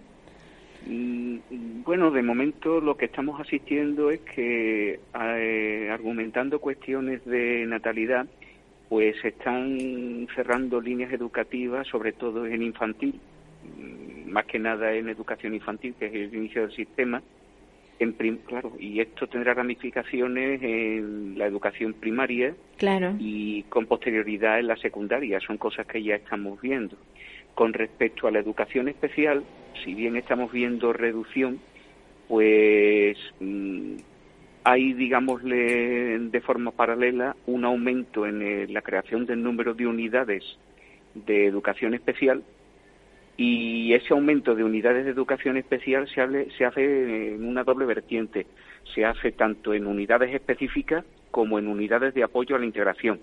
Bueno, 0.86 2.10
de 2.10 2.22
momento 2.22 2.80
lo 2.80 2.96
que 2.96 3.06
estamos 3.06 3.40
asistiendo 3.40 4.10
es 4.10 4.20
que, 4.20 5.00
eh, 5.20 5.88
argumentando 5.90 6.60
cuestiones 6.60 7.24
de 7.24 7.66
natalidad, 7.66 8.26
pues 8.88 9.16
se 9.20 9.28
están 9.28 10.28
cerrando 10.34 10.80
líneas 10.80 11.12
educativas, 11.12 11.86
sobre 11.86 12.12
todo 12.12 12.46
en 12.46 12.62
infantil, 12.62 13.20
mm, 13.64 14.30
más 14.30 14.44
que 14.46 14.58
nada 14.58 14.92
en 14.92 15.08
educación 15.08 15.54
infantil, 15.54 15.94
que 15.98 16.06
es 16.06 16.14
el 16.14 16.34
inicio 16.34 16.62
del 16.62 16.72
sistema. 16.72 17.22
En 17.98 18.12
claro, 18.12 18.72
y 18.80 19.00
esto 19.00 19.28
tendrá 19.28 19.54
ramificaciones 19.54 20.60
en 20.62 21.38
la 21.38 21.46
educación 21.46 21.92
primaria 21.92 22.52
claro. 22.76 23.14
y 23.18 23.62
con 23.64 23.86
posterioridad 23.86 24.58
en 24.58 24.66
la 24.66 24.76
secundaria. 24.76 25.38
Son 25.40 25.56
cosas 25.56 25.86
que 25.86 26.02
ya 26.02 26.16
estamos 26.16 26.60
viendo. 26.60 26.96
Con 27.54 27.72
respecto 27.72 28.26
a 28.26 28.30
la 28.30 28.38
educación 28.38 28.88
especial, 28.88 29.44
si 29.84 29.94
bien 29.94 30.16
estamos 30.16 30.50
viendo 30.52 30.92
reducción, 30.92 31.60
pues 32.28 33.16
mm, 33.40 33.96
hay, 34.64 34.92
digámosle, 34.94 36.18
de 36.18 36.40
forma 36.40 36.70
paralela, 36.70 37.36
un 37.46 37.64
aumento 37.64 38.26
en 38.26 38.72
la 38.72 38.82
creación 38.82 39.26
del 39.26 39.42
número 39.42 39.74
de 39.74 39.86
unidades 39.86 40.44
de 41.14 41.46
educación 41.46 41.94
especial 41.94 42.42
y 43.36 43.94
ese 43.94 44.12
aumento 44.12 44.54
de 44.54 44.64
unidades 44.64 45.04
de 45.04 45.10
educación 45.10 45.56
especial 45.56 46.08
se 46.08 46.64
hace 46.64 47.34
en 47.34 47.44
una 47.44 47.64
doble 47.64 47.86
vertiente. 47.86 48.46
Se 48.94 49.04
hace 49.04 49.32
tanto 49.32 49.74
en 49.74 49.86
unidades 49.86 50.34
específicas 50.34 51.04
como 51.30 51.58
en 51.58 51.66
unidades 51.66 52.14
de 52.14 52.22
apoyo 52.22 52.56
a 52.56 52.58
la 52.58 52.66
integración. 52.66 53.20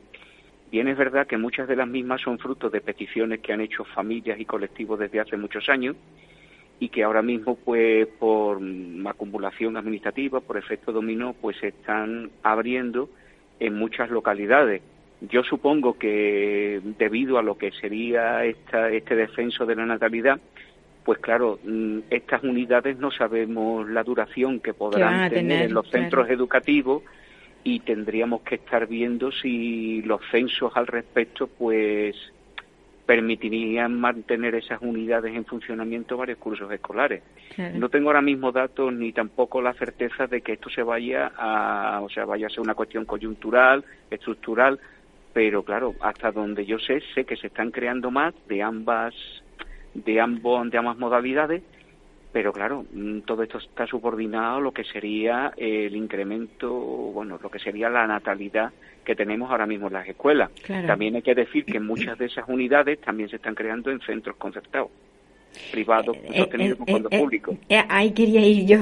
Bien 0.72 0.88
es 0.88 0.98
verdad 0.98 1.26
que 1.26 1.38
muchas 1.38 1.68
de 1.68 1.76
las 1.76 1.88
mismas 1.88 2.22
son 2.22 2.38
fruto 2.38 2.70
de 2.70 2.82
peticiones 2.82 3.40
que 3.40 3.54
han 3.54 3.62
hecho 3.62 3.84
familias 3.86 4.40
y 4.40 4.46
colectivos 4.46 5.00
desde 5.00 5.20
hace 5.20 5.36
muchos 5.36 5.68
años 5.70 5.96
y 6.80 6.90
que 6.90 7.04
ahora 7.04 7.22
mismo, 7.22 7.56
pues, 7.56 8.08
por 8.20 8.60
acumulación 9.06 9.76
administrativa, 9.76 10.40
por 10.40 10.58
efecto 10.58 10.92
dominó, 10.92 11.34
pues 11.34 11.58
se 11.58 11.70
están 11.70 12.30
abriendo 12.44 13.10
en 13.60 13.76
muchas 13.76 14.10
localidades. 14.10 14.82
Yo 15.22 15.44
supongo 15.44 15.98
que 15.98 16.80
debido 16.98 17.38
a 17.38 17.44
lo 17.44 17.58
que 17.58 17.72
sería 17.72 18.46
esta, 18.46 18.90
este 18.90 19.16
descenso 19.16 19.66
de 19.66 19.76
la 19.76 19.86
natalidad, 19.86 20.40
pues 21.04 21.20
claro, 21.20 21.60
mm, 21.64 22.00
estas 22.10 22.44
unidades 22.44 22.98
no 23.00 23.12
sabemos 23.12 23.90
la 23.90 24.04
duración 24.04 24.62
que 24.62 24.74
podrán 24.74 25.30
tener, 25.30 25.64
en 25.64 25.74
los 25.74 25.90
centros 25.90 26.30
educativos 26.30 27.04
y 27.64 27.82
tendríamos 27.82 28.42
que 28.42 28.56
estar 28.56 28.88
viendo 28.88 29.32
si 29.32 30.02
los 30.04 30.22
censos 30.32 30.72
al 30.76 30.88
respecto, 30.88 31.48
pues 31.48 32.16
permitirían 33.06 34.00
mantener 34.00 34.54
esas 34.54 34.82
unidades 34.84 35.36
en 35.36 35.44
funcionamiento 35.44 36.16
varios 36.16 36.38
cursos 36.38 36.72
escolares. 36.72 37.24
No 37.74 37.90
tengo 37.90 38.10
ahora 38.10 38.22
mismo 38.22 38.52
datos 38.52 38.94
ni 38.94 39.12
tampoco 39.12 39.64
la 39.64 39.74
certeza 39.74 40.28
de 40.28 40.42
que 40.42 40.54
esto 40.54 40.70
se 40.70 40.84
vaya 40.84 41.32
a, 41.36 42.02
o 42.04 42.10
sea, 42.10 42.26
vaya 42.26 42.46
a 42.46 42.50
ser 42.52 42.62
una 42.62 42.76
cuestión 42.76 43.06
coyuntural, 43.06 43.84
estructural, 44.12 44.80
pero 45.34 45.64
claro, 45.64 45.96
hasta 46.02 46.32
donde 46.32 46.68
yo 46.68 46.78
sé, 46.78 47.02
sé 47.16 47.26
que 47.26 47.36
se 47.36 47.48
están 47.48 47.72
creando 47.72 48.12
más 48.12 48.36
de 48.48 48.62
ambas, 48.62 49.16
de 49.96 50.22
ambos, 50.22 50.70
de 50.70 50.78
ambas 50.78 50.98
modalidades 51.00 51.64
pero 52.32 52.54
claro, 52.54 52.86
mm, 52.92 53.22
todo 53.22 53.44
esto 53.44 53.58
está 53.58 53.88
subordinado 53.88 54.58
a 54.58 54.62
lo 54.62 54.72
que 54.72 54.84
sería 54.84 55.52
el 55.58 55.96
incremento, 55.96 56.72
bueno, 56.72 57.40
lo 57.42 57.50
que 57.50 57.60
sería 57.60 57.90
la 57.90 58.06
natalidad 58.06 58.72
que 59.04 59.16
tenemos 59.16 59.50
ahora 59.50 59.66
mismo 59.66 59.88
en 59.88 59.94
las 59.94 60.08
escuelas. 60.08 60.52
También 60.86 61.16
hay 61.16 61.24
que 61.24 61.34
decir 61.34 61.66
que 61.66 61.80
muchas 61.80 62.18
de 62.20 62.26
esas 62.26 62.48
unidades 62.48 63.02
también 63.02 63.28
se 63.30 63.38
están 63.38 63.56
creando 63.56 63.90
en 63.90 64.00
centros 64.02 64.36
concertados, 64.36 64.92
privados, 65.72 66.16
eh, 66.18 66.38
sostenidos 66.38 66.78
con 66.78 66.90
eh, 66.90 66.92
fondos 66.92 67.12
eh, 67.12 67.20
públicos. 67.20 67.58
ahí 67.90 68.12
quería 68.12 68.46
ir 68.46 68.68
yo, 68.68 68.80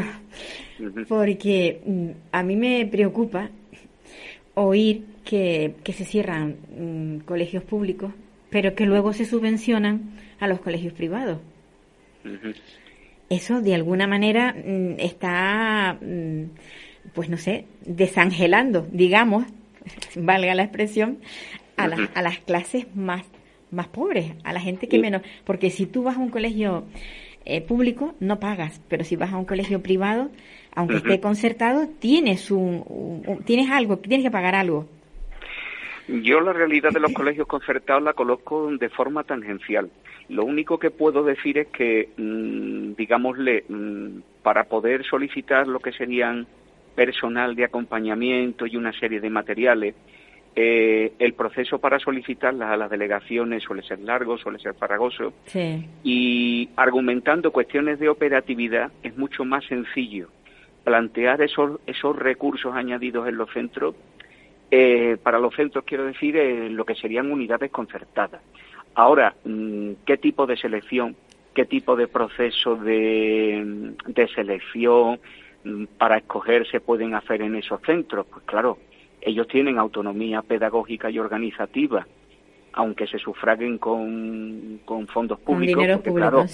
porque 1.07 1.79
mm, 1.85 2.09
a 2.33 2.43
mí 2.43 2.57
me 2.57 2.85
preocupa 2.91 3.49
oír 4.55 5.05
que, 5.23 5.75
que 5.81 5.93
se 5.93 6.03
cierran 6.03 6.57
mm, 6.77 7.19
colegios 7.19 7.63
públicos, 7.63 8.11
pero 8.49 8.75
que 8.75 8.85
luego 8.85 9.13
se 9.13 9.23
subvencionan 9.23 10.11
a 10.39 10.47
los 10.47 10.59
colegios 10.59 10.91
privados 10.91 11.39
eso 13.29 13.61
de 13.61 13.75
alguna 13.75 14.07
manera 14.07 14.53
mm, 14.53 14.99
está, 14.99 15.97
mm, 16.01 16.43
pues 17.13 17.29
no 17.29 17.37
sé, 17.37 17.65
desangelando, 17.85 18.87
digamos, 18.91 19.45
valga 20.15 20.55
la 20.55 20.63
expresión, 20.63 21.19
a, 21.75 21.87
las, 21.87 21.99
a 22.15 22.21
las 22.21 22.39
clases 22.39 22.87
más, 22.95 23.23
más 23.71 23.87
pobres, 23.87 24.33
a 24.43 24.53
la 24.53 24.59
gente 24.59 24.87
que 24.87 24.99
menos. 24.99 25.21
Porque 25.45 25.69
si 25.69 25.85
tú 25.85 26.03
vas 26.03 26.17
a 26.17 26.19
un 26.19 26.29
colegio 26.29 26.85
eh, 27.45 27.61
público, 27.61 28.15
no 28.19 28.39
pagas, 28.39 28.81
pero 28.87 29.03
si 29.03 29.15
vas 29.15 29.31
a 29.31 29.37
un 29.37 29.45
colegio 29.45 29.81
privado, 29.81 30.29
aunque 30.75 30.97
esté 30.97 31.19
concertado, 31.19 31.87
tienes, 31.87 32.51
un, 32.51 33.41
tienes 33.45 33.71
algo, 33.71 33.97
tienes 33.97 34.25
que 34.25 34.31
pagar 34.31 34.53
algo. 34.53 34.87
Yo 36.07 36.39
la 36.39 36.53
realidad 36.53 36.91
de 36.91 36.99
los 36.99 37.13
colegios 37.13 37.47
concertados 37.47 38.01
la 38.01 38.13
coloco 38.13 38.69
de 38.71 38.89
forma 38.89 39.23
tangencial. 39.23 39.89
Lo 40.29 40.45
único 40.45 40.79
que 40.79 40.89
puedo 40.91 41.23
decir 41.23 41.57
es 41.57 41.67
que, 41.67 42.09
mm, 42.17 42.93
digámosle, 42.95 43.65
mm, 43.67 44.19
para 44.41 44.65
poder 44.65 45.03
solicitar 45.05 45.67
lo 45.67 45.79
que 45.79 45.91
serían 45.91 46.47
personal 46.95 47.55
de 47.55 47.65
acompañamiento 47.65 48.65
y 48.65 48.77
una 48.77 48.91
serie 48.93 49.19
de 49.19 49.29
materiales, 49.29 49.95
eh, 50.55 51.13
el 51.19 51.33
proceso 51.33 51.77
para 51.77 51.99
solicitarlas 51.99 52.71
a 52.71 52.77
las 52.77 52.89
delegaciones 52.89 53.61
suele 53.61 53.83
ser 53.83 53.99
largo, 53.99 54.39
suele 54.39 54.57
ser 54.57 54.73
farragoso. 54.73 55.33
Y 56.03 56.69
argumentando 56.75 57.51
cuestiones 57.51 57.99
de 57.99 58.09
operatividad 58.09 58.91
es 59.03 59.15
mucho 59.15 59.45
más 59.45 59.65
sencillo 59.65 60.29
plantear 60.83 61.41
esos, 61.41 61.79
esos 61.85 62.15
recursos 62.15 62.73
añadidos 62.73 63.27
en 63.27 63.37
los 63.37 63.51
centros. 63.51 63.93
Eh, 64.69 65.17
para 65.23 65.39
los 65.39 65.55
centros, 65.55 65.85
quiero 65.85 66.05
decir, 66.05 66.35
eh, 66.35 66.69
lo 66.69 66.83
que 66.83 66.95
serían 66.95 67.31
unidades 67.31 67.71
concertadas. 67.71 68.41
Ahora, 68.95 69.33
mm, 69.45 69.91
¿qué 70.05 70.17
tipo 70.17 70.45
de 70.45 70.57
selección, 70.57 71.15
qué 71.53 71.65
tipo 71.65 71.95
de 71.95 72.07
proceso 72.07 72.75
de, 72.75 73.93
selección 74.35 75.19
mm, 75.63 75.85
para 75.97 76.17
escoger 76.17 76.67
se 76.67 76.81
pueden 76.81 77.13
hacer 77.13 77.43
en 77.43 77.55
esos 77.55 77.79
centros? 77.81 78.25
Pues 78.29 78.43
claro, 78.43 78.77
ellos 79.21 79.47
tienen 79.47 79.77
autonomía 79.77 80.41
pedagógica 80.41 81.09
y 81.09 81.17
organizativa, 81.17 82.05
aunque 82.73 83.07
se 83.07 83.19
sufraguen 83.19 83.77
con, 83.77 84.81
fondos 85.07 85.39
públicos, 85.39 85.87
porque, 85.93 86.13
claro, 86.13 86.45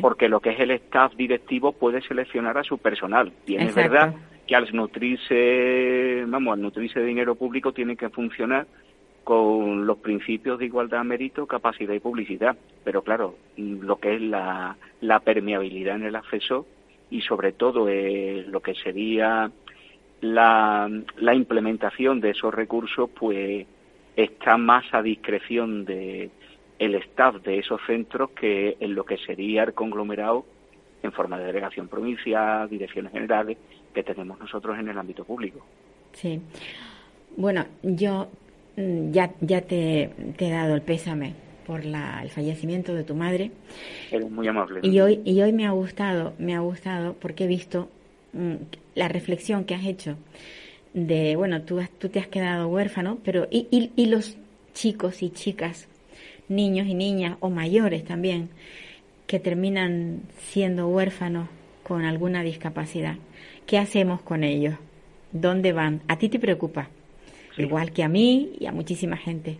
porque 0.00 0.28
lo 0.28 0.40
que 0.40 0.50
es 0.50 0.60
el 0.60 0.70
staff 0.70 1.14
directivo 1.16 1.72
puede 1.72 2.00
seleccionar 2.00 2.56
a 2.56 2.64
su 2.64 2.78
personal. 2.78 3.30
Y 3.46 3.56
es 3.56 3.74
verdad 3.74 4.14
que 4.48 4.56
al 4.56 4.74
nutrirse, 4.74 6.24
vamos, 6.26 6.54
al 6.54 6.62
nutrirse 6.62 6.98
de 6.98 7.06
dinero 7.06 7.34
público 7.34 7.72
tiene 7.72 7.96
que 7.96 8.08
funcionar 8.08 8.66
con 9.22 9.86
los 9.86 9.98
principios 9.98 10.58
de 10.58 10.64
igualdad, 10.64 11.04
mérito, 11.04 11.46
capacidad 11.46 11.92
y 11.92 12.00
publicidad. 12.00 12.56
Pero 12.82 13.02
claro, 13.02 13.36
lo 13.58 14.00
que 14.00 14.14
es 14.14 14.22
la, 14.22 14.74
permeabilidad 15.22 15.96
en 15.96 16.04
el 16.04 16.16
acceso 16.16 16.66
y 17.10 17.20
sobre 17.20 17.52
todo 17.52 17.90
eh, 17.90 18.46
lo 18.48 18.60
que 18.60 18.74
sería 18.74 19.52
la, 20.22 20.90
implementación 21.34 22.20
de 22.20 22.30
esos 22.30 22.54
recursos, 22.54 23.10
pues 23.10 23.66
está 24.16 24.56
más 24.56 24.86
a 24.92 25.02
discreción 25.02 25.84
de 25.84 26.30
staff 26.78 27.42
de 27.42 27.58
esos 27.58 27.82
centros 27.86 28.30
que 28.30 28.78
en 28.80 28.94
lo 28.94 29.04
que 29.04 29.18
sería 29.18 29.64
el 29.64 29.74
conglomerado 29.74 30.46
en 31.02 31.12
forma 31.12 31.38
de 31.38 31.44
delegación 31.44 31.88
provincial, 31.88 32.68
direcciones 32.70 33.12
generales 33.12 33.58
que 33.94 34.02
tenemos 34.02 34.38
nosotros 34.38 34.78
en 34.78 34.88
el 34.88 34.98
ámbito 34.98 35.24
público. 35.24 35.64
Sí. 36.12 36.40
Bueno, 37.36 37.66
yo 37.82 38.28
Mm, 38.78 39.10
ya, 39.10 39.34
ya 39.40 39.60
te, 39.62 40.10
he 40.38 40.50
dado 40.50 40.76
el 40.76 40.82
pésame 40.82 41.34
por 41.66 41.84
la, 41.84 42.20
el 42.22 42.30
fallecimiento 42.30 42.94
de 42.94 43.02
tu 43.02 43.16
madre. 43.16 43.50
Eres 44.12 44.30
muy 44.30 44.46
amable. 44.46 44.78
Y 44.84 45.00
hoy, 45.00 45.20
y 45.24 45.42
hoy 45.42 45.52
me 45.52 45.66
ha 45.66 45.72
gustado, 45.72 46.34
me 46.38 46.54
ha 46.54 46.60
gustado 46.60 47.14
porque 47.14 47.44
he 47.44 47.46
visto 47.48 47.88
mm, 48.34 48.54
la 48.94 49.08
reflexión 49.08 49.64
que 49.64 49.74
has 49.74 49.84
hecho 49.84 50.16
de, 50.94 51.34
bueno, 51.34 51.62
tú, 51.62 51.80
tú 51.98 52.08
te 52.08 52.20
has 52.20 52.28
quedado 52.28 52.68
huérfano, 52.68 53.18
pero 53.24 53.48
y, 53.50 53.66
y, 53.72 53.90
y 53.96 54.06
los 54.06 54.36
chicos 54.74 55.24
y 55.24 55.30
chicas, 55.30 55.88
niños 56.48 56.86
y 56.86 56.94
niñas 56.94 57.36
o 57.40 57.50
mayores 57.50 58.04
también, 58.04 58.48
que 59.26 59.40
terminan 59.40 60.20
siendo 60.38 60.86
huérfanos 60.86 61.48
con 61.82 62.04
alguna 62.04 62.44
discapacidad. 62.44 63.16
¿Qué 63.68 63.76
hacemos 63.76 64.22
con 64.22 64.44
ellos? 64.44 64.76
¿Dónde 65.30 65.74
van? 65.74 66.00
¿A 66.08 66.16
ti 66.16 66.30
te 66.30 66.38
preocupa? 66.38 66.88
igual 67.58 67.92
que 67.92 68.02
a 68.02 68.08
mí 68.08 68.52
y 68.58 68.64
a 68.64 68.72
muchísima 68.72 69.18
gente. 69.18 69.58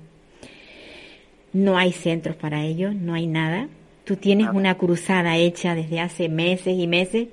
No 1.52 1.76
hay 1.76 1.92
centros 1.92 2.34
para 2.34 2.64
ellos, 2.64 2.94
no 2.94 3.12
hay 3.12 3.26
nada. 3.26 3.68
Tú 4.04 4.16
tienes 4.16 4.48
una 4.54 4.76
cruzada 4.76 5.36
hecha 5.36 5.74
desde 5.74 6.00
hace 6.00 6.30
meses 6.30 6.78
y 6.78 6.86
meses, 6.86 7.28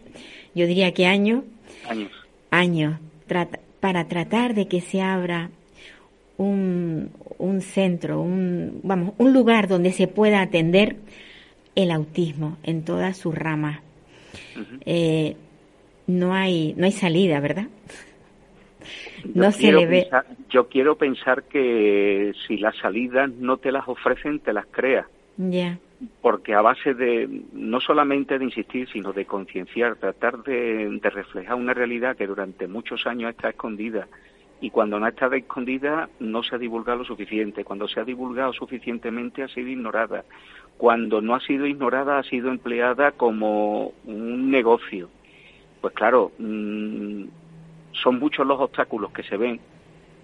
yo 0.53 0.67
diría 0.67 0.93
que 0.93 1.05
años. 1.05 1.45
Años. 1.87 2.11
Años, 2.51 2.99
para 3.79 4.07
tratar 4.09 4.53
de 4.53 4.67
que 4.67 4.81
se 4.81 5.01
abra 5.01 5.51
un, 6.35 7.11
un 7.37 7.61
centro, 7.61 8.19
un, 8.19 8.81
vamos, 8.83 9.13
un 9.17 9.31
lugar 9.31 9.69
donde 9.69 9.93
se 9.93 10.07
pueda 10.07 10.41
atender 10.41 10.97
el 11.75 11.91
autismo 11.91 12.57
en 12.63 12.83
todas 12.83 13.15
sus 13.15 13.33
ramas. 13.33 13.79
Eh, 14.85 15.37
no 16.07 16.33
hay 16.33 16.73
no 16.77 16.85
hay 16.85 16.91
salida, 16.91 17.39
¿verdad? 17.39 17.67
no 19.33 19.51
se 19.51 19.71
le 19.71 19.85
ve. 19.85 20.07
yo 20.49 20.67
quiero 20.67 20.95
pensar 20.97 21.43
que 21.43 22.33
si 22.47 22.57
las 22.57 22.77
salidas 22.77 23.29
no 23.31 23.57
te 23.57 23.71
las 23.71 23.87
ofrecen, 23.87 24.39
te 24.39 24.53
las 24.53 24.65
creas. 24.67 25.07
Ya. 25.37 25.79
Porque 26.21 26.53
a 26.53 26.61
base 26.61 26.93
de, 26.93 27.27
no 27.53 27.79
solamente 27.79 28.37
de 28.37 28.45
insistir, 28.45 28.87
sino 28.89 29.13
de 29.13 29.25
concienciar, 29.25 29.95
tratar 29.95 30.43
de, 30.43 30.99
de 31.01 31.09
reflejar 31.09 31.55
una 31.55 31.73
realidad 31.73 32.15
que 32.15 32.27
durante 32.27 32.67
muchos 32.67 33.07
años 33.07 33.31
está 33.31 33.49
escondida, 33.49 34.07
y 34.61 34.69
cuando 34.69 34.99
no 34.99 35.05
ha 35.05 35.09
estado 35.09 35.35
escondida 35.35 36.09
no 36.19 36.43
se 36.43 36.55
ha 36.55 36.59
divulgado 36.59 36.99
lo 36.99 37.05
suficiente, 37.05 37.63
cuando 37.63 37.87
se 37.87 37.99
ha 37.99 38.03
divulgado 38.03 38.53
suficientemente 38.53 39.43
ha 39.43 39.47
sido 39.47 39.69
ignorada, 39.69 40.23
cuando 40.77 41.21
no 41.21 41.35
ha 41.35 41.39
sido 41.39 41.65
ignorada 41.65 42.19
ha 42.19 42.23
sido 42.23 42.49
empleada 42.49 43.11
como 43.11 43.93
un 44.05 44.51
negocio. 44.51 45.09
Pues 45.85 45.93
claro, 45.93 46.31
mm, 46.39 47.25
son 47.91 48.17
muchos 48.17 48.47
los 48.47 48.59
obstáculos 48.59 49.11
que 49.11 49.21
se 49.21 49.37
ven, 49.37 49.59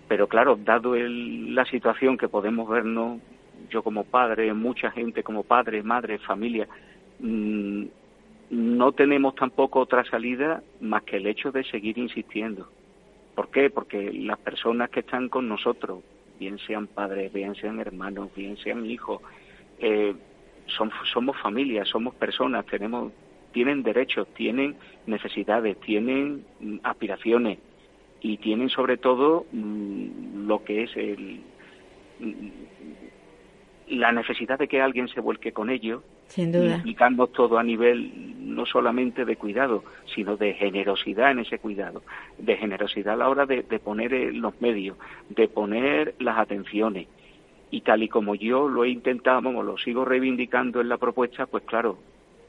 pero 0.07 0.25
claro, 0.27 0.55
dado 0.55 0.95
la 0.95 1.65
situación 1.65 2.17
que 2.17 2.27
podemos 2.27 2.67
vernos, 2.67 3.21
yo 3.69 3.83
como 3.83 4.03
padre, 4.03 4.51
mucha 4.55 4.89
gente 4.89 5.21
como 5.21 5.43
padre, 5.43 5.83
madre, 5.83 6.17
familia, 6.17 6.67
mm, 7.19 7.83
no 8.49 8.91
tenemos 8.93 9.35
tampoco 9.35 9.81
otra 9.81 10.03
salida 10.05 10.63
más 10.79 11.03
que 11.03 11.17
el 11.17 11.27
hecho 11.27 11.51
de 11.51 11.63
seguir 11.65 11.99
insistiendo. 11.99 12.67
¿Por 13.35 13.51
qué? 13.51 13.69
Porque 13.69 14.11
las 14.11 14.39
personas 14.39 14.89
que 14.89 15.01
están 15.01 15.29
con 15.29 15.47
nosotros, 15.47 15.99
bien 16.39 16.57
sean 16.57 16.87
padres, 16.87 17.31
bien 17.31 17.53
sean 17.53 17.79
hermanos, 17.79 18.33
bien 18.35 18.57
sean 18.57 18.83
hijos, 18.87 19.21
eh, 19.77 20.15
somos 21.13 21.37
familias, 21.37 21.87
somos 21.87 22.15
personas, 22.15 22.65
tenemos, 22.65 23.13
tienen 23.51 23.83
derechos, 23.83 24.27
tienen 24.33 24.75
necesidades, 25.05 25.79
tienen 25.81 26.45
mm, 26.59 26.77
aspiraciones 26.83 27.59
y 28.21 28.37
tienen 28.37 28.69
sobre 28.69 28.97
todo 28.97 29.45
mm, 29.51 30.47
lo 30.47 30.63
que 30.63 30.83
es 30.83 30.95
el, 30.95 31.41
mm, 32.19 32.49
la 33.91 34.11
necesidad 34.11 34.57
de 34.57 34.67
que 34.67 34.81
alguien 34.81 35.07
se 35.09 35.19
vuelque 35.19 35.51
con 35.51 35.69
ellos, 35.69 36.01
Sin 36.27 36.51
duda. 36.51 36.77
implicando 36.77 37.27
todo 37.27 37.57
a 37.57 37.63
nivel 37.63 38.11
no 38.39 38.65
solamente 38.65 39.25
de 39.25 39.35
cuidado, 39.35 39.83
sino 40.13 40.37
de 40.37 40.53
generosidad 40.53 41.31
en 41.31 41.39
ese 41.39 41.59
cuidado, 41.59 42.03
de 42.37 42.57
generosidad 42.57 43.15
a 43.15 43.17
la 43.17 43.29
hora 43.29 43.45
de, 43.45 43.63
poner 43.79 44.13
eh, 44.13 44.31
los 44.31 44.59
medios, 44.61 44.97
de 45.29 45.47
poner 45.47 46.15
las 46.19 46.37
atenciones. 46.37 47.07
Y 47.69 47.81
tal 47.81 48.03
y 48.03 48.09
como 48.09 48.35
yo 48.35 48.67
lo 48.67 48.83
he 48.83 48.89
intentado, 48.89 49.41
como 49.41 49.63
lo 49.63 49.77
sigo 49.77 50.03
reivindicando 50.03 50.81
en 50.81 50.89
la 50.89 50.97
propuesta, 50.97 51.45
pues 51.45 51.63
claro, 51.63 51.97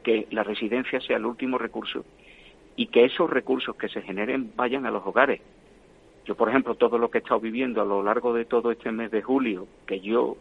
que 0.03 0.27
la 0.31 0.43
residencia 0.43 1.01
sea 1.01 1.17
el 1.17 1.27
último 1.27 1.59
recurso 1.59 2.05
y 2.77 2.87
que 2.87 3.05
esos 3.05 3.29
recursos 3.29 3.77
que 3.77 3.89
se 3.89 4.03
generen 4.03 4.53
vayan 4.57 4.87
a 4.87 4.91
los 4.91 5.07
hogares. 5.07 5.41
Yo, 6.25 6.37
por 6.37 6.49
ejemplo, 6.49 6.75
todo 6.77 6.99
lo 6.99 7.11
que 7.11 7.19
he 7.19 7.21
estado 7.21 7.41
viviendo 7.41 7.83
a 7.83 7.85
lo 7.85 8.03
largo 8.03 8.33
de 8.33 8.45
todo 8.45 8.71
este 8.71 8.93
mes 8.93 9.11
de 9.11 9.23
julio, 9.23 9.67
que 9.87 10.01
yo 10.01 10.37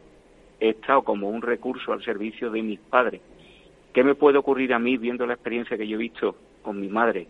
he 0.60 0.70
estado 0.70 1.02
como 1.04 1.30
un 1.30 1.42
recurso 1.42 1.92
al 1.92 2.04
servicio 2.04 2.52
de 2.52 2.62
mis 2.62 2.80
padres, 2.80 3.22
¿Qué 3.94 4.06
me 4.06 4.16
puede 4.16 4.38
ocurrir 4.38 4.74
a 4.74 4.80
mí 4.80 4.98
viendo 4.98 5.26
la 5.26 5.34
experiencia 5.34 5.78
que 5.78 5.88
yo 5.88 5.96
he 5.96 6.00
visto 6.00 6.36
con 6.62 6.80
mi 6.80 6.88
madre 6.88 7.28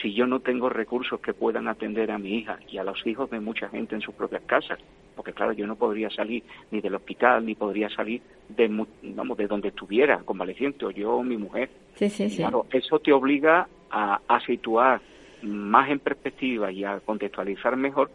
si 0.00 0.14
yo 0.14 0.26
no 0.26 0.40
tengo 0.40 0.68
recursos 0.68 1.20
que 1.20 1.34
puedan 1.34 1.68
atender 1.68 2.10
a 2.10 2.18
mi 2.18 2.38
hija 2.38 2.58
y 2.68 2.78
a 2.78 2.84
los 2.84 3.06
hijos 3.06 3.30
de 3.30 3.38
mucha 3.38 3.68
gente 3.68 3.94
en 3.94 4.00
sus 4.00 4.14
propias 4.14 4.42
casas? 4.42 4.80
Porque 5.14 5.32
claro, 5.32 5.52
yo 5.52 5.66
no 5.66 5.76
podría 5.76 6.10
salir 6.10 6.42
ni 6.70 6.80
del 6.80 6.94
hospital 6.94 7.44
ni 7.44 7.54
podría 7.54 7.88
salir 7.90 8.22
de, 8.48 8.86
vamos, 9.02 9.36
de 9.36 9.46
donde 9.46 9.68
estuviera, 9.68 10.18
convaleciente, 10.18 10.84
o 10.86 10.90
yo 10.90 11.16
o 11.16 11.22
mi 11.22 11.36
mujer. 11.36 11.70
Sí, 11.96 12.08
sí, 12.08 12.30
sí. 12.30 12.38
Claro, 12.38 12.66
eso 12.70 12.98
te 12.98 13.12
obliga 13.12 13.68
a, 13.90 14.20
a 14.26 14.40
situar 14.40 15.00
más 15.42 15.90
en 15.90 15.98
perspectiva 15.98 16.70
y 16.72 16.84
a 16.84 17.00
contextualizar 17.00 17.76
mejor 17.76 18.10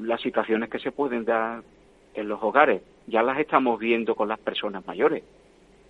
las 0.00 0.20
situaciones 0.20 0.68
que 0.68 0.78
se 0.78 0.92
pueden 0.92 1.24
dar 1.24 1.62
en 2.14 2.28
los 2.28 2.42
hogares. 2.42 2.82
Ya 3.06 3.22
las 3.22 3.38
estamos 3.38 3.78
viendo 3.78 4.14
con 4.14 4.28
las 4.28 4.38
personas 4.38 4.86
mayores. 4.86 5.22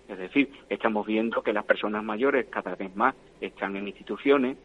Es 0.07 0.17
decir, 0.17 0.49
estamos 0.69 1.05
viendo 1.05 1.41
que 1.41 1.53
las 1.53 1.65
personas 1.65 2.03
mayores 2.03 2.47
cada 2.49 2.75
vez 2.75 2.95
más 2.95 3.15
están 3.39 3.75
en 3.75 3.87
instituciones. 3.87 4.57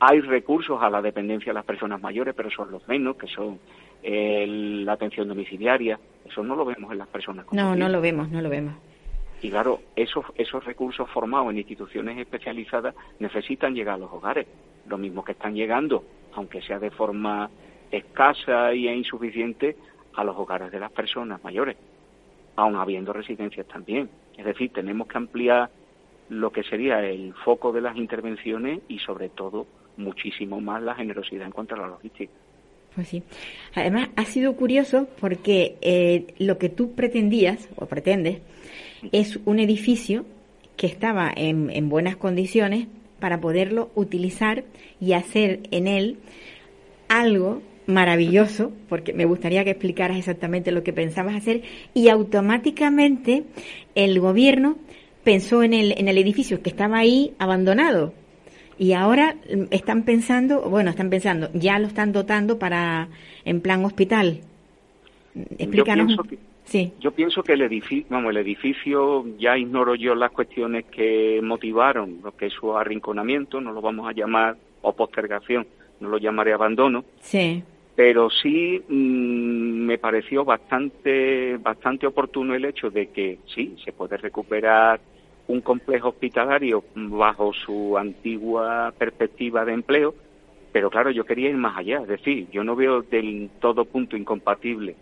Hay 0.00 0.20
recursos 0.20 0.82
a 0.82 0.90
la 0.90 1.02
dependencia 1.02 1.50
de 1.50 1.54
las 1.54 1.64
personas 1.64 2.00
mayores, 2.00 2.34
pero 2.34 2.50
son 2.50 2.70
los 2.70 2.86
menos, 2.88 3.16
que 3.16 3.26
son 3.26 3.58
la 4.04 4.92
atención 4.92 5.28
domiciliaria. 5.28 5.98
Eso 6.24 6.42
no 6.42 6.56
lo 6.56 6.64
vemos 6.64 6.92
en 6.92 6.98
las 6.98 7.08
personas. 7.08 7.46
No, 7.52 7.74
no 7.74 7.88
lo 7.88 8.00
vemos, 8.00 8.28
no 8.30 8.40
lo 8.40 8.48
vemos. 8.48 8.74
Y 9.42 9.50
claro, 9.50 9.80
esos, 9.96 10.24
esos 10.36 10.64
recursos 10.64 11.08
formados 11.10 11.50
en 11.50 11.58
instituciones 11.58 12.18
especializadas 12.18 12.94
necesitan 13.18 13.74
llegar 13.74 13.96
a 13.96 13.98
los 13.98 14.12
hogares. 14.12 14.46
Lo 14.88 14.96
mismo 14.98 15.24
que 15.24 15.32
están 15.32 15.54
llegando, 15.54 16.04
aunque 16.34 16.62
sea 16.62 16.78
de 16.78 16.90
forma 16.90 17.50
escasa 17.90 18.74
y 18.74 18.88
insuficiente, 18.88 19.76
a 20.14 20.24
los 20.24 20.36
hogares 20.36 20.70
de 20.70 20.78
las 20.80 20.92
personas 20.92 21.42
mayores, 21.42 21.76
aun 22.56 22.76
habiendo 22.76 23.12
residencias 23.12 23.66
también. 23.66 24.08
Es 24.36 24.44
decir, 24.44 24.72
tenemos 24.72 25.08
que 25.08 25.18
ampliar 25.18 25.70
lo 26.28 26.50
que 26.50 26.62
sería 26.62 27.04
el 27.04 27.34
foco 27.44 27.72
de 27.72 27.80
las 27.80 27.96
intervenciones 27.96 28.80
y 28.88 28.98
sobre 29.00 29.28
todo 29.28 29.66
muchísimo 29.96 30.60
más 30.60 30.82
la 30.82 30.94
generosidad 30.94 31.46
en 31.46 31.52
cuanto 31.52 31.74
a 31.74 31.78
la 31.78 31.88
logística. 31.88 32.32
Pues 32.94 33.08
sí. 33.08 33.22
Además, 33.74 34.08
ha 34.16 34.24
sido 34.24 34.54
curioso 34.54 35.08
porque 35.20 35.76
eh, 35.80 36.26
lo 36.38 36.58
que 36.58 36.68
tú 36.68 36.92
pretendías 36.92 37.68
o 37.76 37.86
pretendes 37.86 38.38
es 39.12 39.38
un 39.44 39.58
edificio 39.58 40.24
que 40.76 40.86
estaba 40.86 41.32
en, 41.34 41.70
en 41.70 41.88
buenas 41.88 42.16
condiciones 42.16 42.86
para 43.18 43.40
poderlo 43.40 43.90
utilizar 43.94 44.64
y 45.00 45.12
hacer 45.12 45.60
en 45.70 45.86
él 45.86 46.18
algo 47.08 47.62
maravilloso, 47.86 48.72
porque 48.88 49.12
me 49.12 49.24
gustaría 49.24 49.64
que 49.64 49.70
explicaras 49.70 50.16
exactamente 50.16 50.72
lo 50.72 50.82
que 50.82 50.92
pensabas 50.92 51.34
hacer, 51.34 51.62
y 51.92 52.08
automáticamente 52.08 53.44
el 53.94 54.20
gobierno 54.20 54.78
pensó 55.22 55.62
en 55.62 55.74
el, 55.74 55.92
en 55.98 56.08
el 56.08 56.18
edificio 56.18 56.62
que 56.62 56.70
estaba 56.70 56.98
ahí 56.98 57.34
abandonado. 57.38 58.14
Y 58.78 58.92
ahora 58.92 59.36
están 59.70 60.02
pensando, 60.02 60.62
bueno, 60.62 60.90
están 60.90 61.10
pensando, 61.10 61.48
ya 61.54 61.78
lo 61.78 61.86
están 61.86 62.12
dotando 62.12 62.58
para 62.58 63.08
en 63.44 63.60
plan 63.60 63.84
hospital. 63.84 64.40
Explícanos. 65.58 66.16
Yo 66.16 66.16
pienso 66.16 66.22
que, 66.24 66.38
sí. 66.64 66.92
yo 67.00 67.10
pienso 67.12 67.42
que 67.42 67.52
el 67.52 67.62
edificio, 67.62 68.06
vamos, 68.08 68.30
el 68.30 68.38
edificio, 68.38 69.24
ya 69.38 69.56
ignoro 69.56 69.94
yo 69.94 70.14
las 70.14 70.32
cuestiones 70.32 70.86
que 70.86 71.40
motivaron 71.42 72.20
lo 72.22 72.36
que 72.36 72.46
es 72.46 72.52
su 72.52 72.76
arrinconamiento, 72.76 73.60
no 73.60 73.72
lo 73.72 73.80
vamos 73.80 74.08
a 74.08 74.12
llamar 74.12 74.56
o 74.82 74.92
postergación, 74.92 75.66
no 76.00 76.08
lo 76.08 76.18
llamaré 76.18 76.52
abandono. 76.52 77.04
Sí 77.20 77.62
pero 77.94 78.28
sí 78.28 78.82
mm, 78.88 79.86
me 79.86 79.98
pareció 79.98 80.44
bastante 80.44 81.56
bastante 81.58 82.06
oportuno 82.06 82.54
el 82.54 82.64
hecho 82.64 82.90
de 82.90 83.08
que 83.08 83.38
sí 83.54 83.76
se 83.84 83.92
puede 83.92 84.16
recuperar 84.16 85.00
un 85.46 85.60
complejo 85.60 86.08
hospitalario 86.08 86.84
bajo 86.94 87.52
su 87.52 87.98
antigua 87.98 88.92
perspectiva 88.96 89.64
de 89.64 89.72
empleo, 89.72 90.14
pero 90.72 90.90
claro, 90.90 91.10
yo 91.10 91.24
quería 91.24 91.50
ir 91.50 91.56
más 91.56 91.76
allá, 91.76 92.00
es 92.02 92.08
decir, 92.08 92.48
yo 92.50 92.64
no 92.64 92.74
veo 92.74 93.02
del 93.02 93.50
todo 93.60 93.84
punto 93.84 94.16
incompatible 94.16 94.96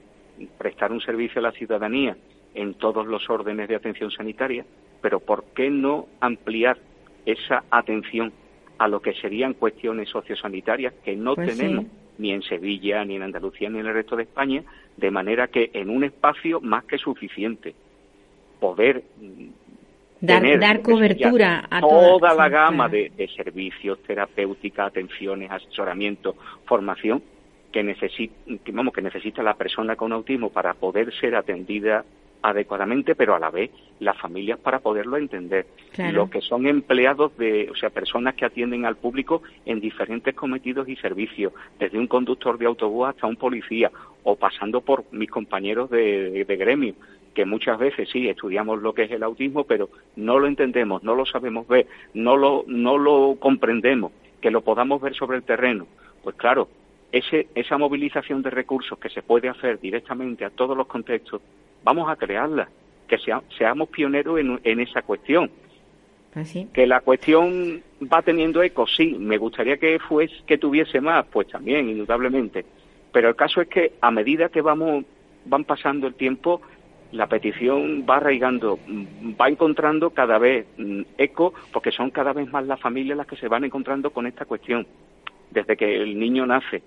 prestar 0.59 0.93
un 0.93 1.01
servicio 1.01 1.39
a 1.39 1.43
la 1.43 1.53
ciudadanía 1.53 2.17
en 2.55 2.75
todos 2.75 3.07
los 3.07 3.29
órdenes 3.31 3.69
de 3.69 3.77
atención 3.77 4.11
sanitaria, 4.11 4.65
pero 5.01 5.21
¿por 5.21 5.45
qué 5.55 5.71
no 5.71 6.09
ampliar 6.21 6.79
esa 7.25 7.65
atención 7.71 8.33
a 8.79 8.89
lo 8.89 9.01
que 9.01 9.15
serían 9.15 9.55
cuestiones 9.55 10.09
sociosanitarias 10.09 10.93
que 11.05 11.17
no 11.17 11.35
pues 11.35 11.57
tenemos? 11.57 11.87
ni 12.19 12.33
en 12.33 12.43
Sevilla, 12.43 13.05
ni 13.05 13.17
en 13.17 13.23
Andalucía, 13.23 13.71
ni 13.71 13.79
en 13.79 13.87
el 13.87 13.95
resto 13.95 14.17
de 14.17 14.25
España, 14.25 14.63
de 14.97 15.11
manera 15.11 15.49
que 15.49 15.71
en 15.73 15.91
un 15.91 16.05
espacio 16.05 16.61
más 16.61 16.85
que 16.85 16.99
suficiente 16.99 17.75
poder 18.61 19.03
dar, 20.23 20.59
dar 20.59 20.81
cobertura 20.81 21.67
a 21.69 21.81
toda, 21.81 22.35
la 22.35 22.49
gama 22.49 22.89
de, 22.89 23.11
servicios, 23.37 23.99
terapéutica, 24.03 24.87
atenciones, 24.87 25.51
asesoramiento, 25.51 26.37
formación 26.65 27.23
que, 27.71 27.83
necesita, 27.83 28.35
vamos, 28.73 28.95
que 28.95 29.03
necesita 29.03 29.43
la 29.43 29.55
persona 29.55 29.97
con 29.97 30.13
autismo 30.13 30.51
para 30.51 30.75
poder 30.75 31.13
ser 31.19 31.35
atendida 31.35 32.05
adecuadamente, 32.43 33.15
pero 33.15 33.35
a 33.35 33.39
la 33.39 33.51
vez 33.51 33.71
las 34.01 34.19
familias 34.19 34.59
para 34.59 34.81
poderlo 34.81 35.17
entender. 35.17 35.67
Lo 36.13 36.29
que 36.29 36.41
son 36.41 36.67
empleados 36.67 37.37
de, 37.37 37.69
o 37.71 37.77
sea, 37.77 37.91
personas 37.91 38.35
que 38.35 38.45
atienden 38.45 38.85
al 38.85 38.97
público 38.97 39.43
en 39.65 39.81
diferentes 39.81 40.35
cometidos 40.35 40.89
y 40.89 40.97
servicios, 40.97 41.53
desde 41.79 41.99
un 41.99 42.09
conductor 42.09 42.59
de 42.59 42.67
autobús 42.67 43.09
hasta 43.09 43.27
un 43.27 43.37
policía, 43.37 43.91
o 44.25 44.37
pasando 44.37 44.81
por 44.81 45.05
mis 45.13 45.31
compañeros 45.31 45.91
de, 45.91 46.45
gremio, 46.49 46.95
que 47.35 47.45
muchas 47.45 47.79
veces 47.79 48.09
sí 48.11 48.29
estudiamos 48.29 48.83
lo 48.83 48.93
que 48.95 49.05
es 49.05 49.11
el 49.11 49.23
autismo, 49.23 49.65
pero 49.65 49.89
no 50.17 50.39
lo 50.39 50.47
entendemos, 50.47 51.03
no 51.03 51.15
lo 51.15 51.25
sabemos 51.25 51.67
ver, 51.67 51.87
no 52.15 52.37
lo, 52.37 52.65
no 52.67 52.99
lo 52.99 53.37
comprendemos, 53.39 54.13
que 54.41 54.51
lo 54.51 54.63
podamos 54.63 55.01
ver 55.01 55.15
sobre 55.15 55.39
el 55.39 55.43
terreno. 55.43 55.87
Pues 56.23 56.37
claro, 56.37 56.69
ese, 57.11 57.49
esa 57.55 57.79
movilización 57.79 58.43
de 58.43 58.51
recursos 58.51 58.99
que 58.99 59.09
se 59.09 59.23
puede 59.23 59.49
hacer 59.49 59.81
directamente 59.81 60.45
a 60.45 60.51
todos 60.51 60.77
los 60.77 60.87
contextos 60.87 61.41
vamos 61.85 62.09
a 62.09 62.17
crearla, 62.17 62.69
que 63.09 63.19
seamos 63.19 63.89
pioneros 63.89 64.39
en, 64.41 64.81
esa 64.81 65.03
cuestión. 65.03 65.51
Pues 66.33 66.57
que 66.73 66.87
la 66.87 67.01
cuestión 67.01 67.83
va 68.11 68.23
teniendo 68.23 68.63
eco, 68.63 68.87
sí. 68.87 69.17
Me 69.19 69.37
gustaría 69.37 69.77
que 69.77 69.99
fuese, 69.99 70.35
que 70.47 70.57
tuviese 70.57 71.01
más, 71.01 71.27
pues 71.27 71.49
también, 71.49 71.89
indudablemente. 71.91 72.65
Pero 73.13 73.29
el 73.29 73.37
caso 73.37 73.61
es 73.61 73.69
que 73.69 73.93
a 74.01 74.11
medida 74.11 74.49
que 74.49 74.63
vamos, 74.63 75.05
van 75.45 75.65
pasando 75.65 76.07
el 76.07 76.15
tiempo, 76.15 76.63
la 77.13 77.27
petición 77.27 78.05
va 78.09 78.17
arraigando, 78.17 78.79
va 79.41 79.49
encontrando 79.49 80.11
cada 80.11 80.39
vez 80.39 80.67
mm, 80.79 81.03
eco, 81.19 81.55
porque 81.73 81.93
son 81.93 82.11
cada 82.11 82.33
vez 82.33 82.51
más 82.51 82.67
las 82.67 82.81
familias 82.81 83.17
las 83.19 83.27
que 83.27 83.37
se 83.37 83.49
van 83.49 83.65
encontrando 83.65 84.11
con 84.11 84.27
esta 84.27 84.47
cuestión, 84.47 84.87
desde 85.51 85.77
que 85.77 86.03
el 86.03 86.19
niño 86.19 86.47
nace. 86.47 86.83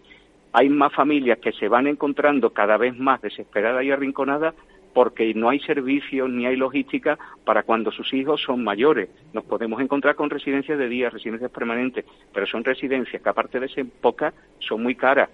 Hay 0.52 0.70
más 0.70 0.94
familias 0.94 1.40
que 1.40 1.52
se 1.52 1.68
van 1.68 1.88
encontrando 1.88 2.52
cada 2.52 2.78
vez 2.78 2.98
más 2.98 3.22
desesperadas 3.22 3.84
y 3.84 3.92
arrinconadas 3.92 4.56
porque 4.94 5.34
no 5.34 5.50
hay 5.50 5.60
servicios 5.60 6.30
ni 6.30 6.46
hay 6.46 6.56
logística 6.56 7.20
para 7.44 7.64
cuando 7.64 7.92
sus 7.92 8.14
hijos 8.14 8.42
son 8.42 8.64
mayores. 8.64 9.10
Nos 9.34 9.44
podemos 9.44 9.82
encontrar 9.82 10.16
con 10.16 10.30
residencias 10.30 10.80
de 10.80 10.88
día, 10.88 11.10
residencias 11.10 11.52
permanentes, 11.52 12.06
pero 12.34 12.48
son 12.48 12.64
residencias 12.64 13.22
que 13.22 13.30
aparte 13.30 13.60
de 13.60 13.68
ser 13.68 13.86
pocas, 14.02 14.34
son 14.60 14.82
muy 14.82 14.96
caras 14.96 15.30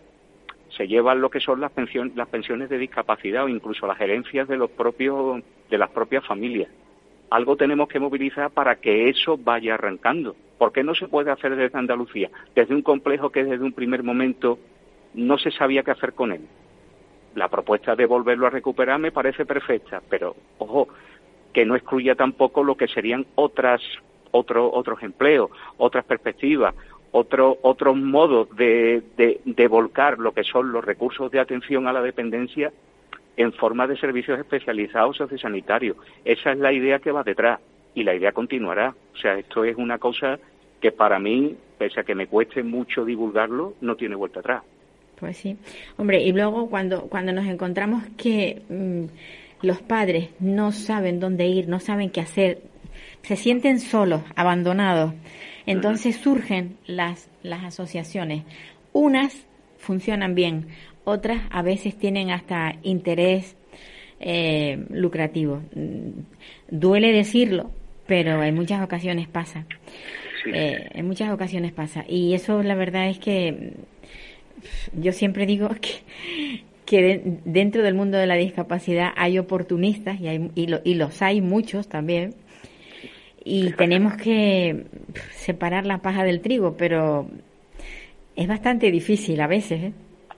se 0.81 0.87
llevan 0.87 1.21
lo 1.21 1.29
que 1.29 1.39
son 1.39 1.61
las 1.61 1.71
pensiones, 1.71 2.15
las 2.15 2.27
pensiones 2.27 2.67
de 2.67 2.79
discapacidad 2.79 3.43
o 3.43 3.47
incluso 3.47 3.85
las 3.85 3.99
gerencias 3.99 4.47
de 4.47 4.57
los 4.57 4.71
propios 4.71 5.43
de 5.69 5.77
las 5.77 5.91
propias 5.91 6.25
familias. 6.25 6.69
Algo 7.29 7.55
tenemos 7.55 7.87
que 7.87 7.99
movilizar 7.99 8.49
para 8.49 8.77
que 8.77 9.07
eso 9.07 9.37
vaya 9.37 9.75
arrancando. 9.75 10.35
¿Por 10.57 10.71
qué 10.71 10.83
no 10.83 10.95
se 10.95 11.07
puede 11.07 11.29
hacer 11.29 11.55
desde 11.55 11.77
Andalucía? 11.77 12.31
Desde 12.55 12.73
un 12.73 12.81
complejo 12.81 13.29
que 13.29 13.43
desde 13.43 13.63
un 13.63 13.73
primer 13.73 14.01
momento 14.01 14.57
no 15.13 15.37
se 15.37 15.51
sabía 15.51 15.83
qué 15.83 15.91
hacer 15.91 16.13
con 16.13 16.31
él. 16.31 16.47
La 17.35 17.47
propuesta 17.47 17.95
de 17.95 18.07
volverlo 18.07 18.47
a 18.47 18.49
recuperar 18.49 18.97
me 18.97 19.11
parece 19.11 19.45
perfecta, 19.45 20.01
pero 20.09 20.35
ojo, 20.57 20.87
que 21.53 21.63
no 21.63 21.75
excluya 21.75 22.15
tampoco 22.15 22.63
lo 22.63 22.75
que 22.75 22.87
serían 22.87 23.27
otras 23.35 23.83
otro, 24.31 24.71
otros 24.73 25.03
empleos, 25.03 25.51
otras 25.77 26.05
perspectivas, 26.05 26.73
otro, 27.11 27.57
otros 27.61 27.95
modos 27.97 28.49
de, 28.55 29.03
de, 29.17 29.67
volcar 29.67 30.19
lo 30.19 30.33
que 30.33 30.43
son 30.43 30.71
los 30.71 30.83
recursos 30.83 31.31
de 31.31 31.39
atención 31.39 31.87
a 31.87 31.93
la 31.93 32.01
dependencia 32.01 32.71
en 33.37 33.53
forma 33.53 33.87
de 33.87 33.97
servicios 33.97 34.39
especializados 34.39 35.17
sociosanitarios. 35.17 35.97
Esa 36.25 36.51
es 36.51 36.57
la 36.57 36.71
idea 36.71 36.99
que 36.99 37.11
va 37.11 37.23
detrás 37.23 37.59
y 37.93 38.03
la 38.03 38.15
idea 38.15 38.31
continuará. 38.31 38.95
O 39.13 39.17
sea, 39.17 39.37
esto 39.37 39.63
es 39.63 39.75
una 39.75 39.97
cosa 39.97 40.39
que 40.79 40.91
para 40.91 41.19
mí, 41.19 41.55
pese 41.77 41.99
a 41.99 42.03
que 42.03 42.15
me 42.15 42.27
cueste 42.27 42.63
mucho 42.63 43.05
divulgarlo, 43.05 43.73
no 43.81 43.95
tiene 43.95 44.15
vuelta 44.15 44.39
atrás. 44.39 44.63
Pues 45.19 45.37
sí. 45.37 45.57
Hombre, 45.97 46.21
y 46.21 46.31
luego 46.31 46.69
cuando, 46.69 47.03
cuando 47.03 47.31
nos 47.31 47.45
encontramos 47.45 48.03
que 48.17 48.61
mm, 48.69 49.65
los 49.65 49.81
padres 49.81 50.29
no 50.39 50.71
saben 50.71 51.19
dónde 51.19 51.45
ir, 51.45 51.67
no 51.67 51.79
saben 51.79 52.09
qué 52.09 52.21
hacer, 52.21 52.59
se 53.21 53.35
sienten 53.35 53.79
solos, 53.79 54.21
abandonados, 54.35 55.13
entonces 55.65 56.17
surgen 56.17 56.77
las, 56.85 57.29
las 57.43 57.63
asociaciones. 57.63 58.43
Unas 58.93 59.45
funcionan 59.77 60.35
bien, 60.35 60.67
otras 61.03 61.41
a 61.49 61.61
veces 61.61 61.97
tienen 61.97 62.31
hasta 62.31 62.75
interés 62.83 63.55
eh, 64.19 64.85
lucrativo. 64.89 65.61
Duele 66.69 67.11
decirlo, 67.11 67.71
pero 68.07 68.43
en 68.43 68.55
muchas 68.55 68.83
ocasiones 68.83 69.27
pasa. 69.27 69.65
Eh, 70.45 70.89
en 70.93 71.07
muchas 71.07 71.31
ocasiones 71.31 71.71
pasa. 71.71 72.05
Y 72.07 72.33
eso 72.33 72.63
la 72.63 72.75
verdad 72.75 73.09
es 73.09 73.19
que 73.19 73.73
yo 74.93 75.11
siempre 75.11 75.45
digo 75.45 75.69
que, 75.81 76.63
que 76.85 77.39
dentro 77.45 77.83
del 77.83 77.95
mundo 77.95 78.17
de 78.17 78.27
la 78.27 78.35
discapacidad 78.35 79.11
hay 79.15 79.39
oportunistas 79.39 80.19
y, 80.19 80.27
hay, 80.27 80.51
y, 80.55 80.67
y 80.83 80.95
los 80.95 81.21
hay 81.21 81.41
muchos 81.41 81.87
también 81.87 82.35
y 83.43 83.71
tenemos 83.73 84.15
que 84.15 84.85
separar 85.31 85.85
la 85.85 85.99
paja 85.99 86.23
del 86.23 86.41
trigo, 86.41 86.75
pero 86.77 87.27
es 88.35 88.47
bastante 88.47 88.91
difícil 88.91 89.41
a 89.41 89.47
veces. 89.47 89.83
¿eh? 89.83 89.93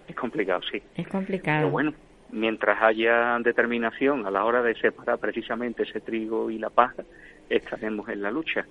Es 0.07 0.15
complicado, 0.15 0.61
sí. 0.71 0.81
Es 0.95 1.07
complicado. 1.07 1.59
Pero 1.59 1.71
bueno, 1.71 1.93
mientras 2.31 2.81
haya 2.81 3.37
determinación 3.39 4.25
a 4.25 4.31
la 4.31 4.45
hora 4.45 4.61
de 4.61 4.75
separar 4.75 5.19
precisamente 5.19 5.83
ese 5.83 5.99
trigo 5.99 6.49
y 6.49 6.57
la 6.57 6.69
paja, 6.69 7.03
estaremos 7.49 8.07
en 8.09 8.21
la 8.21 8.31
lucha. 8.31 8.65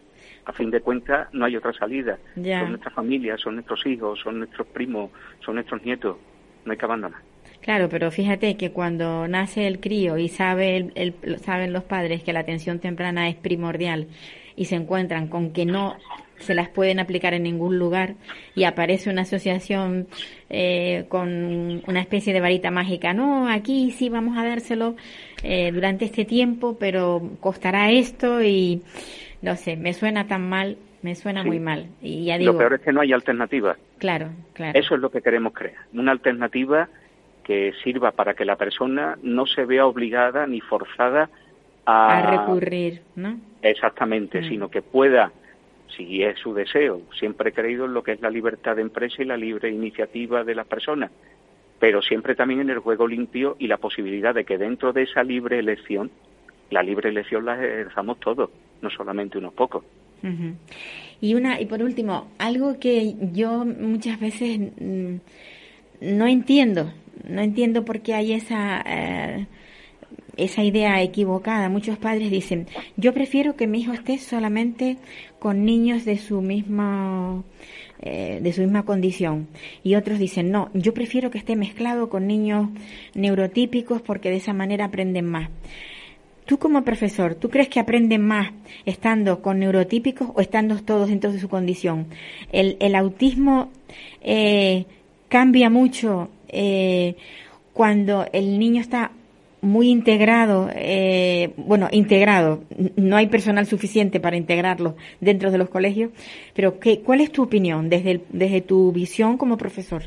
A 0.45 0.53
fin 0.53 0.71
de 0.71 0.81
cuentas, 0.81 1.29
no 1.33 1.45
hay 1.45 1.57
otra 1.57 1.73
salida. 1.73 2.19
Son 2.35 2.71
nuestras 2.71 2.95
familias, 2.95 3.41
son 3.41 3.55
nuestros 3.55 3.87
hijos, 3.87 4.19
son 4.21 4.39
nuestros 4.39 4.67
primos, 4.69 5.11
son 5.45 5.57
nuestros 5.57 5.83
nietos. 5.85 6.17
No 6.65 6.73
hay 6.73 6.79
que 6.79 6.85
abandonar. 6.85 7.21
Claro, 7.63 7.89
pero 7.89 8.11
fíjate 8.11 8.57
que 8.57 8.73
cuando 8.73 9.29
nace 9.29 9.69
el 9.69 9.79
crío 9.79 10.19
y 10.19 10.29
sabe 10.29 10.91
el, 10.95 11.15
saben 11.39 11.73
los 11.73 11.85
padres 11.85 12.23
que 12.23 12.33
la 12.33 12.41
atención 12.41 12.81
temprana 12.81 13.29
es 13.29 13.37
primordial 13.37 14.09
y 14.57 14.65
se 14.65 14.75
encuentran 14.75 15.29
con 15.29 15.53
que 15.53 15.65
no 15.65 15.97
se 16.39 16.55
las 16.55 16.69
pueden 16.69 16.99
aplicar 16.99 17.35
en 17.35 17.45
ningún 17.45 17.79
lugar 17.79 18.15
y 18.57 18.65
aparece 18.65 19.11
una 19.11 19.23
asociación 19.23 20.09
eh, 20.51 21.05
con 21.09 21.83
una 21.87 22.01
especie 22.01 22.33
de 22.33 22.41
varita 22.41 22.73
mágica. 22.73 23.15
No, 23.15 23.49
aquí 23.49 23.93
sí 23.93 24.09
vamos 24.09 24.37
a 24.37 24.45
dárselo 24.45 24.97
eh, 25.45 25.71
durante 25.71 26.05
este 26.05 26.25
tiempo, 26.25 26.77
pero 26.81 27.23
costará 27.39 27.93
esto 27.93 28.43
y 28.43 28.83
no 29.41 29.55
sé, 29.55 29.77
me 29.77 29.93
suena 29.93 30.27
tan 30.27 30.49
mal, 30.49 30.79
me 31.03 31.15
suena 31.15 31.45
muy 31.45 31.61
mal. 31.61 31.87
Y 32.01 32.25
ya 32.25 32.39
digo, 32.39 32.53
lo 32.53 32.59
peor 32.59 32.75
es 32.75 32.81
que 32.81 32.93
no 32.93 33.03
hay 33.03 33.13
alternativa. 33.13 33.77
Claro, 33.99 34.31
claro. 34.53 34.77
Eso 34.77 34.97
es 34.97 35.01
lo 35.01 35.11
que 35.11 35.23
queremos 35.23 35.53
crear, 35.53 35.77
una 35.93 36.11
alternativa 36.11 36.89
que 37.43 37.73
sirva 37.83 38.13
para 38.13 38.35
que 38.35 38.45
la 38.45 38.57
persona 38.57 39.19
no 39.23 39.47
se 39.47 39.65
vea 39.65 39.87
obligada 39.87 40.47
ni 40.47 40.61
forzada 40.61 41.29
a, 41.85 42.19
a 42.19 42.39
recurrir, 42.39 43.03
¿no? 43.17 43.39
Exactamente, 43.63 44.41
mm. 44.41 44.49
sino 44.49 44.69
que 44.69 44.83
pueda, 44.83 45.33
si 45.97 46.23
es 46.23 46.39
su 46.39 46.55
deseo, 46.55 47.03
siempre 47.19 47.51
he 47.51 47.53
creído 47.53 47.87
en 47.87 47.95
lo 47.95 48.03
que 48.03 48.13
es 48.13 48.21
la 48.21 48.31
libertad 48.31 48.77
de 48.77 48.83
empresa 48.83 49.23
y 49.23 49.25
la 49.25 49.37
libre 49.37 49.71
iniciativa 49.71 50.45
de 50.45 50.55
las 50.55 50.67
personas, 50.67 51.11
pero 51.79 52.03
siempre 52.03 52.35
también 52.35 52.61
en 52.61 52.71
el 52.71 52.79
juego 52.79 53.07
limpio 53.07 53.57
y 53.59 53.67
la 53.67 53.77
posibilidad 53.77 54.35
de 54.35 54.45
que 54.45 54.59
dentro 54.59 54.93
de 54.93 55.03
esa 55.03 55.23
libre 55.23 55.59
elección, 55.59 56.11
la 56.71 56.83
libre 56.83 57.09
elección 57.09 57.45
la 57.45 57.55
ejerzamos 57.55 58.21
todos, 58.21 58.51
no 58.81 58.91
solamente 58.91 59.39
unos 59.39 59.53
pocos. 59.53 59.85
Y 61.21 61.35
una 61.35 61.61
y 61.61 61.67
por 61.67 61.83
último, 61.83 62.31
algo 62.39 62.79
que 62.79 63.15
yo 63.33 63.65
muchas 63.65 64.21
veces 64.21 64.61
mm, 64.81 65.17
no 66.01 66.27
entiendo, 66.27 66.93
no 67.29 67.41
entiendo 67.43 67.85
por 67.85 68.01
qué 68.01 68.15
hay 68.15 68.33
esa, 68.33 68.83
eh, 68.87 69.47
esa 70.37 70.63
idea 70.63 71.03
equivocada. 71.03 71.69
Muchos 71.69 71.99
padres 71.99 72.31
dicen, 72.31 72.67
yo 72.97 73.13
prefiero 73.13 73.57
que 73.57 73.67
mi 73.67 73.81
hijo 73.81 73.93
esté 73.93 74.19
solamente 74.19 74.99
con 75.39 75.65
niños 75.65 76.05
de 76.05 76.19
su 76.19 76.41
misma 76.41 77.43
eh, 78.05 78.41
de 78.43 78.53
su 78.53 78.63
misma 78.63 78.85
condición. 78.85 79.47
Y 79.85 79.95
otros 79.95 80.19
dicen, 80.19 80.51
no, 80.51 80.71
yo 80.75 80.93
prefiero 80.93 81.31
que 81.31 81.39
esté 81.39 81.55
mezclado 81.55 82.09
con 82.09 82.27
niños 82.27 82.69
neurotípicos 83.15 84.03
porque 84.03 84.29
de 84.31 84.39
esa 84.39 84.53
manera 84.53 84.87
aprenden 84.87 85.27
más. 85.27 85.49
Tú 86.45 86.59
como 86.59 86.83
profesor, 86.83 87.37
¿tú 87.37 87.49
crees 87.49 87.69
que 87.69 87.79
aprenden 87.79 88.27
más 88.27 88.51
estando 88.85 89.41
con 89.41 89.61
neurotípicos 89.61 90.31
o 90.35 90.41
estando 90.41 90.83
todos 90.83 91.11
dentro 91.11 91.31
de 91.31 91.39
su 91.39 91.49
condición? 91.49 92.09
El, 92.51 92.77
el 92.81 92.97
autismo 92.97 93.71
eh, 94.21 94.87
cambia 95.29 95.71
mucho 95.71 96.29
eh, 96.53 97.17
cuando 97.73 98.27
el 98.33 98.59
niño 98.59 98.81
está 98.81 99.11
muy 99.63 99.89
integrado, 99.89 100.69
eh, 100.75 101.53
bueno, 101.57 101.89
integrado, 101.93 102.65
no 102.97 103.17
hay 103.17 103.29
personal 103.29 103.67
suficiente 103.67 104.19
para 104.19 104.37
integrarlo 104.37 104.97
dentro 105.21 105.51
de 105.51 105.59
los 105.59 105.71
colegios, 105.71 106.11
pero 106.55 106.81
¿qué, 106.81 107.01
¿cuál 107.01 107.21
es 107.21 107.31
tu 107.31 107.45
opinión 107.45 107.89
desde, 107.89 108.23
desde 108.31 108.61
tu 108.61 108.93
visión 108.93 109.39
como 109.39 109.57
profesor? 109.57 110.03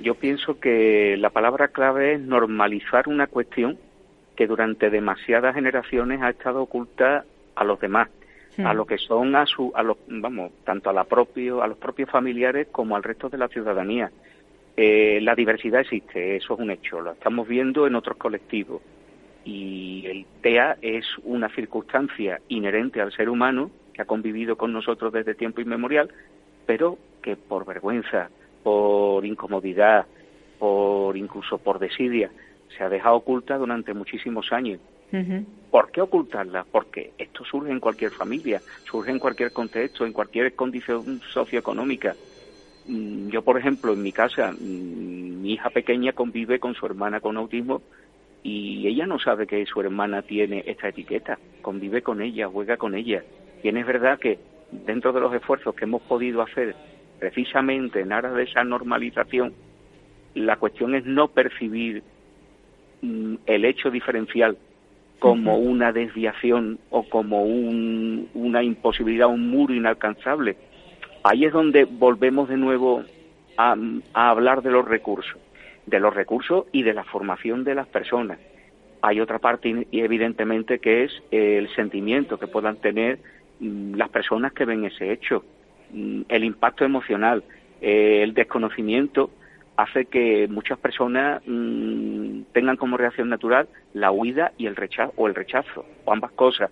Yo 0.00 0.14
pienso 0.14 0.60
que 0.60 1.16
la 1.18 1.30
palabra 1.30 1.68
clave 1.68 2.14
es 2.14 2.20
normalizar 2.20 3.08
una 3.08 3.26
cuestión 3.26 3.78
que 4.36 4.46
durante 4.46 4.90
demasiadas 4.90 5.56
generaciones 5.56 6.22
ha 6.22 6.30
estado 6.30 6.62
oculta 6.62 7.24
a 7.56 7.64
los 7.64 7.80
demás, 7.80 8.08
a 8.58 8.72
lo 8.74 8.86
que 8.86 8.98
son 8.98 9.34
a 9.34 9.46
su, 9.46 9.72
a 9.74 9.82
los, 9.82 9.96
vamos, 10.06 10.52
tanto 10.64 10.90
a 10.90 10.92
la 10.92 11.04
propio, 11.04 11.62
a 11.62 11.66
los 11.66 11.78
propios 11.78 12.10
familiares 12.10 12.68
como 12.70 12.94
al 12.94 13.02
resto 13.02 13.28
de 13.28 13.38
la 13.38 13.48
ciudadanía. 13.48 14.10
Eh, 14.80 15.18
la 15.22 15.34
diversidad 15.34 15.80
existe, 15.80 16.36
eso 16.36 16.54
es 16.54 16.60
un 16.60 16.70
hecho, 16.70 17.00
lo 17.00 17.10
estamos 17.10 17.48
viendo 17.48 17.88
en 17.88 17.96
otros 17.96 18.16
colectivos. 18.16 18.80
Y 19.44 20.04
el 20.06 20.24
TEA 20.40 20.78
es 20.80 21.04
una 21.24 21.48
circunstancia 21.48 22.40
inherente 22.46 23.00
al 23.00 23.10
ser 23.10 23.28
humano 23.28 23.72
que 23.92 24.02
ha 24.02 24.04
convivido 24.04 24.54
con 24.54 24.72
nosotros 24.72 25.12
desde 25.12 25.34
tiempo 25.34 25.60
inmemorial, 25.60 26.10
pero 26.64 26.96
que 27.20 27.34
por 27.34 27.66
vergüenza, 27.66 28.30
por 28.62 29.26
incomodidad, 29.26 30.06
por 30.60 31.16
incluso 31.16 31.58
por 31.58 31.80
desidia, 31.80 32.30
se 32.76 32.84
ha 32.84 32.88
dejado 32.88 33.16
oculta 33.16 33.58
durante 33.58 33.94
muchísimos 33.94 34.52
años. 34.52 34.78
¿Por 35.72 35.90
qué 35.90 36.02
ocultarla? 36.02 36.64
Porque 36.70 37.10
esto 37.18 37.44
surge 37.44 37.72
en 37.72 37.80
cualquier 37.80 38.12
familia, 38.12 38.62
surge 38.88 39.10
en 39.10 39.18
cualquier 39.18 39.50
contexto, 39.50 40.06
en 40.06 40.12
cualquier 40.12 40.54
condición 40.54 41.20
socioeconómica. 41.32 42.14
Mm, 42.88 43.28
yo, 43.28 43.42
por 43.42 43.58
ejemplo, 43.58 43.92
en 43.92 44.02
mi 44.02 44.12
casa, 44.12 44.52
mm, 44.52 45.42
mi 45.42 45.52
hija 45.52 45.70
pequeña 45.70 46.12
convive 46.12 46.58
con 46.58 46.74
su 46.74 46.86
hermana 46.86 47.20
con 47.20 47.36
autismo 47.36 47.82
y 48.42 48.86
ella 48.88 49.06
no 49.06 49.18
sabe 49.18 49.46
que 49.46 49.64
su 49.66 49.80
hermana 49.80 50.22
tiene 50.22 50.64
esta 50.66 50.88
etiqueta, 50.88 51.38
convive 51.60 52.02
con 52.02 52.22
ella, 52.22 52.48
juega 52.48 52.78
con 52.78 52.94
ella. 52.94 53.22
Y 53.62 53.68
es 53.68 53.86
verdad 53.86 54.18
que 54.18 54.38
dentro 54.70 55.12
de 55.12 55.20
los 55.20 55.34
esfuerzos 55.34 55.74
que 55.74 55.84
hemos 55.84 56.02
podido 56.02 56.40
hacer 56.42 56.74
precisamente 57.18 58.00
en 58.00 58.12
aras 58.12 58.34
de 58.34 58.44
esa 58.44 58.64
normalización, 58.64 59.52
la 60.34 60.56
cuestión 60.56 60.94
es 60.94 61.04
no 61.04 61.28
percibir 61.28 62.02
mm, 63.02 63.34
el 63.46 63.64
hecho 63.66 63.90
diferencial 63.90 64.56
como 65.18 65.58
una 65.58 65.92
desviación 65.92 66.78
o 66.90 67.02
como 67.08 67.42
una 67.42 68.62
imposibilidad, 68.62 69.28
un 69.28 69.50
muro 69.50 69.74
inalcanzable. 69.74 70.56
Ahí 71.22 71.44
es 71.44 71.52
donde 71.52 71.84
volvemos 71.84 72.48
de 72.48 72.56
nuevo 72.56 73.02
a, 73.56 73.76
hablar 74.14 74.62
de 74.62 74.70
los 74.70 74.86
recursos, 74.86 75.36
de 75.86 76.00
los 76.00 76.14
recursos 76.14 76.66
y 76.72 76.82
de 76.82 76.94
la 76.94 77.04
formación 77.04 77.64
de 77.64 77.74
las 77.74 77.86
personas. 77.88 78.38
Hay 79.02 79.20
otra 79.20 79.38
parte, 79.38 79.86
evidentemente, 79.92 80.78
que 80.78 81.04
es 81.04 81.22
el 81.30 81.68
sentimiento 81.74 82.38
que 82.38 82.46
puedan 82.46 82.76
tener 82.76 83.18
mm, 83.60 83.94
las 83.94 84.08
personas 84.08 84.52
que 84.52 84.64
ven 84.64 84.84
ese 84.84 85.12
hecho, 85.12 85.44
mm, 85.92 86.22
el 86.28 86.44
impacto 86.44 86.84
emocional, 86.84 87.42
eh, 87.80 88.22
el 88.22 88.34
desconocimiento 88.34 89.30
hace 89.76 90.06
que 90.06 90.48
muchas 90.48 90.78
personas 90.78 91.40
mm, 91.46 92.42
tengan 92.52 92.76
como 92.76 92.96
reacción 92.96 93.28
natural 93.28 93.68
la 93.94 94.10
huida 94.10 94.52
y 94.58 94.66
el 94.66 94.74
rechazo 94.74 95.12
o 95.16 95.28
el 95.28 95.34
rechazo 95.36 95.84
o 96.04 96.12
ambas 96.12 96.32
cosas. 96.32 96.70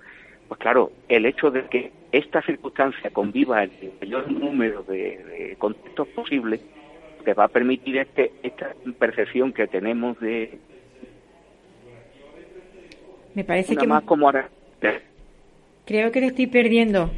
Pues 0.49 0.61
claro, 0.61 0.92
el 1.09 1.26
hecho 1.26 1.51
de 1.51 1.64
que 1.64 1.92
esta 2.12 2.40
circunstancia 2.42 3.11
conviva 3.11 3.64
en 3.64 3.72
el 3.80 3.92
mayor 4.01 4.30
número 4.30 4.82
de, 4.84 5.57
contextos 5.59 6.09
posibles 6.09 6.61
te 7.24 7.34
va 7.34 7.44
a 7.44 7.49
permitir 7.49 7.99
este, 7.99 8.32
esta 8.42 8.72
percepción 8.99 9.53
que 9.53 9.66
tenemos 9.66 10.18
de 10.20 10.59
me 13.34 13.44
parece 13.44 13.76
que 13.76 13.86
más 13.86 14.03
como 14.05 14.26
ahora. 14.26 14.49
Creo 15.84 16.11
que 16.11 16.20
le 16.20 16.28
estoy 16.28 16.47
perdiendo 16.47 17.11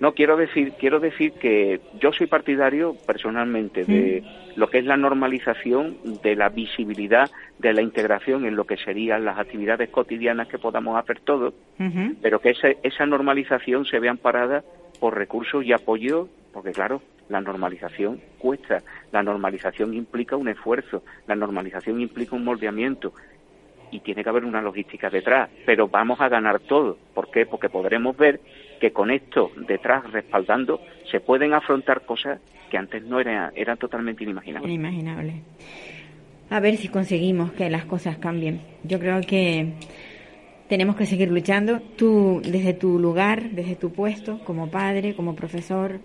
no, 0.00 0.14
quiero 0.14 0.38
decir, 0.38 0.72
quiero 0.78 0.98
decir 0.98 1.32
que 1.32 1.80
yo 2.00 2.10
soy 2.12 2.26
partidario 2.26 2.96
personalmente 3.06 3.84
de 3.84 4.24
lo 4.56 4.68
que 4.70 4.78
es 4.78 4.86
la 4.86 4.96
normalización 4.96 5.98
de 6.22 6.36
la 6.36 6.48
visibilidad 6.48 7.30
de 7.58 7.74
la 7.74 7.82
integración 7.82 8.46
en 8.46 8.56
lo 8.56 8.64
que 8.64 8.78
serían 8.78 9.26
las 9.26 9.38
actividades 9.38 9.90
cotidianas 9.90 10.48
que 10.48 10.58
podamos 10.58 10.98
hacer 10.98 11.20
todos, 11.20 11.52
pero 12.22 12.40
que 12.40 12.54
esa 12.82 13.06
normalización 13.06 13.84
se 13.84 13.98
vea 13.98 14.10
amparada 14.10 14.64
por 15.00 15.16
recursos 15.16 15.64
y 15.66 15.72
apoyo, 15.74 16.28
porque 16.52 16.72
claro, 16.72 17.02
la 17.28 17.42
normalización 17.42 18.20
cuesta, 18.38 18.82
la 19.12 19.22
normalización 19.22 19.92
implica 19.92 20.34
un 20.34 20.48
esfuerzo, 20.48 21.02
la 21.26 21.36
normalización 21.36 22.00
implica 22.00 22.36
un 22.36 22.44
moldeamiento, 22.44 23.12
y 23.90 24.00
tiene 24.00 24.22
que 24.22 24.28
haber 24.28 24.44
una 24.44 24.62
logística 24.62 25.10
detrás, 25.10 25.50
pero 25.66 25.88
vamos 25.88 26.20
a 26.20 26.28
ganar 26.28 26.60
todo. 26.60 26.96
¿Por 27.14 27.30
qué? 27.30 27.46
Porque 27.46 27.68
podremos 27.68 28.16
ver 28.16 28.40
que 28.80 28.92
con 28.92 29.10
esto 29.10 29.50
detrás 29.56 30.10
respaldando 30.12 30.80
se 31.10 31.20
pueden 31.20 31.52
afrontar 31.54 32.04
cosas 32.04 32.40
que 32.70 32.78
antes 32.78 33.02
no 33.04 33.20
eran, 33.20 33.52
eran 33.54 33.76
totalmente 33.76 34.24
inimaginables. 34.24 34.70
Inimaginable. 34.70 35.42
A 36.50 36.60
ver 36.60 36.76
si 36.76 36.88
conseguimos 36.88 37.52
que 37.52 37.68
las 37.70 37.84
cosas 37.84 38.18
cambien. 38.18 38.60
Yo 38.82 38.98
creo 38.98 39.20
que 39.20 39.74
tenemos 40.68 40.96
que 40.96 41.06
seguir 41.06 41.30
luchando. 41.30 41.80
Tú, 41.96 42.40
desde 42.44 42.74
tu 42.74 42.98
lugar, 42.98 43.50
desde 43.50 43.76
tu 43.76 43.92
puesto, 43.92 44.40
como 44.44 44.70
padre, 44.70 45.14
como 45.14 45.36
profesor 45.36 46.00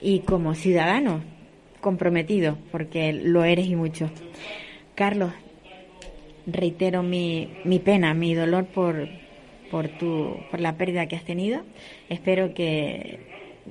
y 0.00 0.20
como 0.20 0.54
ciudadano 0.54 1.22
comprometido, 1.80 2.56
porque 2.72 3.12
lo 3.12 3.44
eres 3.44 3.66
y 3.66 3.76
mucho. 3.76 4.10
Carlos, 4.94 5.32
reitero 6.46 7.02
mi, 7.02 7.48
mi 7.64 7.78
pena, 7.78 8.14
mi 8.14 8.34
dolor 8.34 8.66
por, 8.66 9.08
por, 9.70 9.88
tu, 9.88 10.36
por 10.50 10.60
la 10.60 10.76
pérdida 10.76 11.06
que 11.06 11.16
has 11.16 11.24
tenido. 11.24 11.62
Espero 12.08 12.54
que 12.54 13.20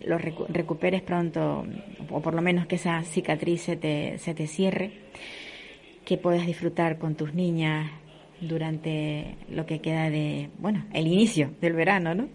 lo 0.06 0.18
recuperes 0.18 1.02
pronto, 1.02 1.66
o 2.10 2.22
por 2.22 2.34
lo 2.34 2.42
menos 2.42 2.66
que 2.66 2.76
esa 2.76 3.04
cicatriz 3.04 3.62
se 3.62 3.76
te, 3.76 4.18
se 4.18 4.34
te 4.34 4.48
cierre, 4.48 4.92
que 6.06 6.18
puedas 6.18 6.46
disfrutar 6.46 6.98
con 6.98 7.16
tus 7.16 7.34
niñas 7.34 7.92
durante 8.42 9.36
lo 9.50 9.66
que 9.66 9.80
queda 9.80 10.10
de, 10.10 10.50
bueno, 10.58 10.86
el 10.94 11.08
inicio 11.08 11.52
del 11.62 11.74
verano, 11.74 12.16
¿no? 12.16 12.28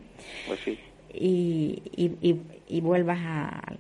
Pues 0.47 0.61
sí. 0.61 0.79
Y, 1.13 1.83
y, 1.97 2.37
y, 2.69 2.81
vuelvas 2.81 3.19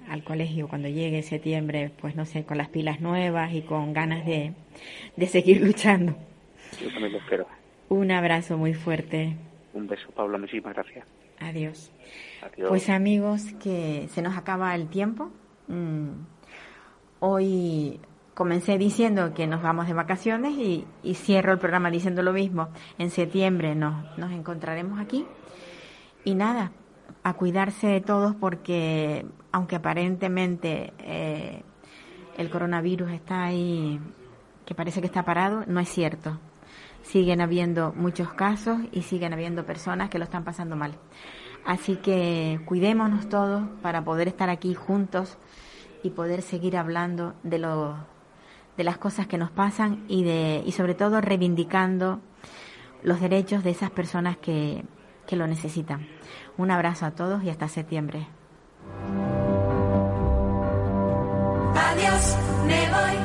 al 0.08 0.24
colegio 0.24 0.66
cuando 0.66 0.88
llegue 0.88 1.22
septiembre, 1.22 1.90
pues 2.00 2.16
no 2.16 2.24
sé, 2.24 2.44
con 2.44 2.56
las 2.58 2.68
pilas 2.68 3.00
nuevas 3.00 3.52
y 3.54 3.60
con 3.60 3.92
ganas 3.92 4.26
de, 4.26 4.54
de 5.16 5.26
seguir 5.26 5.60
luchando. 5.64 6.16
Yo 6.80 6.90
también 6.90 7.12
lo 7.12 7.18
espero. 7.18 7.46
Un 7.88 8.10
abrazo 8.10 8.56
muy 8.56 8.74
fuerte. 8.74 9.36
Un 9.72 9.86
beso, 9.86 10.10
Pablo. 10.12 10.38
Muchísimas 10.38 10.74
gracias. 10.74 11.06
Adiós. 11.40 11.92
Pues 12.68 12.88
amigos, 12.88 13.42
que 13.62 14.08
se 14.08 14.22
nos 14.22 14.36
acaba 14.36 14.74
el 14.74 14.88
tiempo. 14.88 15.30
Mm. 15.68 16.10
Hoy 17.20 18.00
comencé 18.34 18.78
diciendo 18.78 19.34
que 19.34 19.46
nos 19.46 19.62
vamos 19.62 19.88
de 19.88 19.94
vacaciones 19.94 20.52
y, 20.52 20.86
cierro 21.14 21.52
el 21.52 21.58
programa 21.58 21.90
diciendo 21.90 22.22
lo 22.22 22.32
mismo. 22.32 22.68
En 22.98 23.10
septiembre 23.10 23.74
nos, 23.74 24.16
nos 24.18 24.32
encontraremos 24.32 25.00
aquí. 25.00 25.26
Y 26.24 26.34
nada, 26.34 26.72
a 27.22 27.34
cuidarse 27.34 27.88
de 27.88 28.00
todos 28.00 28.34
porque 28.36 29.24
aunque 29.50 29.76
aparentemente 29.76 30.92
eh, 30.98 31.62
el 32.36 32.50
coronavirus 32.50 33.10
está 33.12 33.44
ahí, 33.44 33.98
que 34.66 34.74
parece 34.74 35.00
que 35.00 35.06
está 35.06 35.24
parado, 35.24 35.64
no 35.66 35.80
es 35.80 35.88
cierto 35.88 36.38
siguen 37.10 37.40
habiendo 37.40 37.92
muchos 37.96 38.32
casos 38.34 38.78
y 38.92 39.02
siguen 39.02 39.32
habiendo 39.32 39.64
personas 39.64 40.10
que 40.10 40.18
lo 40.18 40.24
están 40.24 40.44
pasando 40.44 40.76
mal. 40.76 40.98
Así 41.64 41.96
que 41.96 42.60
cuidémonos 42.66 43.28
todos 43.28 43.66
para 43.82 44.04
poder 44.04 44.28
estar 44.28 44.50
aquí 44.50 44.74
juntos 44.74 45.38
y 46.02 46.10
poder 46.10 46.42
seguir 46.42 46.76
hablando 46.76 47.34
de 47.42 47.58
de 48.76 48.84
las 48.84 48.98
cosas 48.98 49.26
que 49.26 49.38
nos 49.38 49.50
pasan 49.50 50.04
y 50.06 50.22
de 50.22 50.62
y 50.64 50.72
sobre 50.72 50.94
todo 50.94 51.20
reivindicando 51.20 52.20
los 53.02 53.20
derechos 53.20 53.64
de 53.64 53.70
esas 53.70 53.90
personas 53.90 54.36
que, 54.36 54.84
que 55.26 55.36
lo 55.36 55.46
necesitan. 55.46 56.06
Un 56.56 56.70
abrazo 56.70 57.06
a 57.06 57.12
todos 57.12 57.42
y 57.42 57.50
hasta 57.50 57.68
septiembre. 57.68 58.26
Adiós, 61.74 62.36
voy, 62.90 63.16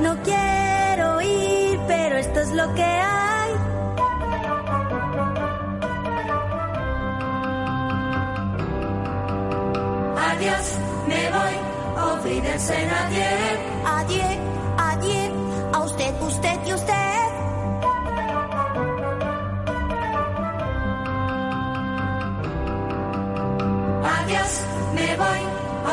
No 0.00 0.22
quiero 0.22 0.65
pero 2.08 2.18
esto 2.18 2.38
es 2.38 2.52
lo 2.52 2.72
que 2.74 2.84
hay. 2.84 3.50
Adiós, 10.30 10.78
me 11.08 11.30
voy, 11.36 11.54
olvídense 12.12 12.86
nadie. 12.86 13.26
Adiós, 13.98 14.36
adiós, 14.78 15.30
a 15.72 15.78
usted, 15.80 16.22
usted 16.22 16.58
y 16.66 16.72
usted. 16.74 17.28
Adiós, 24.16 24.60
me 24.94 25.16
voy, 25.16 25.42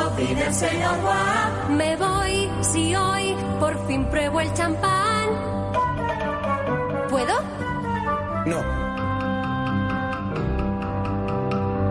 olvídense 0.05 0.69
no 0.77 1.75
Me 1.75 1.95
voy, 1.95 2.51
si 2.61 2.95
hoy 2.95 3.35
por 3.59 3.87
fin 3.87 4.05
pruebo 4.05 4.41
el 4.41 4.53
champán. 4.53 5.12
¿Puedo? 7.13 7.39
No. 8.47 8.59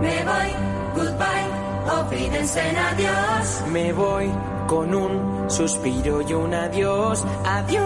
Me 0.01 0.25
voy, 0.25 0.51
goodbye, 0.97 1.49
olvídense 1.97 2.69
en 2.69 2.77
adiós. 2.77 3.63
Me 3.71 3.93
voy 3.93 4.33
con 4.67 4.93
un 4.93 5.49
suspiro 5.49 6.23
y 6.29 6.33
un 6.33 6.53
adiós. 6.53 7.25
Adiós. 7.45 7.85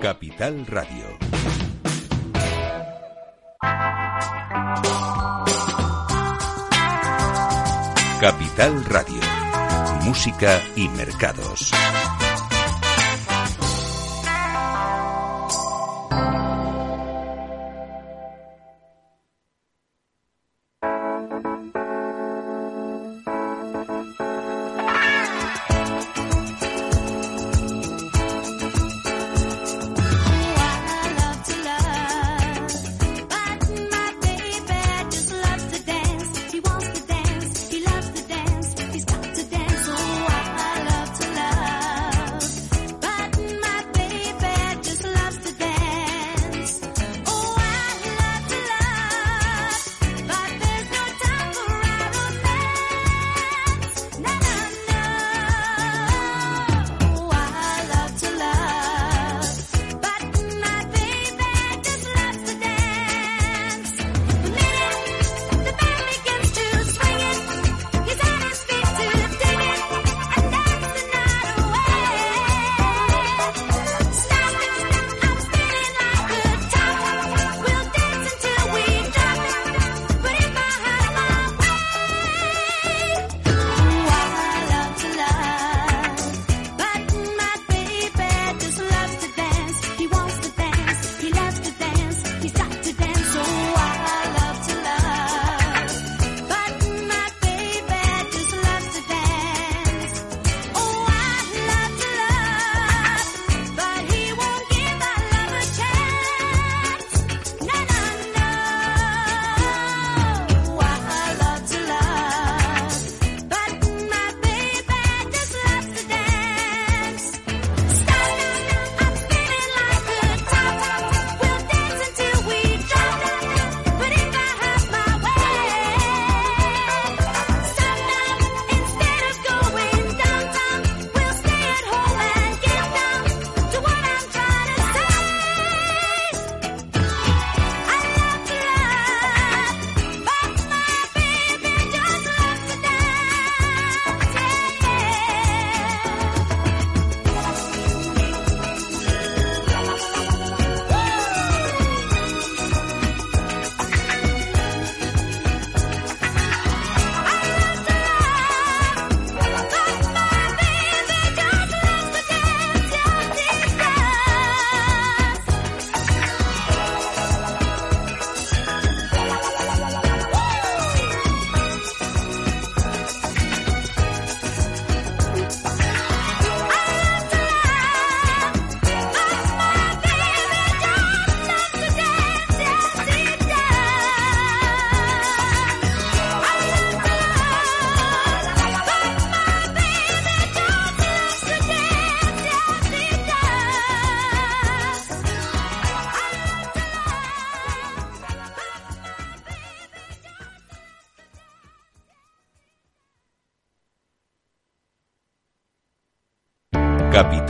Capital 0.00 0.66
Radio. 0.66 1.04
Capital 8.18 8.84
Radio 8.86 9.33
música 10.04 10.62
y 10.76 10.88
mercados. 10.88 11.72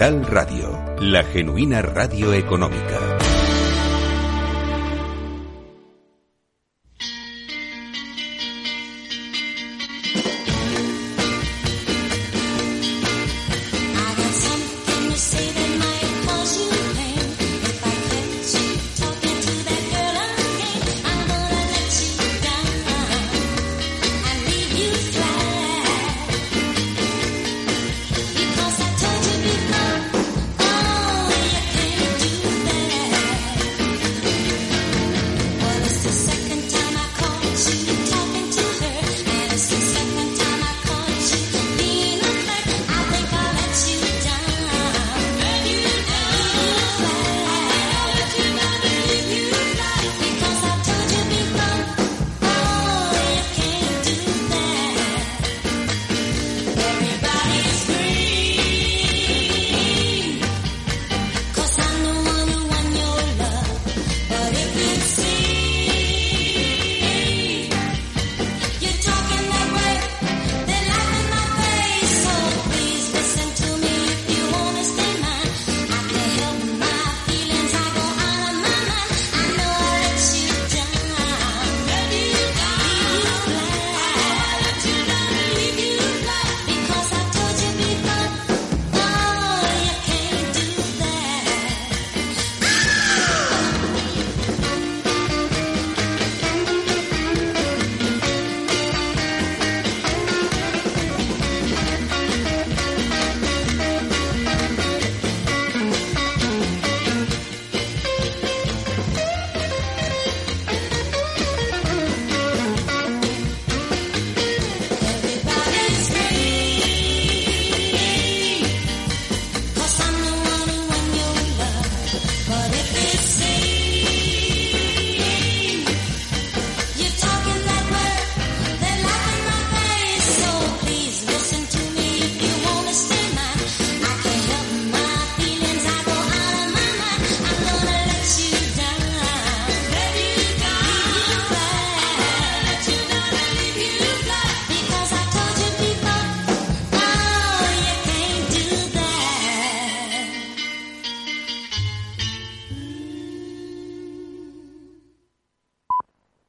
Radio, 0.05 0.85
la 1.01 1.25
genuina 1.25 1.81
radio 1.81 2.35
económica. 2.35 3.04